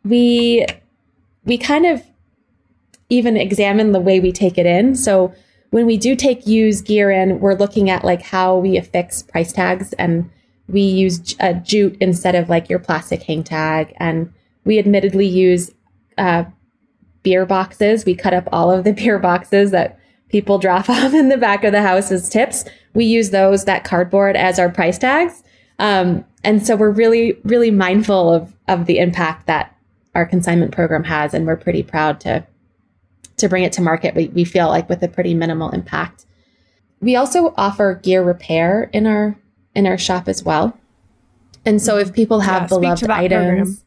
We 0.04 0.66
we 1.44 1.58
kind 1.58 1.86
of 1.86 2.04
even 3.10 3.36
examine 3.36 3.92
the 3.92 4.00
way 4.00 4.20
we 4.20 4.32
take 4.32 4.58
it 4.58 4.66
in. 4.66 4.96
So 4.96 5.34
when 5.72 5.86
we 5.86 5.98
do 5.98 6.16
take 6.16 6.48
used 6.48 6.86
gear 6.86 7.12
in, 7.12 7.40
we're 7.40 7.56
looking 7.56 7.90
at 7.90 8.04
like 8.04 8.22
how 8.22 8.58
we 8.58 8.78
affix 8.78 9.22
price 9.22 9.52
tags, 9.52 9.94
and 9.94 10.30
we 10.68 10.82
use 10.82 11.36
a 11.40 11.54
jute 11.54 11.98
instead 12.00 12.36
of 12.36 12.50
like 12.50 12.70
your 12.70 12.80
plastic 12.80 13.24
hang 13.24 13.44
tag, 13.44 13.94
and 13.98 14.34
we 14.64 14.80
admittedly 14.80 15.28
use 15.28 15.72
uh, 16.18 16.46
beer 17.24 17.46
boxes. 17.46 18.06
We 18.06 18.16
cut 18.16 18.34
up 18.34 18.48
all 18.52 18.72
of 18.72 18.84
the 18.84 18.94
beer 18.94 19.20
boxes 19.20 19.72
that 19.72 20.00
people 20.30 20.58
drop 20.58 20.90
off 20.90 21.14
in 21.14 21.30
the 21.30 21.38
back 21.38 21.64
of 21.64 21.72
the 21.72 21.82
house 21.82 22.12
as 22.12 22.30
tips. 22.30 22.66
We 22.94 23.06
use 23.06 23.30
those 23.30 23.66
that 23.66 23.84
cardboard 23.84 24.36
as 24.36 24.60
our 24.60 24.70
price 24.70 24.98
tags. 24.98 25.44
Um, 25.80 26.26
and 26.44 26.66
so 26.66 26.76
we're 26.76 26.92
really, 26.92 27.38
really 27.44 27.72
mindful 27.72 28.34
of, 28.34 28.54
of 28.68 28.86
the 28.86 29.00
impact 29.00 29.48
that 29.48 29.76
our 30.16 30.26
consignment 30.26 30.72
program 30.72 31.04
has. 31.04 31.34
And 31.34 31.46
we're 31.46 31.56
pretty 31.56 31.84
proud 31.84 32.20
to, 32.22 32.46
to 33.38 33.50
bring 33.50 33.64
it 33.64 33.74
to 33.74 33.82
market. 33.82 34.16
We, 34.16 34.28
we 34.30 34.44
feel 34.44 34.68
like 34.68 34.90
with 34.90 35.04
a 35.04 35.08
pretty 35.08 35.34
minimal 35.34 35.70
impact. 35.70 36.26
We 37.00 37.16
also 37.16 37.54
offer 37.58 37.96
gear 37.96 38.24
repair 38.24 38.90
in 38.94 39.08
our, 39.08 39.36
in 39.76 39.88
our 39.88 39.98
shop 39.98 40.28
as 40.28 40.44
well. 40.44 40.78
And 41.66 41.82
so 41.82 41.98
if 41.98 42.14
people 42.14 42.40
have 42.42 42.64
yeah, 42.64 42.68
beloved 42.68 43.10
items, 43.10 43.60
program. 43.60 43.78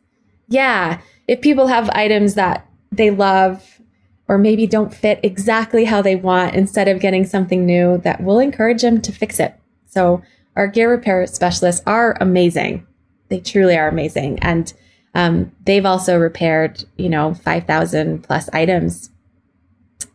yeah, 0.48 1.00
if 1.26 1.40
people 1.40 1.66
have 1.66 1.90
items 1.90 2.34
that 2.34 2.68
they 2.92 3.10
love 3.10 3.80
or 4.28 4.38
maybe 4.38 4.66
don't 4.66 4.94
fit 4.94 5.20
exactly 5.22 5.84
how 5.84 6.00
they 6.00 6.16
want 6.16 6.54
instead 6.54 6.88
of 6.88 7.00
getting 7.00 7.24
something 7.24 7.66
new 7.66 7.98
that 7.98 8.22
will 8.22 8.38
encourage 8.38 8.82
them 8.82 9.00
to 9.02 9.12
fix 9.12 9.38
it. 9.40 9.54
So 9.86 10.22
our 10.56 10.66
gear 10.66 10.90
repair 10.90 11.26
specialists 11.26 11.82
are 11.86 12.16
amazing. 12.20 12.86
They 13.28 13.40
truly 13.40 13.76
are 13.76 13.88
amazing. 13.88 14.38
And 14.40 14.72
um, 15.14 15.52
they've 15.64 15.86
also 15.86 16.18
repaired, 16.18 16.84
you 16.96 17.08
know, 17.08 17.34
5,000 17.34 18.22
plus 18.22 18.48
items 18.52 19.10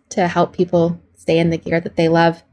to 0.09 0.27
help 0.27 0.53
people 0.53 0.99
stay 1.15 1.39
in 1.39 1.49
the 1.49 1.57
gear 1.57 1.79
that 1.79 1.95
they 1.95 2.09
love. 2.09 2.43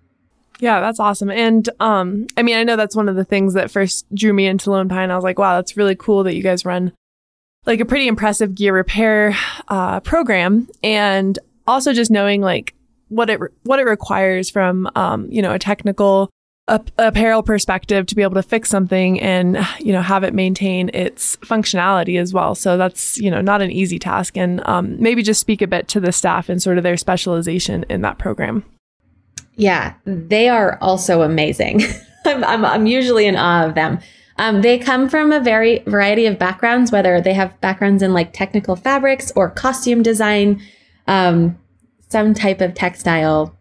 Yeah, 0.58 0.80
that's 0.80 1.00
awesome. 1.00 1.30
And 1.30 1.68
um, 1.80 2.26
I 2.36 2.42
mean, 2.42 2.56
I 2.56 2.64
know 2.64 2.76
that's 2.76 2.96
one 2.96 3.08
of 3.08 3.16
the 3.16 3.24
things 3.24 3.54
that 3.54 3.70
first 3.70 4.06
drew 4.14 4.32
me 4.32 4.46
into 4.46 4.70
Lone 4.70 4.88
Pine. 4.88 5.10
I 5.10 5.14
was 5.14 5.24
like, 5.24 5.38
wow, 5.38 5.56
that's 5.56 5.76
really 5.76 5.96
cool 5.96 6.24
that 6.24 6.34
you 6.34 6.42
guys 6.42 6.64
run 6.64 6.92
like 7.66 7.80
a 7.80 7.84
pretty 7.84 8.06
impressive 8.08 8.54
gear 8.54 8.72
repair 8.72 9.36
uh, 9.68 10.00
program. 10.00 10.68
And 10.82 11.38
also 11.66 11.92
just 11.92 12.10
knowing 12.10 12.40
like 12.40 12.74
what 13.08 13.28
it, 13.28 13.40
re- 13.40 13.48
what 13.64 13.80
it 13.80 13.84
requires 13.84 14.48
from, 14.48 14.88
um, 14.94 15.26
you 15.30 15.42
know, 15.42 15.52
a 15.52 15.58
technical 15.58 16.30
a, 16.68 16.80
apparel 16.98 17.42
perspective 17.42 18.06
to 18.06 18.14
be 18.14 18.22
able 18.22 18.34
to 18.34 18.42
fix 18.42 18.68
something 18.68 19.20
and 19.20 19.58
you 19.78 19.92
know 19.92 20.02
have 20.02 20.24
it 20.24 20.34
maintain 20.34 20.90
its 20.92 21.36
functionality 21.36 22.20
as 22.20 22.32
well. 22.32 22.54
So 22.54 22.76
that's 22.76 23.18
you 23.18 23.30
know 23.30 23.40
not 23.40 23.62
an 23.62 23.70
easy 23.70 23.98
task. 23.98 24.36
And 24.36 24.66
um, 24.66 25.00
maybe 25.00 25.22
just 25.22 25.40
speak 25.40 25.62
a 25.62 25.66
bit 25.66 25.88
to 25.88 26.00
the 26.00 26.12
staff 26.12 26.48
and 26.48 26.60
sort 26.60 26.78
of 26.78 26.82
their 26.82 26.96
specialization 26.96 27.84
in 27.88 28.02
that 28.02 28.18
program. 28.18 28.64
Yeah 29.54 29.94
they 30.04 30.48
are 30.48 30.78
also 30.80 31.22
amazing. 31.22 31.82
I'm, 32.26 32.42
I'm, 32.42 32.64
I'm, 32.64 32.86
usually 32.86 33.26
in 33.26 33.36
awe 33.36 33.66
of 33.66 33.76
them. 33.76 34.00
Um, 34.38 34.60
they 34.60 34.78
come 34.78 35.08
from 35.08 35.30
a 35.30 35.38
very 35.38 35.78
variety 35.86 36.26
of 36.26 36.38
backgrounds 36.38 36.90
whether 36.90 37.20
they 37.20 37.32
have 37.34 37.58
backgrounds 37.60 38.02
in 38.02 38.12
like 38.12 38.32
technical 38.32 38.74
fabrics 38.74 39.32
or 39.36 39.48
costume 39.48 40.02
design 40.02 40.60
um, 41.06 41.56
some 42.08 42.34
type 42.34 42.60
of 42.60 42.74
textile 42.74 43.56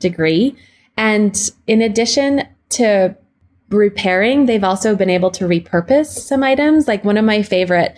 degree 0.00 0.56
and 1.00 1.50
in 1.66 1.80
addition 1.80 2.46
to 2.68 3.16
repairing, 3.70 4.44
they've 4.44 4.62
also 4.62 4.94
been 4.94 5.08
able 5.08 5.30
to 5.30 5.46
repurpose 5.46 6.08
some 6.08 6.42
items. 6.42 6.86
Like 6.86 7.06
one 7.06 7.16
of 7.16 7.24
my 7.24 7.42
favorite 7.42 7.96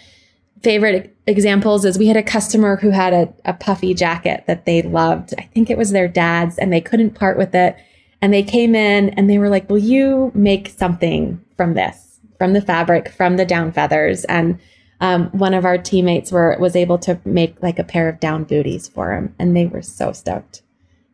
favorite 0.62 1.16
examples 1.26 1.84
is 1.84 1.98
we 1.98 2.06
had 2.06 2.16
a 2.16 2.22
customer 2.22 2.76
who 2.76 2.90
had 2.90 3.12
a, 3.12 3.34
a 3.44 3.54
puffy 3.54 3.92
jacket 3.92 4.44
that 4.46 4.66
they 4.66 4.82
loved. 4.82 5.34
I 5.36 5.42
think 5.52 5.68
it 5.68 5.76
was 5.76 5.90
their 5.90 6.06
dad's 6.06 6.58
and 6.58 6.72
they 6.72 6.80
couldn't 6.80 7.16
part 7.16 7.36
with 7.36 7.56
it. 7.56 7.76
And 8.20 8.32
they 8.32 8.44
came 8.44 8.76
in 8.76 9.08
and 9.08 9.28
they 9.28 9.38
were 9.38 9.48
like, 9.48 9.68
Will 9.68 9.78
you 9.78 10.30
make 10.32 10.68
something 10.68 11.44
from 11.56 11.74
this, 11.74 12.20
from 12.38 12.52
the 12.52 12.62
fabric, 12.62 13.08
from 13.08 13.36
the 13.36 13.44
down 13.44 13.72
feathers? 13.72 14.24
And 14.26 14.60
um, 15.00 15.26
one 15.30 15.54
of 15.54 15.64
our 15.64 15.76
teammates 15.76 16.30
were 16.30 16.56
was 16.60 16.76
able 16.76 16.98
to 16.98 17.18
make 17.24 17.60
like 17.64 17.80
a 17.80 17.84
pair 17.84 18.08
of 18.08 18.20
down 18.20 18.44
booties 18.44 18.86
for 18.86 19.12
him, 19.12 19.34
and 19.40 19.56
they 19.56 19.66
were 19.66 19.82
so 19.82 20.12
stoked. 20.12 20.62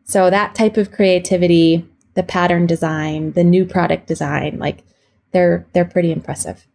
So 0.09 0.29
that 0.29 0.55
type 0.55 0.77
of 0.77 0.91
creativity, 0.91 1.87
the 2.15 2.23
pattern 2.23 2.65
design, 2.65 3.33
the 3.33 3.43
new 3.43 3.65
product 3.65 4.07
design, 4.07 4.57
like 4.59 4.83
they're 5.31 5.65
they're 5.73 5.85
pretty 5.85 6.11
impressive. 6.11 6.65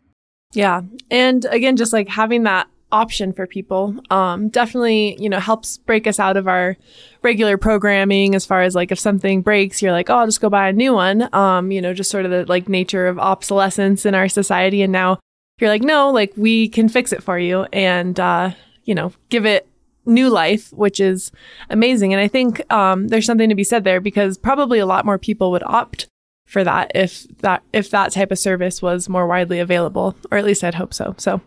Yeah. 0.52 0.82
And 1.10 1.44
again, 1.46 1.76
just 1.76 1.92
like 1.92 2.08
having 2.08 2.44
that 2.44 2.68
option 2.92 3.32
for 3.32 3.44
people 3.44 3.96
um, 4.10 4.48
definitely 4.50 5.16
you 5.20 5.28
know 5.28 5.40
helps 5.40 5.78
break 5.78 6.06
us 6.06 6.20
out 6.20 6.36
of 6.36 6.46
our 6.46 6.76
regular 7.22 7.58
programming 7.58 8.36
as 8.36 8.46
far 8.46 8.62
as 8.62 8.76
like 8.76 8.92
if 8.92 9.00
something 9.00 9.42
breaks 9.42 9.82
you're 9.82 9.90
like 9.90 10.08
oh 10.08 10.18
i'll 10.18 10.26
just 10.26 10.40
go 10.40 10.48
buy 10.48 10.68
a 10.68 10.72
new 10.72 10.94
one 10.94 11.28
um, 11.34 11.72
you 11.72 11.82
know 11.82 11.92
just 11.92 12.08
sort 12.08 12.24
of 12.24 12.30
the 12.30 12.44
like 12.46 12.68
nature 12.68 13.08
of 13.08 13.18
obsolescence 13.18 14.06
in 14.06 14.14
our 14.14 14.28
society 14.28 14.80
and 14.80 14.92
now 14.92 15.18
you're 15.60 15.70
like, 15.70 15.82
no, 15.82 16.10
like 16.10 16.32
we 16.36 16.68
can 16.68 16.88
fix 16.88 17.12
it 17.12 17.22
for 17.22 17.38
you 17.38 17.62
and, 17.72 18.18
uh, 18.18 18.50
you 18.84 18.94
know, 18.94 19.12
give 19.28 19.46
it 19.46 19.68
new 20.06 20.28
life, 20.28 20.72
which 20.72 21.00
is 21.00 21.32
amazing. 21.70 22.12
And 22.12 22.20
I 22.20 22.28
think 22.28 22.70
um, 22.72 23.08
there's 23.08 23.26
something 23.26 23.48
to 23.48 23.54
be 23.54 23.64
said 23.64 23.84
there 23.84 24.00
because 24.00 24.38
probably 24.38 24.78
a 24.78 24.86
lot 24.86 25.04
more 25.04 25.18
people 25.18 25.50
would 25.50 25.62
opt 25.64 26.08
for 26.46 26.62
that 26.62 26.92
if 26.94 27.26
that 27.38 27.62
if 27.72 27.90
that 27.90 28.12
type 28.12 28.30
of 28.30 28.38
service 28.38 28.82
was 28.82 29.08
more 29.08 29.26
widely 29.26 29.60
available, 29.60 30.14
or 30.30 30.38
at 30.38 30.44
least 30.44 30.62
I'd 30.62 30.74
hope 30.74 30.92
so. 30.92 31.14
So 31.18 31.40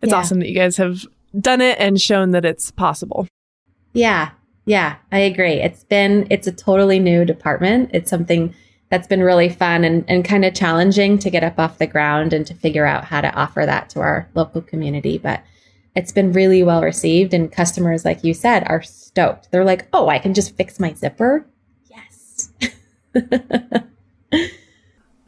it's 0.00 0.12
yeah. 0.12 0.18
awesome 0.18 0.40
that 0.40 0.48
you 0.48 0.54
guys 0.54 0.76
have 0.78 1.06
done 1.38 1.60
it 1.60 1.78
and 1.78 2.00
shown 2.00 2.30
that 2.32 2.44
it's 2.44 2.70
possible. 2.70 3.26
Yeah, 3.92 4.30
yeah, 4.64 4.96
I 5.10 5.18
agree. 5.18 5.54
It's 5.54 5.84
been 5.84 6.26
it's 6.30 6.46
a 6.46 6.52
totally 6.52 6.98
new 6.98 7.24
department. 7.24 7.90
It's 7.92 8.10
something 8.10 8.54
that's 8.90 9.06
been 9.08 9.22
really 9.22 9.48
fun 9.48 9.84
and, 9.84 10.04
and 10.06 10.22
kind 10.22 10.44
of 10.44 10.52
challenging 10.54 11.18
to 11.18 11.30
get 11.30 11.42
up 11.42 11.58
off 11.58 11.78
the 11.78 11.86
ground 11.86 12.34
and 12.34 12.46
to 12.46 12.54
figure 12.54 12.84
out 12.84 13.04
how 13.04 13.22
to 13.22 13.34
offer 13.34 13.64
that 13.64 13.88
to 13.88 14.00
our 14.00 14.28
local 14.34 14.60
community. 14.60 15.16
But 15.16 15.42
it's 15.94 16.12
been 16.12 16.32
really 16.32 16.62
well 16.62 16.82
received 16.82 17.34
and 17.34 17.50
customers, 17.52 18.04
like 18.04 18.24
you 18.24 18.34
said, 18.34 18.64
are 18.66 18.82
stoked. 18.82 19.50
They're 19.50 19.64
like, 19.64 19.86
oh, 19.92 20.08
I 20.08 20.18
can 20.18 20.34
just 20.34 20.56
fix 20.56 20.80
my 20.80 20.94
zipper. 20.94 21.46
Yes. 21.90 22.50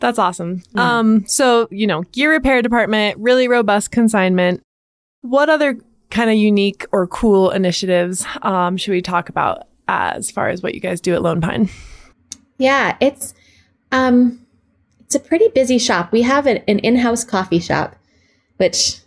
That's 0.00 0.18
awesome. 0.18 0.62
Yeah. 0.74 0.98
Um, 0.98 1.26
so, 1.26 1.68
you 1.70 1.86
know, 1.86 2.02
gear 2.12 2.30
repair 2.30 2.62
department, 2.62 3.18
really 3.18 3.48
robust 3.48 3.90
consignment. 3.90 4.62
What 5.20 5.48
other 5.48 5.78
kind 6.10 6.30
of 6.30 6.36
unique 6.36 6.86
or 6.92 7.06
cool 7.06 7.50
initiatives 7.50 8.26
um, 8.42 8.76
should 8.76 8.92
we 8.92 9.02
talk 9.02 9.28
about 9.28 9.68
as 9.88 10.30
far 10.30 10.48
as 10.48 10.62
what 10.62 10.74
you 10.74 10.80
guys 10.80 11.00
do 11.00 11.14
at 11.14 11.22
Lone 11.22 11.40
Pine? 11.40 11.68
Yeah, 12.58 12.96
it's 13.00 13.34
um, 13.92 14.46
it's 15.00 15.14
a 15.14 15.20
pretty 15.20 15.48
busy 15.48 15.78
shop. 15.78 16.12
We 16.12 16.22
have 16.22 16.46
an, 16.46 16.58
an 16.68 16.78
in-house 16.80 17.24
coffee 17.24 17.60
shop, 17.60 17.96
which 18.56 19.00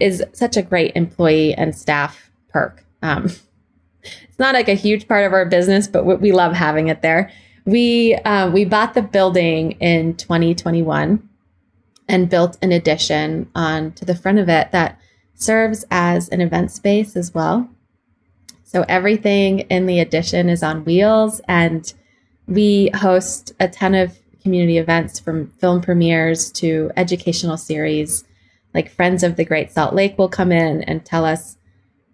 is 0.00 0.22
such 0.32 0.56
a 0.56 0.62
great 0.62 0.92
employee 0.94 1.54
and 1.54 1.74
staff 1.74 2.30
perk. 2.48 2.84
Um, 3.02 3.26
it's 4.02 4.38
not 4.38 4.54
like 4.54 4.68
a 4.68 4.74
huge 4.74 5.08
part 5.08 5.24
of 5.24 5.32
our 5.32 5.46
business, 5.46 5.86
but 5.86 6.04
we 6.04 6.32
love 6.32 6.52
having 6.52 6.88
it 6.88 7.02
there. 7.02 7.30
We 7.64 8.14
uh, 8.14 8.50
we 8.50 8.64
bought 8.64 8.94
the 8.94 9.02
building 9.02 9.72
in 9.72 10.16
2021 10.16 11.28
and 12.08 12.28
built 12.28 12.58
an 12.60 12.72
addition 12.72 13.48
on 13.54 13.92
to 13.92 14.04
the 14.04 14.16
front 14.16 14.38
of 14.38 14.48
it 14.48 14.72
that 14.72 14.98
serves 15.34 15.84
as 15.90 16.28
an 16.30 16.40
event 16.40 16.70
space 16.70 17.16
as 17.16 17.32
well. 17.32 17.68
So 18.64 18.84
everything 18.88 19.60
in 19.60 19.86
the 19.86 20.00
addition 20.00 20.48
is 20.48 20.62
on 20.62 20.84
wheels, 20.84 21.40
and 21.46 21.92
we 22.46 22.90
host 22.94 23.52
a 23.60 23.68
ton 23.68 23.94
of 23.94 24.18
community 24.42 24.78
events 24.78 25.20
from 25.20 25.50
film 25.52 25.80
premieres 25.80 26.50
to 26.52 26.90
educational 26.96 27.56
series. 27.56 28.24
Like 28.74 28.90
Friends 28.90 29.22
of 29.22 29.36
the 29.36 29.44
Great 29.44 29.70
Salt 29.70 29.94
Lake 29.94 30.16
will 30.18 30.28
come 30.28 30.52
in 30.52 30.82
and 30.82 31.04
tell 31.04 31.24
us 31.24 31.56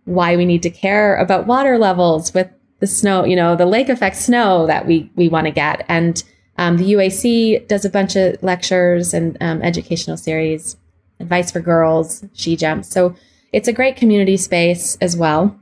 why 0.05 0.37
we 0.37 0.45
need 0.45 0.63
to 0.63 0.71
care 0.71 1.17
about 1.17 1.47
water 1.47 1.79
levels 1.79 2.33
with 2.33 2.49
the 2.81 2.87
snow, 2.87 3.25
you 3.25 3.37
know, 3.37 3.57
the 3.57 3.67
lake 3.67 3.89
effect 3.89 4.17
snow 4.17 4.67
that 4.67 4.87
we 4.87 5.11
we 5.17 5.29
want 5.29 5.47
to 5.47 5.51
get. 5.51 5.85
And 5.89 6.23
um, 6.57 6.77
the 6.77 6.93
UAC 6.93 7.69
does 7.69 7.85
a 7.85 7.91
bunch 7.91 8.17
of 8.17 8.43
lectures 8.43 9.15
and 9.15 9.37
um, 9.41 9.63
educational 9.63 10.17
series, 10.17 10.77
advice 11.21 11.51
for 11.51 11.61
girls, 11.61 12.23
SheJumps. 12.35 12.87
So 12.87 13.15
it's 13.53 13.69
a 13.69 13.73
great 13.73 13.97
community 13.97 14.37
space 14.37 14.97
as 15.01 15.17
well. 15.17 15.59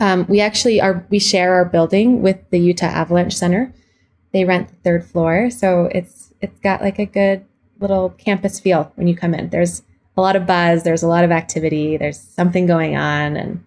Um, 0.00 0.26
we 0.28 0.40
actually 0.40 0.80
are 0.80 1.06
we 1.10 1.18
share 1.18 1.54
our 1.54 1.64
building 1.64 2.22
with 2.22 2.38
the 2.50 2.58
Utah 2.58 2.86
Avalanche 2.86 3.34
Center 3.34 3.72
they 4.34 4.44
rent 4.44 4.68
the 4.68 4.74
third 4.74 5.06
floor, 5.06 5.48
so 5.48 5.88
it's 5.94 6.34
it's 6.40 6.58
got 6.58 6.82
like 6.82 6.98
a 6.98 7.06
good 7.06 7.46
little 7.78 8.10
campus 8.10 8.58
feel 8.58 8.92
when 8.96 9.06
you 9.06 9.16
come 9.16 9.32
in. 9.32 9.48
There's 9.48 9.82
a 10.16 10.20
lot 10.20 10.36
of 10.36 10.46
buzz, 10.46 10.82
there's 10.82 11.02
a 11.02 11.08
lot 11.08 11.24
of 11.24 11.30
activity, 11.30 11.96
there's 11.96 12.20
something 12.20 12.66
going 12.66 12.96
on 12.96 13.36
and 13.36 13.64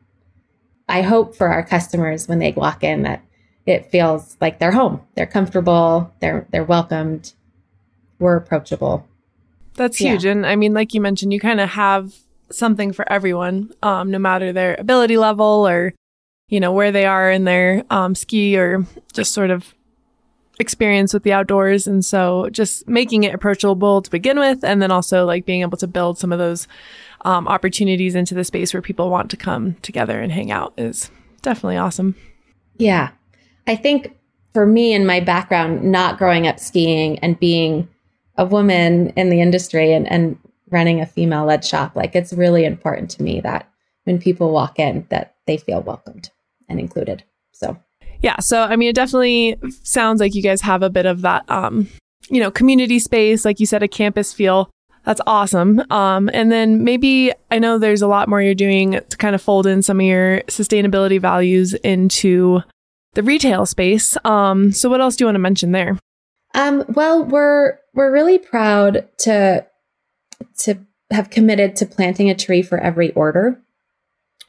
I 0.89 1.01
hope 1.01 1.36
for 1.36 1.49
our 1.49 1.65
customers 1.65 2.27
when 2.27 2.39
they 2.39 2.53
walk 2.53 2.83
in 2.83 3.03
that 3.03 3.23
it 3.65 3.91
feels 3.91 4.38
like 4.39 4.60
they're 4.60 4.71
home. 4.71 5.01
They're 5.15 5.25
comfortable, 5.25 6.13
they're 6.21 6.47
they're 6.51 6.63
welcomed, 6.63 7.33
we're 8.19 8.38
approachable. 8.38 9.05
That's 9.75 9.97
huge. 9.97 10.25
Yeah. 10.25 10.31
And 10.31 10.45
I 10.45 10.55
mean, 10.55 10.73
like 10.73 10.93
you 10.93 11.01
mentioned, 11.01 11.33
you 11.33 11.39
kind 11.39 11.60
of 11.60 11.69
have 11.69 12.15
something 12.49 12.93
for 12.93 13.10
everyone, 13.12 13.71
um, 13.83 14.10
no 14.10 14.17
matter 14.17 14.51
their 14.53 14.75
ability 14.79 15.17
level 15.17 15.67
or, 15.67 15.93
you 16.47 16.60
know, 16.60 16.71
where 16.71 16.91
they 16.91 17.05
are 17.05 17.29
in 17.29 17.43
their 17.43 17.83
um, 17.89 18.15
ski 18.15 18.57
or 18.57 18.86
just 19.13 19.33
sort 19.33 19.51
of 19.51 19.75
experience 20.60 21.13
with 21.13 21.24
the 21.24 21.34
outdoors. 21.34 21.88
And 21.88 22.04
so 22.04 22.50
just 22.52 22.88
making 22.88 23.24
it 23.24 23.34
approachable 23.34 24.02
to 24.02 24.10
begin 24.10 24.39
with, 24.39 24.63
and 24.63 24.82
then 24.82 24.91
also 24.91 25.26
like 25.26 25.46
being 25.46 25.62
able 25.62 25.78
to 25.78 25.88
build 25.88 26.17
some 26.17 26.32
of 26.32 26.39
those 26.39 26.67
um, 27.22 27.48
opportunities 27.48 28.15
into 28.15 28.34
the 28.34 28.43
space 28.43 28.74
where 28.74 28.82
people 28.82 29.10
want 29.10 29.30
to 29.32 29.38
come 29.38 29.76
together 29.82 30.20
and 30.20 30.32
hang 30.32 30.52
out 30.52 30.74
is 30.78 31.12
definitely 31.41 31.78
awesome. 31.78 32.15
Yeah. 32.78 33.12
I 33.65 33.76
think 33.76 34.15
for 34.54 34.65
me 34.65 34.93
and 34.93 35.06
my 35.06 35.20
background, 35.20 35.84
not 35.84 36.17
growing 36.17 36.48
up 36.48 36.60
skiing 36.60 37.20
and 37.20 37.39
being 37.39 37.88
a 38.38 38.46
woman 38.46 39.10
in 39.10 39.30
the 39.30 39.41
industry 39.41 39.93
and, 39.93 40.10
and 40.12 40.38
running 40.70 41.02
a 41.02 41.06
female 41.06 41.46
led 41.46 41.63
shop, 41.63 41.96
like 41.96 42.15
it's 42.15 42.34
really 42.34 42.65
important 42.65 43.10
to 43.12 43.24
me 43.24 43.41
that 43.41 43.70
when 44.06 44.20
people 44.20 44.52
walk 44.52 44.80
in 44.80 45.06
that 45.10 45.36
they 45.46 45.58
feel 45.58 45.82
welcomed 45.82 46.30
and 46.70 46.80
included. 46.80 47.24
So 47.52 47.78
yeah, 48.21 48.39
so 48.39 48.62
I 48.62 48.75
mean, 48.75 48.89
it 48.89 48.95
definitely 48.95 49.58
sounds 49.84 50.19
like 50.19 50.36
you 50.36 50.41
guys 50.41 50.62
have 50.62 50.84
a 50.84 50.89
bit 50.89 51.06
of 51.06 51.21
that, 51.21 51.49
um, 51.49 51.88
you 52.30 52.39
know, 52.39 52.51
community 52.51 52.99
space, 52.99 53.45
like 53.45 53.60
you 53.60 53.65
said, 53.65 53.84
a 53.84 53.88
campus 53.88 54.34
feel. 54.34 54.69
That's 55.06 55.21
awesome. 55.25 55.82
Um, 55.89 56.30
and 56.34 56.51
then 56.51 56.84
maybe 56.84 57.32
I 57.49 57.60
know 57.60 57.77
there's 57.77 58.01
a 58.01 58.08
lot 58.08 58.27
more 58.27 58.41
you're 58.41 58.53
doing 58.53 58.91
to 58.91 59.17
kind 59.17 59.36
of 59.36 59.41
fold 59.41 59.65
in 59.65 59.82
some 59.82 60.01
of 60.01 60.06
your 60.06 60.41
sustainability 60.47 61.21
values 61.21 61.73
into 61.75 62.62
the 63.13 63.23
retail 63.23 63.65
space. 63.65 64.17
Um, 64.25 64.73
so 64.73 64.89
what 64.89 64.99
else 64.99 65.15
do 65.15 65.23
you 65.23 65.27
want 65.27 65.36
to 65.36 65.39
mention 65.39 65.71
there? 65.71 65.97
Um, 66.53 66.84
well, 66.89 67.23
we're 67.23 67.77
we're 67.93 68.12
really 68.12 68.38
proud 68.38 69.08
to 69.19 69.65
to 70.60 70.77
have 71.12 71.30
committed 71.30 71.75
to 71.77 71.86
planting 71.86 72.30
a 72.30 72.36
tree 72.36 72.62
for 72.62 72.77
every 72.77 73.13
order. 73.13 73.62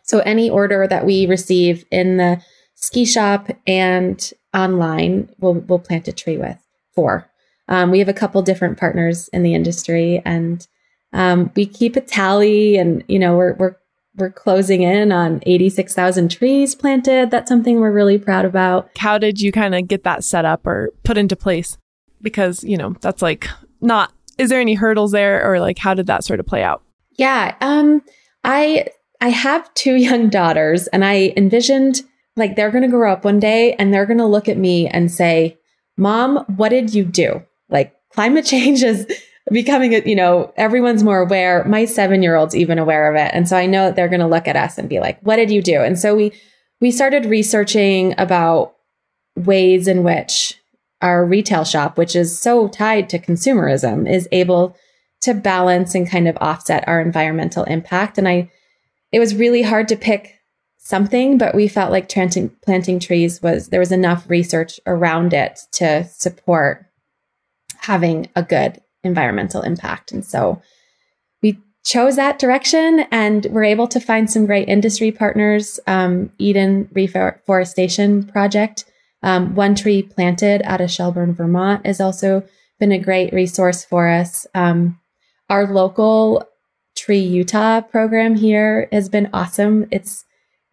So 0.03 0.21
any 0.21 0.51
order 0.51 0.87
that 0.89 1.05
we 1.05 1.27
receive 1.27 1.85
in 1.91 2.17
the 2.17 2.43
ski 2.81 3.05
shop 3.05 3.49
and 3.67 4.33
online 4.55 5.29
we'll, 5.39 5.55
we'll 5.55 5.79
plant 5.79 6.09
a 6.09 6.13
tree 6.13 6.39
with 6.39 6.59
for. 6.95 7.29
Um, 7.69 7.91
we 7.91 7.99
have 7.99 8.09
a 8.09 8.15
couple 8.15 8.41
different 8.43 8.79
partners 8.79 9.29
in 9.29 9.43
the 9.43 9.55
industry 9.55 10.23
and 10.25 10.67
um, 11.13 11.51
we 11.55 11.67
keep 11.67 11.97
a 11.97 12.01
tally 12.01 12.77
and, 12.77 13.05
you 13.09 13.19
know, 13.19 13.37
we're, 13.37 13.55
we're, 13.55 13.77
we're 14.17 14.31
closing 14.31 14.83
in 14.83 15.13
on 15.13 15.41
86,000 15.45 16.31
trees 16.31 16.75
planted. 16.75 17.31
That's 17.31 17.49
something 17.49 17.81
we're 17.81 17.93
really 17.93 18.19
proud 18.19 18.45
about. 18.45 18.91
How 18.97 19.19
did 19.19 19.41
you 19.41 19.53
kind 19.53 19.75
of 19.75 19.87
get 19.87 20.05
that 20.05 20.25
set 20.25 20.45
up 20.45 20.67
or 20.67 20.91
put 21.05 21.19
into 21.19 21.37
place? 21.37 21.77
Because, 22.23 22.65
you 22.65 22.77
know, 22.77 22.95
that's 23.01 23.23
like 23.23 23.49
not, 23.81 24.13
is 24.39 24.51
there 24.51 24.61
any 24.61 24.75
hurdles 24.75 25.13
there 25.13 25.45
or 25.45 25.61
like 25.61 25.79
how 25.79 25.95
did 25.95 26.07
that 26.07 26.25
sort 26.25 26.41
of 26.41 26.47
play 26.47 26.63
out? 26.63 26.83
Yeah. 27.17 27.55
Um, 27.61 28.03
I, 28.45 28.87
I 29.21 29.29
have 29.29 29.73
two 29.75 29.95
young 29.97 30.29
daughters 30.29 30.87
and 30.89 31.05
I 31.05 31.35
envisioned 31.37 32.03
like 32.39 32.57
they're 32.57 32.71
going 32.71 32.83
to 32.83 32.89
grow 32.89 33.13
up 33.13 33.25
one 33.25 33.39
day 33.39 33.75
and 33.75 33.93
they're 33.93 34.07
going 34.07 34.19
to 34.19 34.27
look 34.27 34.49
at 34.49 34.57
me 34.57 34.87
and 34.89 35.11
say, 35.11 35.59
Mom, 35.97 36.45
what 36.57 36.71
did 36.71 36.95
you 36.95 37.05
do? 37.05 37.43
Like 37.69 37.95
climate 38.13 38.45
change 38.47 38.83
is 38.83 39.07
becoming, 39.51 39.93
you 40.07 40.15
know, 40.15 40.53
everyone's 40.57 41.03
more 41.03 41.21
aware. 41.21 41.65
My 41.65 41.85
seven 41.85 42.23
year 42.23 42.37
old's 42.37 42.57
even 42.57 42.79
aware 42.79 43.11
of 43.11 43.17
it. 43.17 43.31
And 43.35 43.49
so 43.49 43.57
I 43.57 43.67
know 43.67 43.87
that 43.87 43.97
they're 43.97 44.09
going 44.09 44.21
to 44.21 44.27
look 44.27 44.49
at 44.49 44.57
us 44.57 44.79
and 44.79 44.89
be 44.89 45.01
like, 45.01 45.21
what 45.21 45.37
did 45.37 45.51
you 45.51 45.63
do? 45.63 45.83
And 45.83 45.99
so 45.99 46.15
we, 46.15 46.33
we 46.81 46.91
started 46.91 47.27
researching 47.27 48.15
about 48.19 48.75
ways 49.37 49.89
in 49.89 50.03
which 50.03 50.55
our 51.01 51.25
retail 51.25 51.65
shop, 51.65 51.97
which 51.97 52.17
is 52.17 52.39
so 52.39 52.69
tied 52.69 53.09
to 53.09 53.19
consumerism, 53.19 54.11
is 54.11 54.29
able 54.33 54.77
to 55.21 55.35
balance 55.35 55.95
and 55.95 56.09
kind 56.09 56.29
of 56.29 56.39
offset 56.41 56.87
our 56.87 57.01
environmental 57.01 57.65
impact. 57.65 58.19
And 58.19 58.29
I, 58.29 58.51
it 59.13 59.19
was 59.19 59.35
really 59.35 59.63
hard 59.63 59.89
to 59.89 59.97
pick 59.97 60.38
something, 60.89 61.37
but 61.37 61.55
we 61.55 61.69
felt 61.69 61.93
like 61.93 62.09
planting, 62.09 62.49
planting 62.65 62.99
trees 62.99 63.43
was 63.43 63.69
there 63.69 63.79
was 63.79 63.93
enough 63.93 64.25
research 64.31 64.81
around 64.87 65.35
it 65.35 65.61
to 65.71 66.03
support 66.05 66.87
having 67.77 68.27
a 68.35 68.43
good 68.43 68.81
environmental 69.05 69.61
impact. 69.61 70.13
And 70.13 70.25
so 70.25 70.63
we 71.43 71.59
chose 71.85 72.17
that 72.17 72.39
direction 72.39 73.01
and 73.11 73.47
we're 73.51 73.65
able 73.65 73.87
to 73.89 74.01
find 74.01 74.31
some 74.31 74.47
great 74.47 74.67
industry 74.67 75.13
partners. 75.13 75.79
Um, 75.87 76.33
Eden 76.39 76.89
Reforestation 76.93 78.23
Project, 78.23 78.87
um, 79.23 79.55
One 79.55 79.75
Tree 79.75 80.03
Planted 80.03 80.63
out 80.65 80.81
of 80.81 80.91
Shelburne, 80.91 81.35
Vermont, 81.35 81.85
has 81.85 82.01
also 82.01 82.45
been 82.81 82.93
a 82.93 82.99
great 82.99 83.35
resource 83.35 83.85
for 83.85 84.09
us. 84.09 84.47
Um, 84.55 84.99
our 85.51 85.67
local 85.71 86.49
TreeUtah 86.97 87.91
program 87.91 88.37
here 88.37 88.89
has 88.91 89.11
been 89.11 89.29
awesome. 89.35 89.87
It's 89.91 90.25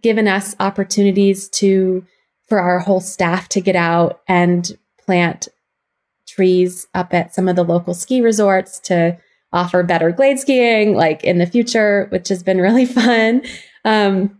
given 0.06 0.28
us 0.28 0.56
opportunities 0.60 1.50
to 1.50 2.06
for 2.48 2.60
our 2.60 2.78
whole 2.78 3.00
staff 3.00 3.50
to 3.50 3.60
get 3.60 3.76
out 3.76 4.22
and 4.28 4.78
plant 5.04 5.48
trees 6.28 6.86
up 6.94 7.12
at 7.12 7.34
some 7.34 7.50
of 7.50 7.56
the 7.56 7.64
local 7.64 7.96
ski 7.96 8.22
resorts 8.22 8.80
to 8.80 9.18
offer 9.52 9.82
better 9.82 10.12
glade 10.12 10.38
skiing 10.38 10.94
like 10.94 11.24
in 11.24 11.40
the 11.40 11.48
future, 11.48 12.06
which 12.12 12.28
has 12.30 12.44
been 12.44 12.62
really 12.62 12.86
fun. 13.00 13.42
Um, 13.84 14.38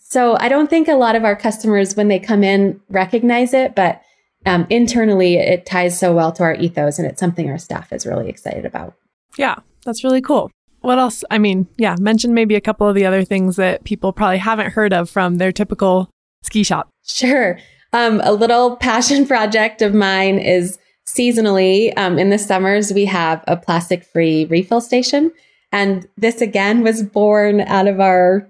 so 0.00 0.36
I 0.40 0.48
don't 0.48 0.68
think 0.68 0.88
a 0.88 0.94
lot 0.94 1.14
of 1.14 1.22
our 1.22 1.36
customers, 1.36 1.94
when 1.94 2.08
they 2.08 2.18
come 2.18 2.42
in, 2.42 2.80
recognize 2.88 3.54
it, 3.54 3.76
but 3.76 4.02
um, 4.46 4.66
internally 4.68 5.36
it 5.36 5.64
ties 5.64 5.96
so 5.96 6.12
well 6.12 6.32
to 6.32 6.42
our 6.42 6.56
ethos 6.56 6.98
and 6.98 7.06
it's 7.06 7.20
something 7.20 7.48
our 7.48 7.58
staff 7.58 7.92
is 7.92 8.04
really 8.04 8.28
excited 8.28 8.66
about. 8.66 8.94
Yeah, 9.38 9.60
that's 9.84 10.02
really 10.02 10.22
cool. 10.22 10.50
What 10.84 10.98
else? 10.98 11.24
I 11.30 11.38
mean, 11.38 11.66
yeah, 11.78 11.96
mention 11.98 12.34
maybe 12.34 12.56
a 12.56 12.60
couple 12.60 12.86
of 12.86 12.94
the 12.94 13.06
other 13.06 13.24
things 13.24 13.56
that 13.56 13.84
people 13.84 14.12
probably 14.12 14.36
haven't 14.36 14.72
heard 14.72 14.92
of 14.92 15.08
from 15.08 15.38
their 15.38 15.50
typical 15.50 16.10
ski 16.42 16.62
shop. 16.62 16.90
Sure. 17.06 17.58
Um, 17.94 18.20
a 18.22 18.34
little 18.34 18.76
passion 18.76 19.26
project 19.26 19.80
of 19.80 19.94
mine 19.94 20.38
is 20.38 20.78
seasonally 21.06 21.96
um, 21.96 22.18
in 22.18 22.28
the 22.28 22.38
summers, 22.38 22.92
we 22.92 23.06
have 23.06 23.42
a 23.46 23.56
plastic 23.56 24.04
free 24.04 24.44
refill 24.44 24.82
station. 24.82 25.32
And 25.72 26.06
this 26.18 26.42
again 26.42 26.82
was 26.82 27.02
born 27.02 27.62
out 27.62 27.88
of 27.88 27.98
our 27.98 28.46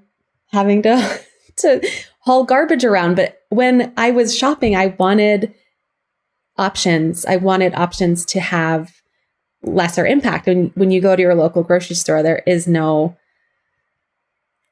having 0.50 0.82
to, 0.82 1.20
to 1.58 1.88
haul 2.18 2.42
garbage 2.42 2.84
around. 2.84 3.14
But 3.14 3.42
when 3.50 3.92
I 3.96 4.10
was 4.10 4.36
shopping, 4.36 4.74
I 4.74 4.86
wanted 4.98 5.54
options. 6.58 7.24
I 7.26 7.36
wanted 7.36 7.74
options 7.74 8.24
to 8.26 8.40
have 8.40 8.90
lesser 9.64 10.06
impact. 10.06 10.46
When, 10.46 10.70
when 10.74 10.90
you 10.90 11.00
go 11.00 11.16
to 11.16 11.22
your 11.22 11.34
local 11.34 11.62
grocery 11.62 11.96
store, 11.96 12.22
there 12.22 12.42
is 12.46 12.66
no 12.66 13.16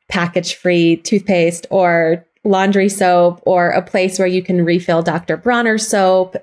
package 0.09 0.55
free 0.55 0.97
toothpaste 0.97 1.67
or 1.71 2.25
laundry 2.45 2.89
soap 2.89 3.43
or 3.47 3.71
a 3.71 3.83
place 3.83 4.19
where 4.19 4.29
you 4.29 4.43
can 4.43 4.65
refill 4.65 5.03
Dr. 5.03 5.37
Bronner 5.37 5.79
soap 5.79 6.37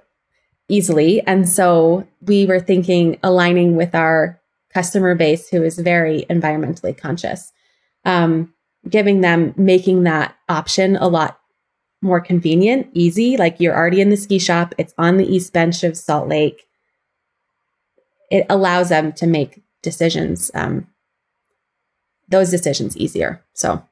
easily. 0.67 1.21
And 1.27 1.47
so 1.47 2.07
we 2.21 2.45
were 2.45 2.59
thinking 2.59 3.19
aligning 3.23 3.75
with 3.75 3.93
our 3.93 4.39
customer 4.73 5.15
base 5.15 5.49
who 5.49 5.63
is 5.63 5.79
very 5.79 6.25
environmentally 6.29 6.97
conscious, 6.97 7.51
um, 8.05 8.53
giving 8.87 9.21
them, 9.21 9.53
making 9.57 10.03
that 10.03 10.35
option 10.47 10.95
a 10.95 11.07
lot 11.07 11.39
more 12.01 12.21
convenient, 12.21 12.87
easy. 12.93 13.35
Like 13.35 13.59
you're 13.59 13.75
already 13.75 13.99
in 13.99 14.09
the 14.09 14.17
ski 14.17 14.39
shop, 14.39 14.73
it's 14.77 14.93
on 14.97 15.17
the 15.17 15.25
east 15.25 15.51
bench 15.51 15.83
of 15.83 15.97
Salt 15.97 16.27
Lake. 16.29 16.68
It 18.29 18.45
allows 18.49 18.89
them 18.89 19.13
to 19.13 19.27
make 19.27 19.61
decisions, 19.81 20.51
um, 20.53 20.87
those 22.27 22.51
decisions 22.51 22.95
easier. 22.95 23.43
So, 23.53 23.83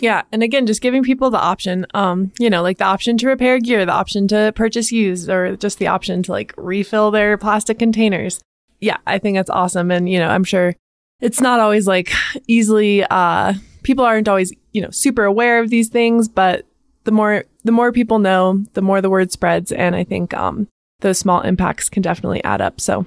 yeah, 0.00 0.22
and 0.32 0.42
again, 0.42 0.66
just 0.66 0.82
giving 0.82 1.02
people 1.02 1.30
the 1.30 1.38
option, 1.38 1.86
um, 1.94 2.32
you 2.38 2.50
know, 2.50 2.62
like 2.62 2.78
the 2.78 2.84
option 2.84 3.16
to 3.18 3.28
repair 3.28 3.58
gear, 3.60 3.86
the 3.86 3.92
option 3.92 4.28
to 4.28 4.52
purchase 4.54 4.92
used, 4.92 5.30
or 5.30 5.56
just 5.56 5.78
the 5.78 5.86
option 5.86 6.22
to 6.24 6.32
like 6.32 6.52
refill 6.56 7.10
their 7.10 7.38
plastic 7.38 7.78
containers. 7.78 8.40
Yeah, 8.80 8.98
I 9.06 9.18
think 9.18 9.36
that's 9.36 9.50
awesome, 9.50 9.90
and 9.90 10.08
you 10.08 10.18
know, 10.18 10.28
I'm 10.28 10.44
sure 10.44 10.74
it's 11.20 11.40
not 11.40 11.60
always 11.60 11.86
like 11.86 12.12
easily. 12.48 13.04
Uh, 13.04 13.54
people 13.82 14.04
aren't 14.04 14.28
always, 14.28 14.52
you 14.72 14.82
know, 14.82 14.90
super 14.90 15.24
aware 15.24 15.60
of 15.60 15.70
these 15.70 15.88
things, 15.88 16.28
but 16.28 16.66
the 17.04 17.12
more 17.12 17.44
the 17.62 17.72
more 17.72 17.92
people 17.92 18.18
know, 18.18 18.64
the 18.74 18.82
more 18.82 19.00
the 19.00 19.10
word 19.10 19.32
spreads, 19.32 19.72
and 19.72 19.94
I 19.94 20.04
think 20.04 20.34
um, 20.34 20.68
those 21.00 21.18
small 21.18 21.40
impacts 21.42 21.88
can 21.88 22.02
definitely 22.02 22.42
add 22.44 22.60
up. 22.60 22.80
So, 22.80 23.06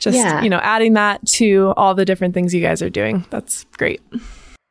just 0.00 0.16
yeah. 0.16 0.42
you 0.42 0.50
know, 0.50 0.58
adding 0.62 0.94
that 0.94 1.24
to 1.26 1.72
all 1.76 1.94
the 1.94 2.04
different 2.04 2.34
things 2.34 2.54
you 2.54 2.60
guys 2.60 2.82
are 2.82 2.90
doing, 2.90 3.24
that's 3.30 3.64
great. 3.76 4.00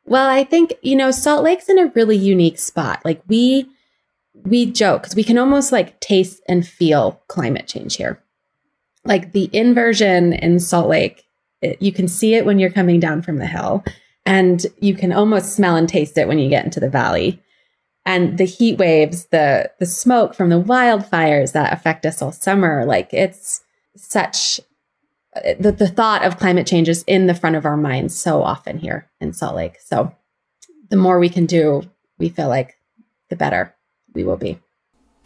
Well, 0.04 0.28
I 0.28 0.44
think 0.44 0.74
you 0.82 0.96
know 0.96 1.10
Salt 1.10 1.44
Lake's 1.44 1.68
in 1.68 1.78
a 1.78 1.86
really 1.94 2.16
unique 2.16 2.58
spot. 2.58 3.00
Like 3.04 3.22
we 3.28 3.66
we 4.34 4.66
joke 4.66 5.02
because 5.02 5.16
we 5.16 5.24
can 5.24 5.38
almost 5.38 5.72
like 5.72 5.98
taste 6.00 6.42
and 6.48 6.66
feel 6.66 7.20
climate 7.28 7.66
change 7.66 7.96
here. 7.96 8.22
Like 9.04 9.32
the 9.32 9.48
inversion 9.52 10.32
in 10.34 10.60
Salt 10.60 10.88
Lake, 10.88 11.24
it, 11.62 11.80
you 11.80 11.92
can 11.92 12.08
see 12.08 12.34
it 12.34 12.44
when 12.44 12.58
you're 12.58 12.70
coming 12.70 13.00
down 13.00 13.22
from 13.22 13.38
the 13.38 13.46
hill, 13.46 13.84
and 14.26 14.66
you 14.80 14.94
can 14.94 15.12
almost 15.12 15.54
smell 15.54 15.76
and 15.76 15.88
taste 15.88 16.18
it 16.18 16.28
when 16.28 16.38
you 16.38 16.50
get 16.50 16.64
into 16.64 16.80
the 16.80 16.90
valley 16.90 17.40
and 18.06 18.38
the 18.38 18.44
heat 18.44 18.78
waves, 18.78 19.26
the 19.26 19.70
the 19.78 19.86
smoke 19.86 20.34
from 20.34 20.48
the 20.48 20.60
wildfires 20.60 21.52
that 21.52 21.72
affect 21.72 22.06
us 22.06 22.22
all 22.22 22.32
summer, 22.32 22.84
like 22.84 23.12
it's 23.12 23.62
such 23.96 24.60
the, 25.34 25.72
the 25.72 25.88
thought 25.88 26.24
of 26.24 26.38
climate 26.38 26.66
change 26.66 26.88
is 26.88 27.04
in 27.06 27.26
the 27.26 27.34
front 27.34 27.56
of 27.56 27.64
our 27.64 27.76
minds 27.76 28.16
so 28.16 28.42
often 28.42 28.78
here 28.78 29.08
in 29.20 29.32
Salt 29.32 29.54
Lake. 29.54 29.76
So 29.84 30.14
the 30.88 30.96
more 30.96 31.18
we 31.18 31.28
can 31.28 31.46
do, 31.46 31.82
we 32.18 32.28
feel 32.28 32.48
like 32.48 32.76
the 33.28 33.36
better 33.36 33.74
we 34.12 34.24
will 34.24 34.36
be. 34.36 34.58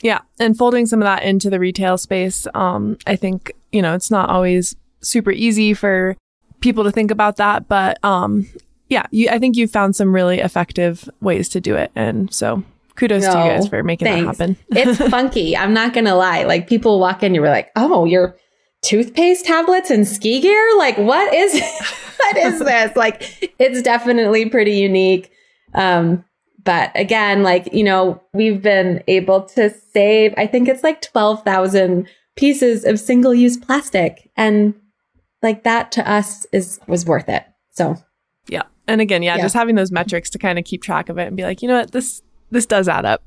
Yeah. 0.02 0.20
And 0.38 0.56
folding 0.56 0.86
some 0.86 1.00
of 1.00 1.06
that 1.06 1.22
into 1.22 1.48
the 1.48 1.58
retail 1.58 1.96
space, 1.96 2.46
um, 2.54 2.98
I 3.06 3.16
think, 3.16 3.52
you 3.72 3.80
know, 3.80 3.94
it's 3.94 4.10
not 4.10 4.28
always 4.28 4.76
super 5.00 5.30
easy 5.30 5.72
for 5.72 6.16
people 6.60 6.84
to 6.84 6.90
think 6.90 7.10
about 7.10 7.36
that, 7.36 7.68
but 7.68 8.02
um, 8.04 8.46
yeah, 8.88 9.06
you, 9.10 9.28
I 9.30 9.38
think 9.38 9.56
you 9.56 9.66
found 9.66 9.96
some 9.96 10.14
really 10.14 10.40
effective 10.40 11.08
ways 11.20 11.48
to 11.50 11.60
do 11.60 11.76
it. 11.76 11.90
And 11.94 12.32
so 12.32 12.62
kudos 12.96 13.22
no, 13.22 13.32
to 13.32 13.38
you 13.38 13.44
guys 13.44 13.68
for 13.68 13.82
making 13.82 14.06
thanks. 14.06 14.38
that 14.38 14.48
happen. 14.48 14.56
it's 14.70 14.98
funky. 15.10 15.56
I'm 15.56 15.72
not 15.72 15.94
going 15.94 16.06
to 16.06 16.14
lie. 16.14 16.42
Like 16.42 16.68
people 16.68 17.00
walk 17.00 17.22
in, 17.22 17.34
you 17.34 17.40
were 17.40 17.48
like, 17.48 17.70
oh, 17.76 18.04
you're 18.04 18.36
toothpaste 18.84 19.44
tablets 19.46 19.90
and 19.90 20.06
ski 20.06 20.40
gear? 20.40 20.76
Like 20.78 20.98
what 20.98 21.32
is, 21.32 21.52
what 22.18 22.36
is 22.36 22.58
this? 22.60 22.96
Like 22.96 23.52
it's 23.58 23.82
definitely 23.82 24.48
pretty 24.48 24.76
unique. 24.76 25.30
Um, 25.74 26.24
but 26.64 26.92
again, 26.94 27.42
like, 27.42 27.72
you 27.72 27.84
know, 27.84 28.22
we've 28.32 28.62
been 28.62 29.02
able 29.06 29.42
to 29.42 29.70
save, 29.92 30.32
I 30.36 30.46
think 30.46 30.68
it's 30.68 30.82
like 30.82 31.02
12,000 31.02 32.08
pieces 32.36 32.84
of 32.84 32.98
single 32.98 33.34
use 33.34 33.56
plastic. 33.56 34.30
And 34.36 34.74
like 35.42 35.64
that 35.64 35.92
to 35.92 36.10
us 36.10 36.46
is, 36.52 36.80
was 36.86 37.04
worth 37.04 37.28
it. 37.28 37.44
So 37.72 37.96
yeah. 38.48 38.62
And 38.86 39.00
again, 39.00 39.22
yeah, 39.22 39.36
yeah. 39.36 39.42
just 39.42 39.54
having 39.54 39.74
those 39.74 39.90
metrics 39.90 40.30
to 40.30 40.38
kind 40.38 40.58
of 40.58 40.64
keep 40.64 40.82
track 40.82 41.08
of 41.08 41.18
it 41.18 41.26
and 41.26 41.36
be 41.36 41.42
like, 41.42 41.62
you 41.62 41.68
know 41.68 41.78
what, 41.78 41.92
this 41.92 42.22
this 42.50 42.66
does 42.66 42.88
add 42.88 43.04
up. 43.04 43.22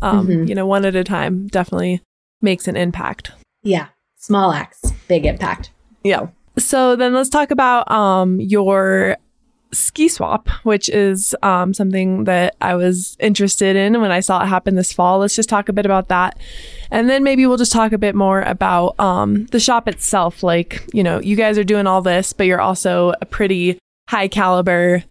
Um, 0.00 0.28
mm-hmm. 0.28 0.44
you 0.44 0.54
know, 0.54 0.66
one 0.66 0.84
at 0.84 0.94
a 0.94 1.02
time 1.02 1.48
definitely 1.48 2.00
makes 2.40 2.68
an 2.68 2.76
impact. 2.76 3.32
Yeah. 3.62 3.88
Small 4.16 4.52
acts, 4.52 4.87
big 5.08 5.26
impact. 5.26 5.70
Yeah. 6.04 6.28
So 6.58 6.96
then 6.96 7.14
let's 7.14 7.30
talk 7.30 7.50
about 7.50 7.90
um 7.90 8.40
your 8.40 9.16
ski 9.72 10.08
swap, 10.08 10.48
which 10.62 10.88
is 10.88 11.36
um, 11.42 11.74
something 11.74 12.24
that 12.24 12.56
I 12.60 12.74
was 12.74 13.16
interested 13.20 13.76
in 13.76 14.00
when 14.00 14.10
I 14.10 14.20
saw 14.20 14.42
it 14.42 14.46
happen 14.46 14.74
this 14.74 14.92
fall. 14.92 15.18
Let's 15.18 15.36
just 15.36 15.48
talk 15.48 15.68
a 15.68 15.72
bit 15.72 15.84
about 15.84 16.08
that. 16.08 16.38
And 16.90 17.08
then 17.08 17.22
maybe 17.22 17.46
we'll 17.46 17.58
just 17.58 17.72
talk 17.72 17.92
a 17.92 17.98
bit 17.98 18.14
more 18.14 18.42
about 18.42 18.98
um, 18.98 19.44
the 19.46 19.60
shop 19.60 19.86
itself. 19.86 20.42
Like, 20.42 20.86
you 20.92 21.02
know, 21.02 21.20
you 21.20 21.36
guys 21.36 21.58
are 21.58 21.64
doing 21.64 21.86
all 21.86 22.00
this, 22.00 22.32
but 22.32 22.46
you're 22.46 22.60
also 22.60 23.12
a 23.20 23.26
pretty 23.26 23.78
high 24.08 24.28
caliber 24.28 25.04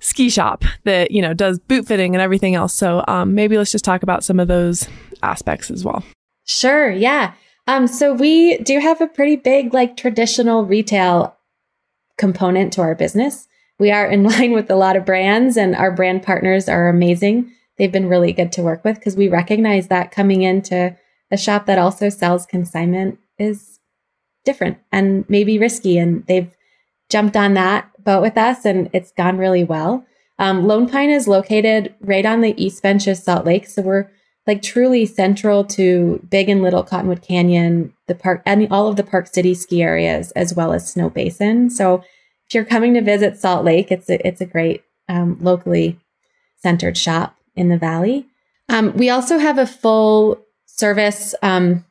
ski 0.00 0.30
shop 0.30 0.64
that 0.84 1.10
you 1.10 1.20
know 1.20 1.34
does 1.34 1.58
boot 1.58 1.86
fitting 1.86 2.14
and 2.14 2.22
everything 2.22 2.54
else 2.54 2.72
so 2.72 3.04
um, 3.06 3.34
maybe 3.34 3.58
let's 3.58 3.70
just 3.70 3.84
talk 3.84 4.02
about 4.02 4.24
some 4.24 4.40
of 4.40 4.48
those 4.48 4.88
aspects 5.22 5.70
as 5.70 5.84
well 5.84 6.02
sure 6.46 6.90
yeah 6.90 7.34
um, 7.70 7.86
so 7.86 8.12
we 8.12 8.58
do 8.58 8.80
have 8.80 9.00
a 9.00 9.06
pretty 9.06 9.36
big 9.36 9.72
like 9.72 9.96
traditional 9.96 10.64
retail 10.64 11.36
component 12.18 12.72
to 12.72 12.80
our 12.80 12.94
business 12.94 13.46
we 13.78 13.90
are 13.90 14.06
in 14.06 14.22
line 14.30 14.52
with 14.52 14.70
a 14.70 14.76
lot 14.76 14.96
of 14.96 15.06
brands 15.06 15.56
and 15.56 15.74
our 15.74 15.90
brand 15.90 16.22
partners 16.22 16.68
are 16.68 16.88
amazing 16.88 17.50
they've 17.78 17.92
been 17.92 18.08
really 18.08 18.32
good 18.32 18.52
to 18.52 18.62
work 18.62 18.84
with 18.84 18.96
because 18.96 19.16
we 19.16 19.28
recognize 19.28 19.88
that 19.88 20.10
coming 20.10 20.42
into 20.42 20.96
a 21.30 21.36
shop 21.36 21.66
that 21.66 21.78
also 21.78 22.08
sells 22.08 22.46
consignment 22.46 23.18
is 23.38 23.78
different 24.44 24.78
and 24.92 25.24
maybe 25.28 25.58
risky 25.58 25.98
and 25.98 26.26
they've 26.26 26.54
jumped 27.08 27.36
on 27.36 27.54
that 27.54 27.90
boat 28.02 28.22
with 28.22 28.36
us 28.36 28.64
and 28.64 28.88
it's 28.92 29.12
gone 29.12 29.38
really 29.38 29.64
well. 29.64 30.04
Um, 30.38 30.66
Lone 30.66 30.88
Pine 30.88 31.10
is 31.10 31.28
located 31.28 31.94
right 32.00 32.24
on 32.24 32.40
the 32.40 32.54
east 32.62 32.82
bench 32.82 33.06
of 33.06 33.18
Salt 33.18 33.44
Lake. 33.44 33.66
So 33.66 33.82
we're 33.82 34.10
like 34.46 34.62
truly 34.62 35.06
central 35.06 35.64
to 35.64 36.26
Big 36.30 36.48
and 36.48 36.62
Little 36.62 36.82
Cottonwood 36.82 37.22
Canyon, 37.22 37.92
the 38.06 38.14
park, 38.14 38.42
and 38.46 38.66
all 38.70 38.88
of 38.88 38.96
the 38.96 39.04
Park 39.04 39.26
City 39.26 39.54
ski 39.54 39.82
areas, 39.82 40.30
as 40.32 40.54
well 40.54 40.72
as 40.72 40.94
Snowbasin. 40.94 41.70
So 41.70 42.02
if 42.46 42.54
you're 42.54 42.64
coming 42.64 42.94
to 42.94 43.02
visit 43.02 43.38
Salt 43.38 43.64
Lake, 43.64 43.92
it's 43.92 44.08
a, 44.08 44.26
it's 44.26 44.40
a 44.40 44.46
great 44.46 44.82
um, 45.08 45.38
locally 45.40 45.98
centered 46.56 46.96
shop 46.96 47.36
in 47.54 47.68
the 47.68 47.78
valley. 47.78 48.26
Um, 48.68 48.96
we 48.96 49.10
also 49.10 49.38
have 49.38 49.58
a 49.58 49.66
full 49.66 50.40
service 50.66 51.34
um, 51.42 51.84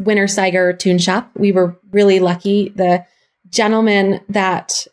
Wintersteiger 0.00 0.78
tune 0.78 0.98
shop. 0.98 1.30
We 1.36 1.52
were 1.52 1.76
really 1.90 2.20
lucky. 2.20 2.70
The 2.70 3.04
gentleman 3.50 4.20
that 4.28 4.86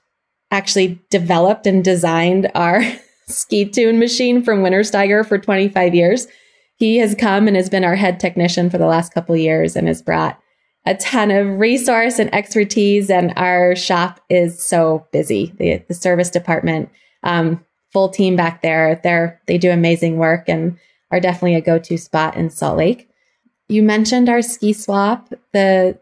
actually 0.51 0.99
developed 1.10 1.68
and 1.68 1.84
designed 1.84 2.51
our 2.55 2.82
ski 3.28 3.66
tune 3.66 3.99
machine 3.99 4.43
from 4.43 4.62
Winter 4.62 4.82
Wintersteiger 4.82 5.26
for 5.26 5.38
25 5.38 5.95
years. 5.95 6.28
He 6.78 6.98
has 6.98 7.16
come 7.16 7.48
and 7.48 7.58
has 7.58 7.70
been 7.70 7.84
our 7.84 7.96
head 7.96 8.20
technician 8.20 8.70
for 8.70 8.78
the 8.78 8.86
last 8.86 9.14
couple 9.14 9.36
years 9.36 9.76
and 9.76 9.88
has 9.88 10.02
brought 10.02 10.40
a 10.86 10.96
ton 10.96 11.32
of 11.32 11.60
resource 11.60 12.20
and 12.20 12.34
expertise. 12.34 13.10
And 13.10 13.34
our 13.36 13.76
shop 13.76 14.22
is 14.30 14.64
so 14.64 15.06
busy. 15.12 15.54
The, 15.58 15.84
the 15.88 15.94
service 15.94 16.30
department, 16.30 16.90
um, 17.24 17.64
full 17.92 18.10
team 18.10 18.36
back 18.36 18.62
there. 18.62 19.00
They're 19.04 19.42
they 19.48 19.58
do 19.58 19.72
amazing 19.72 20.18
work 20.18 20.48
and 20.48 20.78
are 21.10 21.20
definitely 21.20 21.56
a 21.56 21.62
go-to 21.62 21.98
spot 21.98 22.36
in 22.36 22.50
Salt 22.50 22.78
Lake. 22.78 23.10
You 23.70 23.82
mentioned 23.82 24.30
our 24.30 24.42
ski 24.42 24.72
swap. 24.72 25.34
The 25.54 26.00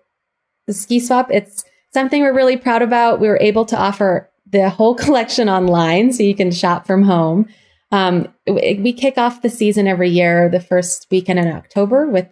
the 0.67 0.73
ski 0.73 0.99
swap, 0.99 1.31
it's 1.31 1.63
something 1.93 2.21
we're 2.21 2.33
really 2.33 2.57
proud 2.57 2.81
about. 2.81 3.19
We 3.19 3.27
were 3.27 3.39
able 3.39 3.65
to 3.65 3.77
offer 3.77 4.29
the 4.45 4.69
whole 4.69 4.95
collection 5.05 5.47
online 5.47 6.11
so 6.11 6.21
you 6.21 6.35
can 6.35 6.51
shop 6.51 6.85
from 6.85 7.03
home. 7.03 7.47
Um, 7.91 8.33
we 8.47 8.93
kick 8.93 9.17
off 9.17 9.41
the 9.41 9.49
season 9.49 9.87
every 9.87 10.09
year, 10.09 10.49
the 10.49 10.59
first 10.59 11.07
weekend 11.11 11.39
in 11.39 11.47
October, 11.47 12.07
with 12.07 12.25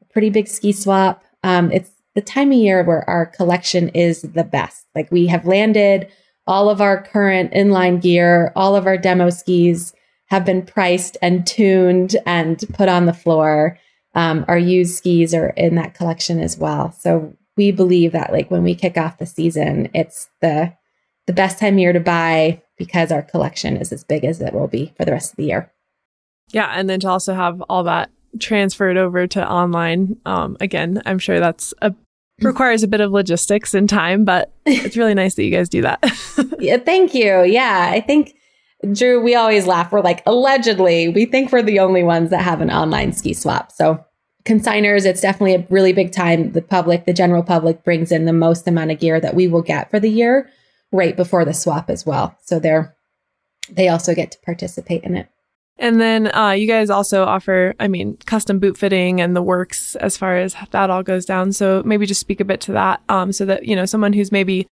a 0.00 0.04
pretty 0.12 0.30
big 0.30 0.48
ski 0.48 0.72
swap. 0.72 1.24
Um, 1.42 1.70
it's 1.72 1.90
the 2.14 2.20
time 2.20 2.52
of 2.52 2.58
year 2.58 2.82
where 2.84 3.08
our 3.08 3.26
collection 3.26 3.88
is 3.90 4.22
the 4.22 4.44
best. 4.44 4.86
Like 4.94 5.10
we 5.10 5.26
have 5.26 5.46
landed 5.46 6.10
all 6.46 6.68
of 6.68 6.80
our 6.80 7.02
current 7.02 7.52
inline 7.52 8.00
gear, 8.00 8.52
all 8.56 8.74
of 8.74 8.86
our 8.86 8.96
demo 8.96 9.30
skis 9.30 9.94
have 10.26 10.44
been 10.44 10.62
priced 10.62 11.16
and 11.20 11.46
tuned 11.46 12.16
and 12.26 12.64
put 12.72 12.88
on 12.88 13.06
the 13.06 13.12
floor. 13.12 13.78
Um, 14.14 14.44
our 14.48 14.58
used 14.58 14.96
skis 14.96 15.34
are 15.34 15.50
in 15.50 15.76
that 15.76 15.94
collection 15.94 16.40
as 16.40 16.56
well. 16.56 16.92
So 16.92 17.36
we 17.56 17.72
believe 17.72 18.12
that 18.12 18.32
like 18.32 18.50
when 18.50 18.62
we 18.62 18.74
kick 18.74 18.96
off 18.96 19.18
the 19.18 19.26
season, 19.26 19.90
it's 19.94 20.28
the 20.40 20.72
the 21.26 21.32
best 21.32 21.58
time 21.58 21.74
of 21.74 21.80
year 21.80 21.92
to 21.92 22.00
buy 22.00 22.62
because 22.80 23.12
our 23.12 23.20
collection 23.20 23.76
is 23.76 23.92
as 23.92 24.04
big 24.04 24.24
as 24.24 24.40
it 24.40 24.54
will 24.54 24.66
be 24.66 24.90
for 24.96 25.04
the 25.04 25.12
rest 25.12 25.32
of 25.32 25.36
the 25.36 25.44
year. 25.44 25.70
Yeah, 26.50 26.72
and 26.74 26.88
then 26.88 26.98
to 27.00 27.08
also 27.10 27.34
have 27.34 27.60
all 27.68 27.84
that 27.84 28.10
transferred 28.38 28.96
over 28.96 29.26
to 29.26 29.46
online, 29.46 30.16
um, 30.24 30.56
again, 30.60 31.02
I'm 31.04 31.18
sure 31.18 31.40
that's 31.40 31.74
a 31.82 31.94
requires 32.40 32.82
a 32.82 32.88
bit 32.88 33.02
of 33.02 33.12
logistics 33.12 33.74
and 33.74 33.86
time, 33.86 34.24
but 34.24 34.50
it's 34.64 34.96
really 34.96 35.12
nice 35.12 35.34
that 35.34 35.44
you 35.44 35.50
guys 35.50 35.68
do 35.68 35.82
that. 35.82 35.98
yeah, 36.58 36.78
thank 36.78 37.14
you. 37.14 37.42
Yeah, 37.42 37.90
I 37.92 38.00
think 38.00 38.34
Drew, 38.92 39.22
we 39.22 39.34
always 39.34 39.66
laugh. 39.66 39.92
We're 39.92 40.00
like, 40.00 40.22
allegedly, 40.24 41.10
we 41.10 41.26
think 41.26 41.52
we're 41.52 41.60
the 41.60 41.80
only 41.80 42.02
ones 42.02 42.30
that 42.30 42.40
have 42.40 42.62
an 42.62 42.70
online 42.70 43.12
ski 43.12 43.34
swap. 43.34 43.72
So 43.72 44.02
consigners, 44.46 45.04
it's 45.04 45.20
definitely 45.20 45.54
a 45.56 45.66
really 45.68 45.92
big 45.92 46.12
time. 46.12 46.52
The 46.52 46.62
public, 46.62 47.04
the 47.04 47.12
general 47.12 47.42
public 47.42 47.84
brings 47.84 48.10
in 48.10 48.24
the 48.24 48.32
most 48.32 48.66
amount 48.66 48.90
of 48.90 48.98
gear 48.98 49.20
that 49.20 49.34
we 49.34 49.48
will 49.48 49.60
get 49.60 49.90
for 49.90 50.00
the 50.00 50.08
year 50.08 50.50
right 50.92 51.16
before 51.16 51.44
the 51.44 51.54
swap 51.54 51.90
as 51.90 52.04
well. 52.04 52.36
So 52.42 52.58
they're 52.58 52.96
they 53.70 53.88
also 53.88 54.14
get 54.14 54.32
to 54.32 54.38
participate 54.40 55.04
in 55.04 55.16
it. 55.16 55.28
And 55.78 55.98
then 55.98 56.34
uh, 56.34 56.50
you 56.50 56.66
guys 56.66 56.90
also 56.90 57.24
offer, 57.24 57.74
I 57.80 57.88
mean, 57.88 58.18
custom 58.26 58.58
boot 58.58 58.76
fitting 58.76 59.20
and 59.20 59.34
the 59.34 59.42
works 59.42 59.96
as 59.96 60.16
far 60.16 60.36
as 60.36 60.54
that 60.72 60.90
all 60.90 61.02
goes 61.02 61.24
down. 61.24 61.52
So 61.52 61.82
maybe 61.86 62.04
just 62.04 62.20
speak 62.20 62.40
a 62.40 62.44
bit 62.44 62.60
to 62.62 62.72
that, 62.72 63.00
um, 63.08 63.32
so 63.32 63.46
that 63.46 63.64
you 63.64 63.74
know 63.74 63.86
someone 63.86 64.12
who's 64.12 64.30
maybe, 64.30 64.66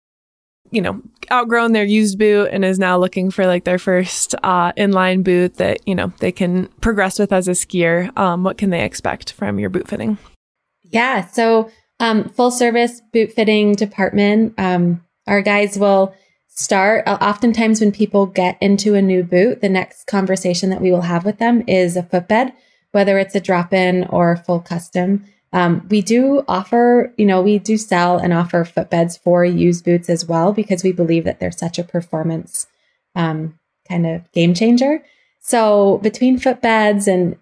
you 0.70 0.82
know, 0.82 1.00
outgrown 1.32 1.72
their 1.72 1.84
used 1.84 2.18
boot 2.18 2.50
and 2.52 2.62
is 2.62 2.78
now 2.78 2.98
looking 2.98 3.30
for 3.30 3.46
like 3.46 3.64
their 3.64 3.78
first 3.78 4.34
uh, 4.42 4.72
inline 4.72 5.24
boot 5.24 5.54
that 5.56 5.86
you 5.88 5.94
know 5.94 6.12
they 6.18 6.32
can 6.32 6.66
progress 6.82 7.18
with 7.18 7.32
as 7.32 7.48
a 7.48 7.52
skier. 7.52 8.16
Um, 8.18 8.44
what 8.44 8.58
can 8.58 8.68
they 8.68 8.84
expect 8.84 9.32
from 9.32 9.58
your 9.58 9.70
boot 9.70 9.88
fitting? 9.88 10.18
Yeah, 10.82 11.26
so 11.26 11.70
um, 12.00 12.28
full 12.28 12.50
service 12.50 13.00
boot 13.14 13.32
fitting 13.32 13.72
department. 13.74 14.52
Um, 14.58 15.04
our 15.29 15.43
guys 15.43 15.79
will 15.79 16.14
start. 16.49 17.07
Uh, 17.07 17.18
oftentimes, 17.20 17.81
when 17.81 17.93
people 17.93 18.26
get 18.26 18.59
into 18.61 18.95
a 18.95 19.03
new 19.03 19.22
boot, 19.22 19.61
the 19.61 19.68
next 19.68 20.07
conversation 20.07 20.70
that 20.70 20.81
we 20.81 20.91
will 20.91 21.03
have 21.03 21.24
with 21.24 21.39
them 21.39 21.62
is 21.68 21.97
a 21.97 22.03
footbed, 22.03 22.53
whether 22.91 23.18
it's 23.18 23.35
a 23.35 23.41
drop 23.41 23.72
in 23.72 24.05
or 24.05 24.37
full 24.37 24.61
custom. 24.61 25.24
Um, 25.53 25.87
we 25.89 26.03
do 26.03 26.45
offer, 26.47 27.12
you 27.16 27.24
know, 27.24 27.41
we 27.41 27.59
do 27.59 27.79
sell 27.79 28.18
and 28.18 28.33
offer 28.33 28.64
footbeds 28.64 29.18
for 29.18 29.45
used 29.45 29.85
boots 29.85 30.11
as 30.11 30.26
well 30.26 30.53
because 30.53 30.83
we 30.83 30.93
believe 30.93 31.24
that 31.24 31.41
they're 31.41 31.53
such 31.53 31.79
a 31.79 31.85
performance 31.85 32.66
um, 33.14 33.59
kind 33.89 34.07
of 34.07 34.31
game 34.33 34.53
changer. 34.53 35.03
So 35.41 35.99
between 35.99 36.39
footbeds 36.39 37.07
and 37.07 37.37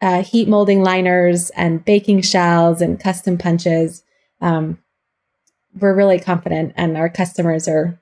uh, 0.00 0.22
heat 0.22 0.48
molding 0.48 0.82
liners 0.82 1.50
and 1.50 1.84
baking 1.84 2.22
shells 2.22 2.80
and 2.80 2.98
custom 2.98 3.36
punches, 3.36 4.02
um, 4.40 4.78
we're 5.78 5.94
really 5.94 6.20
confident, 6.20 6.72
and 6.76 6.96
our 6.96 7.08
customers 7.08 7.68
are 7.68 7.98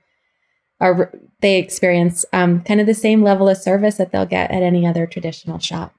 are 0.80 1.12
they 1.40 1.58
experience 1.58 2.24
um, 2.32 2.62
kind 2.62 2.80
of 2.80 2.86
the 2.86 2.94
same 2.94 3.22
level 3.22 3.48
of 3.48 3.58
service 3.58 3.96
that 3.96 4.12
they'll 4.12 4.26
get 4.26 4.50
at 4.50 4.62
any 4.62 4.86
other 4.86 5.06
traditional 5.06 5.58
shop. 5.58 5.94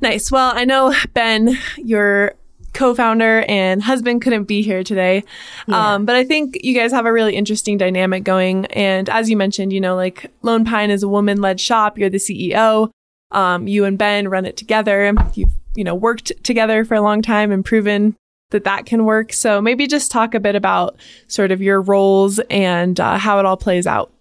Nice. 0.00 0.30
Well, 0.30 0.52
I 0.54 0.64
know 0.64 0.94
Ben, 1.12 1.58
your 1.76 2.34
co-founder 2.74 3.44
and 3.48 3.82
husband 3.82 4.22
couldn't 4.22 4.44
be 4.44 4.62
here 4.62 4.84
today. 4.84 5.24
Yeah. 5.66 5.94
Um, 5.94 6.04
but 6.04 6.16
I 6.16 6.24
think 6.24 6.58
you 6.62 6.74
guys 6.74 6.92
have 6.92 7.06
a 7.06 7.12
really 7.12 7.34
interesting 7.34 7.76
dynamic 7.76 8.24
going. 8.24 8.66
And 8.66 9.08
as 9.10 9.28
you 9.28 9.36
mentioned, 9.36 9.72
you 9.72 9.80
know, 9.80 9.96
like 9.96 10.30
Lone 10.42 10.64
Pine 10.64 10.90
is 10.90 11.02
a 11.02 11.08
woman-led 11.08 11.60
shop. 11.60 11.98
You're 11.98 12.10
the 12.10 12.18
CEO. 12.18 12.90
Um, 13.30 13.66
you 13.66 13.84
and 13.84 13.98
Ben 13.98 14.28
run 14.28 14.46
it 14.46 14.56
together. 14.56 15.12
You've, 15.34 15.52
you 15.74 15.84
know, 15.84 15.94
worked 15.94 16.32
together 16.44 16.84
for 16.84 16.94
a 16.94 17.02
long 17.02 17.20
time 17.20 17.50
and 17.50 17.64
proven 17.64 18.16
that 18.50 18.64
that 18.64 18.86
can 18.86 19.04
work. 19.04 19.32
So 19.32 19.60
maybe 19.60 19.86
just 19.86 20.10
talk 20.10 20.34
a 20.34 20.40
bit 20.40 20.54
about 20.54 20.96
sort 21.26 21.50
of 21.50 21.60
your 21.60 21.80
roles 21.80 22.38
and 22.50 22.98
uh, 22.98 23.18
how 23.18 23.38
it 23.38 23.46
all 23.46 23.56
plays 23.56 23.86
out. 23.86 24.12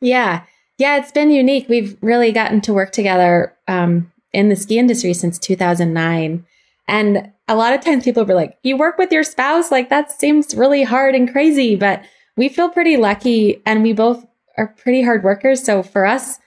Yeah. 0.00 0.44
Yeah, 0.78 0.96
it's 0.96 1.12
been 1.12 1.30
unique. 1.30 1.68
We've 1.68 1.96
really 2.00 2.32
gotten 2.32 2.60
to 2.62 2.72
work 2.72 2.92
together 2.92 3.54
um, 3.68 4.10
in 4.32 4.48
the 4.48 4.56
ski 4.56 4.78
industry 4.78 5.12
since 5.12 5.38
2009. 5.38 6.46
And 6.88 7.32
a 7.48 7.56
lot 7.56 7.74
of 7.74 7.82
times 7.82 8.04
people 8.04 8.24
be 8.24 8.34
like, 8.34 8.56
you 8.62 8.76
work 8.76 8.96
with 8.96 9.12
your 9.12 9.24
spouse? 9.24 9.70
Like 9.70 9.90
that 9.90 10.10
seems 10.10 10.54
really 10.54 10.82
hard 10.82 11.14
and 11.14 11.30
crazy. 11.30 11.76
But 11.76 12.02
we 12.36 12.48
feel 12.48 12.70
pretty 12.70 12.96
lucky 12.96 13.60
and 13.66 13.82
we 13.82 13.92
both 13.92 14.24
are 14.56 14.68
pretty 14.68 15.02
hard 15.02 15.22
workers. 15.22 15.62
So 15.62 15.82
for 15.82 16.06
us, 16.06 16.38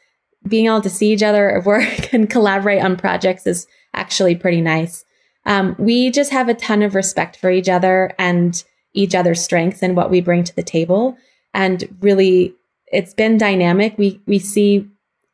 being 0.48 0.66
able 0.66 0.82
to 0.82 0.90
see 0.90 1.12
each 1.14 1.24
other 1.24 1.52
at 1.52 1.66
work 1.66 2.14
and 2.14 2.30
collaborate 2.30 2.84
on 2.84 2.98
projects 2.98 3.46
is 3.46 3.68
actually 3.94 4.36
pretty 4.36 4.62
nice. 4.62 5.06
Um, 5.46 5.76
we 5.78 6.10
just 6.10 6.32
have 6.32 6.50
a 6.50 6.54
ton 6.54 6.82
of 6.82 6.96
respect 6.96 7.38
for 7.38 7.52
each 7.52 7.70
other 7.70 8.14
and 8.18 8.64
each 8.94 9.16
other's 9.16 9.42
strengths 9.42 9.82
and 9.82 9.96
what 9.96 10.10
we 10.10 10.22
bring 10.22 10.44
to 10.44 10.56
the 10.56 10.64
table. 10.64 11.18
And 11.54 11.84
really, 12.02 12.56
it's 12.88 13.14
been 13.14 13.38
dynamic. 13.38 13.98
We 13.98 14.22
we 14.26 14.40
see 14.40 14.88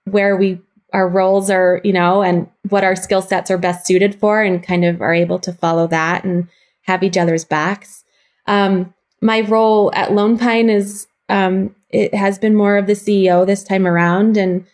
where 0.05 0.36
we 0.36 0.60
our 0.91 1.07
roles 1.07 1.49
are, 1.51 1.82
you 1.84 1.93
know, 1.93 2.24
and 2.24 2.49
what 2.70 2.84
our 2.84 2.95
skill 2.95 3.22
sets 3.22 3.51
are 3.51 3.57
best 3.57 3.86
suited 3.86 4.20
for, 4.20 4.41
and 4.41 4.64
kind 4.64 4.86
of 4.86 5.01
are 5.01 5.14
able 5.14 5.39
to 5.39 5.53
follow 5.53 5.88
that 5.88 6.24
and 6.24 6.47
have 6.84 7.03
each 7.03 7.18
other's 7.18 7.45
backs. 7.45 8.03
Um, 8.47 8.93
my 9.22 9.41
role 9.41 9.91
at 9.93 10.14
Lone 10.14 10.38
Pine 10.38 10.70
is 10.70 11.07
um, 11.28 11.76
it 11.89 12.16
has 12.16 12.39
been 12.39 12.55
more 12.55 12.78
of 12.78 12.88
the 12.88 12.93
CEO 12.93 13.45
this 13.45 13.64
time 13.64 13.86
around, 13.86 14.38
and 14.38 14.66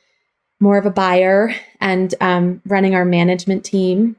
more 0.60 0.78
of 0.78 0.86
a 0.86 0.92
buyer 0.92 1.54
and 1.82 2.16
um, 2.22 2.62
running 2.66 2.96
our 2.96 3.06
management 3.06 3.66
team 3.66 4.16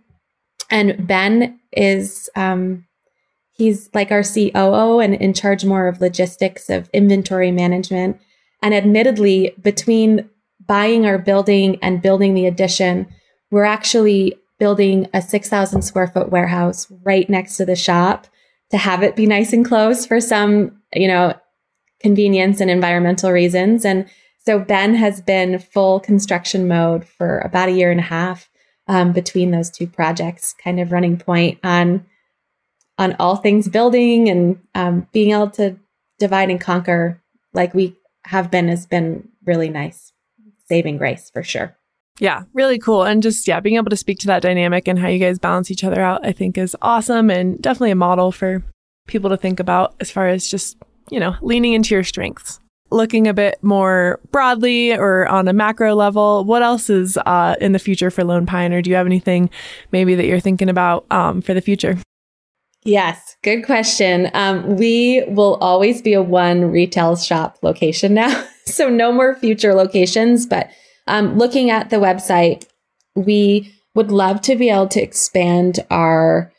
and 0.71 1.07
Ben 1.07 1.61
is, 1.73 2.29
um, 2.37 2.87
he's 3.53 3.89
like 3.95 4.11
our 4.11 4.23
COO 4.23 5.01
and 5.01 5.14
in 5.14 5.33
charge 5.33 5.64
more 5.64 5.89
of 5.89 6.01
logistics 6.01 6.69
of 6.69 6.91
inventory 6.93 7.51
management. 7.51 8.21
And 8.62 8.75
admittedly, 8.75 9.55
between 9.61 10.29
buying 10.67 11.07
our 11.07 11.19
building 11.19 11.79
and 11.83 12.03
building 12.03 12.35
the 12.35 12.47
addition, 12.47 13.07
we're 13.51 13.64
actually 13.64 14.37
building 14.59 15.09
a 15.12 15.23
6,000 15.23 15.83
square 15.83 16.09
foot 16.09 16.31
warehouse 16.31 16.91
right 17.05 17.29
next 17.29 17.57
to 17.57 17.64
the 17.64 17.77
shop 17.77 18.27
to 18.71 18.77
have 18.77 19.03
it 19.03 19.17
be 19.17 19.27
nice 19.27 19.53
and 19.53 19.64
close 19.64 20.07
for 20.07 20.21
some, 20.21 20.81
you 20.95 21.07
know, 21.07 21.35
convenience 22.01 22.61
and 22.61 22.71
environmental 22.71 23.31
reasons. 23.31 23.85
And 23.85 24.09
so 24.45 24.59
Ben 24.59 24.95
has 24.95 25.21
been 25.21 25.59
full 25.59 26.01
construction 26.01 26.69
mode 26.69 27.05
for 27.05 27.39
about 27.41 27.69
a 27.69 27.73
year 27.73 27.91
and 27.91 28.01
a 28.01 28.05
half 28.05 28.49
um, 28.89 29.12
between 29.12 29.51
those 29.51 29.70
two 29.70 29.87
projects, 29.87 30.55
kind 30.62 30.80
of 30.80 30.93
running 30.93 31.16
point 31.16 31.59
on 31.64 32.07
on 32.99 33.14
all 33.18 33.37
things 33.37 33.68
building 33.68 34.28
and 34.28 34.59
um, 34.74 35.07
being 35.12 35.32
able 35.32 35.51
to 35.51 35.76
divide 36.18 36.49
and 36.49 36.61
conquer 36.61 37.20
like 37.53 37.74
we 37.74 37.95
have 38.24 38.51
been 38.51 38.68
has 38.68 38.87
been 38.87 39.28
really 39.45 39.68
nice, 39.68 40.12
saving 40.66 40.97
grace 40.97 41.30
for 41.30 41.43
sure. 41.43 41.76
Yeah, 42.18 42.45
really 42.55 42.78
cool. 42.78 43.03
And 43.03 43.22
just, 43.22 43.47
yeah, 43.47 43.61
being 43.61 43.76
able 43.76 43.91
to 43.91 43.97
speak 43.97 44.18
to 44.20 44.26
that 44.28 44.41
dynamic 44.41 44.89
and 44.89 44.99
how 44.99 45.09
you 45.09 45.18
guys 45.18 45.39
balance 45.39 45.70
each 45.70 45.84
other 45.84 46.01
out, 46.01 46.24
I 46.26 46.32
think 46.32 46.57
is 46.57 46.74
awesome 46.80 47.28
and 47.28 47.61
definitely 47.61 47.91
a 47.91 47.97
model 47.97 48.32
for 48.32 48.64
people 49.07 49.28
to 49.28 49.37
think 49.37 49.61
about 49.61 49.95
as 50.01 50.11
far 50.11 50.28
as 50.28 50.49
just, 50.49 50.78
you 51.11 51.20
know, 51.20 51.37
leaning 51.43 51.74
into 51.74 51.95
your 51.95 52.05
strengths 52.05 52.59
looking 52.97 53.28
a 53.28 53.34
bit 53.34 53.62
more 53.62 54.18
broadly 54.32 54.92
or 54.92 55.26
on 55.28 55.47
a 55.47 55.53
macro 55.53 55.94
level, 55.94 56.44
what 56.44 56.62
else 56.62 56.90
is 56.90 57.16
uh, 57.18 57.55
in 57.61 57.72
the 57.72 57.78
future 57.78 58.11
for 58.11 58.24
Lone 58.24 58.47
Pine, 58.47 58.72
or 58.72 58.82
do 58.82 58.90
you 58.90 58.97
have 58.97 59.07
anything 59.07 59.51
maybe 59.92 60.14
that 60.14 60.26
you're 60.26 60.40
thinking 60.40 60.68
about 60.68 61.07
um, 61.11 61.40
for 61.40 61.55
the 61.55 61.61
future? 61.61 61.99
Yes, 62.84 63.36
good 63.42 63.64
question. 63.64 64.30
Um, 64.32 64.76
we 64.76 65.24
will 65.28 65.57
always 65.57 66.01
be 66.01 66.12
a 66.12 66.22
one 66.22 66.70
retail 66.70 67.16
shop 67.16 67.59
location 67.62 68.14
now. 68.14 68.44
so 68.64 68.88
no 68.88 69.12
more 69.12 69.34
future 69.34 69.74
locations, 69.74 70.47
but 70.47 70.70
um, 71.09 71.36
looking 71.36 71.70
at 71.70 71.90
the 71.90 71.97
website, 71.97 72.64
we 73.14 73.72
would 73.94 74.12
love 74.12 74.40
to 74.42 74.57
be 74.57 74.70
able 74.70 74.88
to 74.88 75.03
expand 75.03 75.80
our 75.90 76.53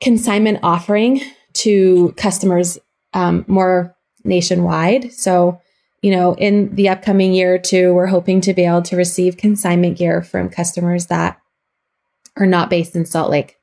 consignment 0.00 0.60
offering 0.62 1.20
to 1.52 2.14
customers 2.16 2.78
um, 3.12 3.44
more 3.48 3.96
nationwide. 4.24 5.12
So, 5.12 5.60
you 6.02 6.10
know, 6.10 6.34
in 6.34 6.74
the 6.74 6.88
upcoming 6.88 7.32
year 7.32 7.54
or 7.54 7.58
two, 7.58 7.92
we're 7.92 8.06
hoping 8.06 8.40
to 8.42 8.54
be 8.54 8.64
able 8.64 8.82
to 8.82 8.96
receive 8.96 9.36
consignment 9.36 9.98
gear 9.98 10.22
from 10.22 10.48
customers 10.48 11.06
that 11.06 11.40
are 12.36 12.46
not 12.46 12.70
based 12.70 12.94
in 12.94 13.04
Salt 13.04 13.30
Lake. 13.30 13.56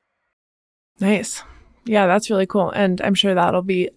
Nice. 1.00 1.42
Yeah, 1.84 2.06
that's 2.06 2.30
really 2.30 2.46
cool. 2.46 2.70
And 2.70 3.00
I'm 3.00 3.14
sure 3.14 3.34
that'll 3.34 3.62
be 3.62 3.90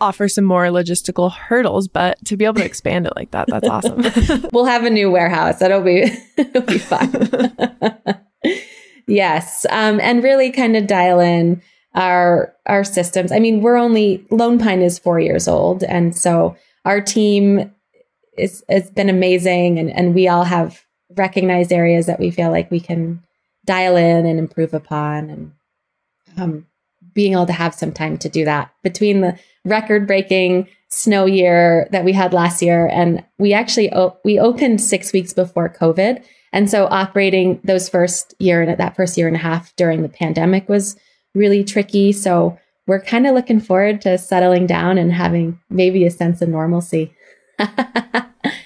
offer 0.00 0.28
some 0.28 0.44
more 0.44 0.64
logistical 0.66 1.32
hurdles, 1.32 1.88
but 1.88 2.22
to 2.26 2.36
be 2.36 2.44
able 2.44 2.54
to 2.56 2.64
expand 2.64 3.06
it 3.06 3.12
like 3.16 3.30
that, 3.30 3.48
that's 3.48 3.68
awesome. 3.68 4.04
we'll 4.52 4.66
have 4.66 4.84
a 4.84 4.90
new 4.90 5.10
warehouse. 5.10 5.58
That'll 5.58 5.82
be 5.82 6.02
it'll 6.36 6.62
be 6.62 6.78
fun. 6.78 8.20
yes, 9.06 9.66
um, 9.70 10.00
and 10.00 10.22
really 10.22 10.50
kind 10.50 10.76
of 10.76 10.86
dial 10.86 11.20
in 11.20 11.62
our 11.96 12.54
our 12.66 12.84
systems. 12.84 13.32
I 13.32 13.40
mean, 13.40 13.62
we're 13.62 13.76
only 13.76 14.24
Lone 14.30 14.58
Pine 14.58 14.82
is 14.82 14.98
four 14.98 15.18
years 15.18 15.48
old, 15.48 15.82
and 15.82 16.16
so 16.16 16.56
our 16.84 17.00
team 17.00 17.72
is 18.38 18.62
has 18.68 18.90
been 18.90 19.08
amazing, 19.08 19.78
and 19.78 19.90
and 19.90 20.14
we 20.14 20.28
all 20.28 20.44
have 20.44 20.84
recognized 21.16 21.72
areas 21.72 22.06
that 22.06 22.20
we 22.20 22.30
feel 22.30 22.50
like 22.50 22.70
we 22.70 22.80
can 22.80 23.22
dial 23.64 23.96
in 23.96 24.26
and 24.26 24.38
improve 24.38 24.74
upon, 24.74 25.30
and 25.30 25.52
um, 26.36 26.66
being 27.14 27.32
able 27.32 27.46
to 27.46 27.52
have 27.52 27.74
some 27.74 27.92
time 27.92 28.18
to 28.18 28.28
do 28.28 28.44
that 28.44 28.70
between 28.82 29.22
the 29.22 29.38
record 29.64 30.06
breaking 30.06 30.68
snow 30.88 31.24
year 31.24 31.88
that 31.90 32.04
we 32.04 32.12
had 32.12 32.32
last 32.32 32.62
year 32.62 32.86
and 32.86 33.24
we 33.38 33.52
actually 33.52 33.90
we 34.24 34.38
opened 34.38 34.80
6 34.80 35.12
weeks 35.12 35.32
before 35.32 35.68
covid. 35.68 36.22
And 36.52 36.70
so 36.70 36.86
operating 36.86 37.60
those 37.64 37.88
first 37.88 38.34
year 38.38 38.62
and 38.62 38.78
that 38.78 38.94
first 38.94 39.18
year 39.18 39.26
and 39.26 39.36
a 39.36 39.40
half 39.40 39.74
during 39.74 40.02
the 40.02 40.08
pandemic 40.08 40.68
was 40.68 40.96
really 41.36 41.62
tricky 41.62 42.12
so 42.12 42.58
we're 42.86 43.00
kind 43.00 43.26
of 43.26 43.34
looking 43.34 43.60
forward 43.60 44.00
to 44.00 44.16
settling 44.16 44.66
down 44.66 44.98
and 44.98 45.12
having 45.12 45.58
maybe 45.70 46.04
a 46.04 46.10
sense 46.10 46.42
of 46.42 46.48
normalcy 46.48 47.14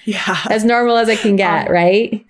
yeah 0.05 0.39
as 0.49 0.65
normal 0.65 0.97
as 0.97 1.07
it 1.07 1.19
can 1.19 1.35
get 1.35 1.67
um, 1.67 1.73
right 1.73 2.25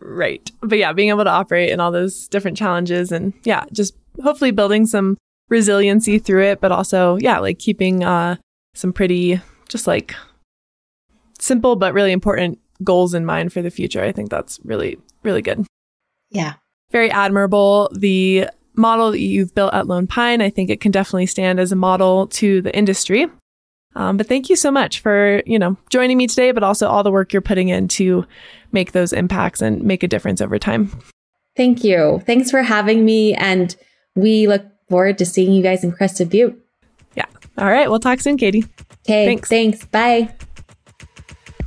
right 0.00 0.50
but 0.62 0.78
yeah 0.78 0.92
being 0.92 1.10
able 1.10 1.24
to 1.24 1.30
operate 1.30 1.70
in 1.70 1.80
all 1.80 1.90
those 1.90 2.28
different 2.28 2.56
challenges 2.56 3.12
and 3.12 3.32
yeah 3.44 3.64
just 3.72 3.94
hopefully 4.22 4.50
building 4.50 4.86
some 4.86 5.16
resiliency 5.48 6.18
through 6.18 6.44
it, 6.44 6.60
but 6.60 6.72
also, 6.72 7.16
yeah, 7.16 7.38
like 7.38 7.58
keeping 7.58 8.04
uh, 8.04 8.36
some 8.74 8.92
pretty 8.92 9.40
just 9.68 9.86
like 9.86 10.14
simple 11.38 11.74
but 11.76 11.94
really 11.94 12.12
important 12.12 12.58
goals 12.82 13.14
in 13.14 13.24
mind 13.24 13.52
for 13.52 13.62
the 13.62 13.70
future. 13.70 14.02
I 14.02 14.12
think 14.12 14.30
that's 14.30 14.60
really, 14.64 14.98
really 15.22 15.42
good. 15.42 15.66
Yeah. 16.30 16.54
Very 16.90 17.10
admirable. 17.10 17.90
The 17.94 18.48
model 18.76 19.10
that 19.12 19.20
you've 19.20 19.54
built 19.54 19.74
at 19.74 19.86
Lone 19.86 20.06
Pine, 20.06 20.40
I 20.40 20.50
think 20.50 20.70
it 20.70 20.80
can 20.80 20.92
definitely 20.92 21.26
stand 21.26 21.60
as 21.60 21.72
a 21.72 21.76
model 21.76 22.26
to 22.28 22.60
the 22.62 22.74
industry. 22.76 23.26
Um, 23.96 24.16
but 24.16 24.26
thank 24.26 24.50
you 24.50 24.56
so 24.56 24.70
much 24.70 25.00
for, 25.00 25.42
you 25.46 25.58
know, 25.58 25.76
joining 25.88 26.16
me 26.16 26.26
today, 26.26 26.50
but 26.50 26.64
also 26.64 26.88
all 26.88 27.02
the 27.02 27.12
work 27.12 27.32
you're 27.32 27.42
putting 27.42 27.68
in 27.68 27.86
to 27.88 28.26
make 28.72 28.92
those 28.92 29.12
impacts 29.12 29.62
and 29.62 29.82
make 29.82 30.02
a 30.02 30.08
difference 30.08 30.40
over 30.40 30.58
time. 30.58 30.90
Thank 31.56 31.84
you. 31.84 32.20
Thanks 32.26 32.50
for 32.50 32.62
having 32.62 33.04
me. 33.04 33.34
And 33.34 33.74
we 34.16 34.48
look 34.48 34.64
forward 34.88 35.18
to 35.18 35.24
seeing 35.24 35.52
you 35.52 35.62
guys 35.62 35.84
in 35.84 35.92
Crested 35.92 36.30
Butte. 36.30 36.60
Yeah. 37.14 37.26
All 37.56 37.70
right. 37.70 37.88
We'll 37.88 38.00
talk 38.00 38.20
soon, 38.20 38.36
Katy. 38.36 38.64
Okay. 39.06 39.26
Thanks. 39.26 39.48
Thanks. 39.48 39.84
Bye. 39.84 40.34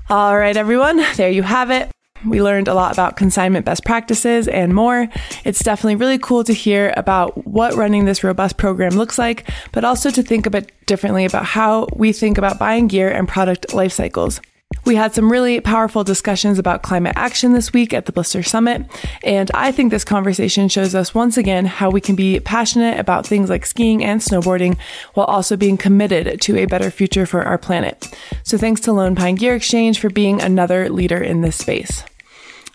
All 0.10 0.38
right, 0.38 0.56
everyone. 0.56 1.02
There 1.16 1.30
you 1.30 1.44
have 1.44 1.72
it. 1.72 1.90
We 2.30 2.42
learned 2.42 2.68
a 2.68 2.74
lot 2.74 2.92
about 2.92 3.16
consignment 3.18 3.66
best 3.66 3.86
practices 3.86 4.48
and 4.48 4.74
more. 4.74 5.08
It's 5.44 5.64
definitely 5.64 5.96
really 5.96 6.18
cool 6.18 6.44
to 6.44 6.54
hear 6.54 6.94
about 6.98 7.48
what 7.48 7.76
running 7.76 8.06
this 8.06 8.24
robust 8.24 8.58
program 8.58 8.92
looks 8.92 9.18
like, 9.18 9.50
but 9.72 9.84
also 9.84 10.10
to 10.12 10.24
think 10.24 10.46
a 10.46 10.50
bit 10.50 10.72
differently 10.86 11.26
about 11.26 11.46
how 11.46 11.88
we 11.96 12.12
think 12.12 12.38
about 12.38 12.60
buying 12.60 12.88
gear 12.88 13.10
and 13.10 13.28
product 13.28 13.74
life 13.74 13.94
cycles. 13.94 14.42
We 14.86 14.96
had 14.96 15.14
some 15.14 15.32
really 15.32 15.60
powerful 15.60 16.04
discussions 16.04 16.60
about 16.60 16.82
climate 16.82 17.14
action 17.16 17.54
this 17.54 17.74
week 17.74 17.94
at 17.94 18.06
the 18.06 18.12
Blister 18.12 18.44
Summit, 18.44 18.86
and 19.24 19.50
I 19.54 19.72
think 19.72 19.92
this 19.92 20.04
conversation 20.06 20.70
shows 20.70 20.96
us 20.96 21.16
once 21.16 21.38
again 21.38 21.66
how 21.66 21.90
we 21.90 22.02
can 22.02 22.16
be 22.16 22.40
passionate 22.40 23.00
about 23.00 23.26
things 23.26 23.50
like 23.50 23.66
skiing 23.66 24.04
and 24.04 24.22
snowboarding 24.22 24.78
while 25.14 25.26
also 25.26 25.58
being 25.58 25.78
committed 25.78 26.40
to 26.42 26.58
a 26.58 26.66
better 26.66 26.92
future 26.92 27.26
for 27.26 27.44
our 27.44 27.58
planet. 27.58 28.14
So 28.44 28.58
thanks 28.58 28.82
to 28.82 28.94
Lone 28.94 29.16
Pine 29.16 29.36
Gear 29.36 29.56
Exchange 29.56 30.00
for 30.00 30.10
being 30.10 30.42
another 30.42 30.90
leader 30.90 31.22
in 31.22 31.42
this 31.42 31.58
space. 31.58 32.04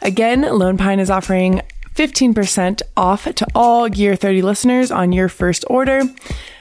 Again, 0.02 0.42
Lone 0.42 0.76
Pine 0.76 0.98
is 0.98 1.10
offering 1.10 1.62
15% 1.94 2.82
off 2.96 3.32
to 3.34 3.46
all 3.54 3.88
Gear 3.88 4.16
30 4.16 4.42
listeners 4.42 4.90
on 4.90 5.12
your 5.12 5.28
first 5.28 5.64
order. 5.68 6.02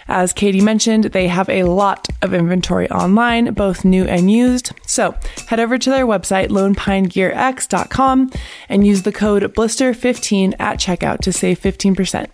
As 0.07 0.33
Katy 0.33 0.61
mentioned, 0.61 1.05
they 1.05 1.27
have 1.27 1.49
a 1.49 1.63
lot 1.63 2.07
of 2.21 2.33
inventory 2.33 2.89
online, 2.91 3.53
both 3.53 3.85
new 3.85 4.03
and 4.05 4.29
used. 4.29 4.73
So 4.85 5.15
head 5.47 5.59
over 5.59 5.77
to 5.77 5.89
their 5.89 6.05
website, 6.05 6.49
lonepinegearx.com, 6.49 8.31
and 8.69 8.85
use 8.85 9.01
the 9.03 9.11
code 9.11 9.43
blister15 9.43 10.55
at 10.59 10.79
checkout 10.79 11.19
to 11.19 11.33
save 11.33 11.59
15%. 11.59 12.27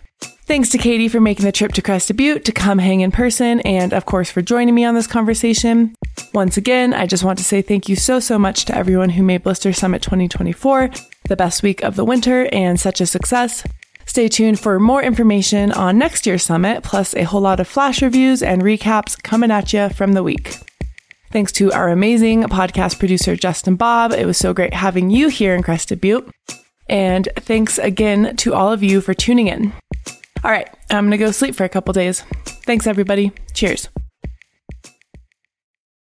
Thanks 0.48 0.70
to 0.70 0.78
Katy 0.78 1.08
for 1.08 1.20
making 1.20 1.44
the 1.44 1.52
trip 1.52 1.74
to 1.74 1.82
Crested 1.82 2.16
Butte 2.16 2.46
to 2.46 2.52
come 2.52 2.78
hang 2.78 3.02
in 3.02 3.12
person, 3.12 3.60
and 3.60 3.92
of 3.92 4.06
course 4.06 4.30
for 4.30 4.40
joining 4.40 4.74
me 4.74 4.82
on 4.82 4.94
this 4.94 5.06
conversation. 5.06 5.94
Once 6.32 6.56
again, 6.56 6.94
I 6.94 7.04
just 7.04 7.22
want 7.22 7.36
to 7.36 7.44
say 7.44 7.60
thank 7.60 7.86
you 7.86 7.94
so, 7.94 8.18
so 8.18 8.38
much 8.38 8.64
to 8.64 8.74
everyone 8.74 9.10
who 9.10 9.22
made 9.22 9.42
Blister 9.42 9.74
Summit 9.74 10.00
2024 10.00 10.88
the 11.28 11.36
best 11.36 11.62
week 11.62 11.82
of 11.82 11.96
the 11.96 12.04
winter 12.04 12.48
and 12.50 12.80
such 12.80 13.02
a 13.02 13.06
success. 13.06 13.62
Stay 14.06 14.26
tuned 14.26 14.58
for 14.58 14.80
more 14.80 15.02
information 15.02 15.70
on 15.70 15.98
next 15.98 16.26
year's 16.26 16.44
summit, 16.44 16.82
plus 16.82 17.14
a 17.14 17.24
whole 17.24 17.42
lot 17.42 17.60
of 17.60 17.68
flash 17.68 18.00
reviews 18.00 18.42
and 18.42 18.62
recaps 18.62 19.22
coming 19.22 19.50
at 19.50 19.74
you 19.74 19.90
from 19.90 20.14
the 20.14 20.22
week. 20.22 20.56
Thanks 21.30 21.52
to 21.52 21.70
our 21.72 21.90
amazing 21.90 22.44
podcast 22.44 22.98
producer, 22.98 23.36
Justin 23.36 23.76
Bob. 23.76 24.12
It 24.12 24.24
was 24.24 24.38
so 24.38 24.54
great 24.54 24.72
having 24.72 25.10
you 25.10 25.28
here 25.28 25.54
in 25.54 25.62
Crested 25.62 26.00
Butte. 26.00 26.26
And 26.88 27.28
thanks 27.36 27.76
again 27.76 28.34
to 28.36 28.54
all 28.54 28.72
of 28.72 28.82
you 28.82 29.02
for 29.02 29.12
tuning 29.12 29.48
in. 29.48 29.74
All 30.44 30.50
right, 30.50 30.68
I'm 30.90 31.04
going 31.06 31.10
to 31.12 31.18
go 31.18 31.30
sleep 31.32 31.54
for 31.54 31.64
a 31.64 31.68
couple 31.68 31.92
days. 31.92 32.22
Thanks, 32.64 32.86
everybody. 32.86 33.32
Cheers. 33.54 33.88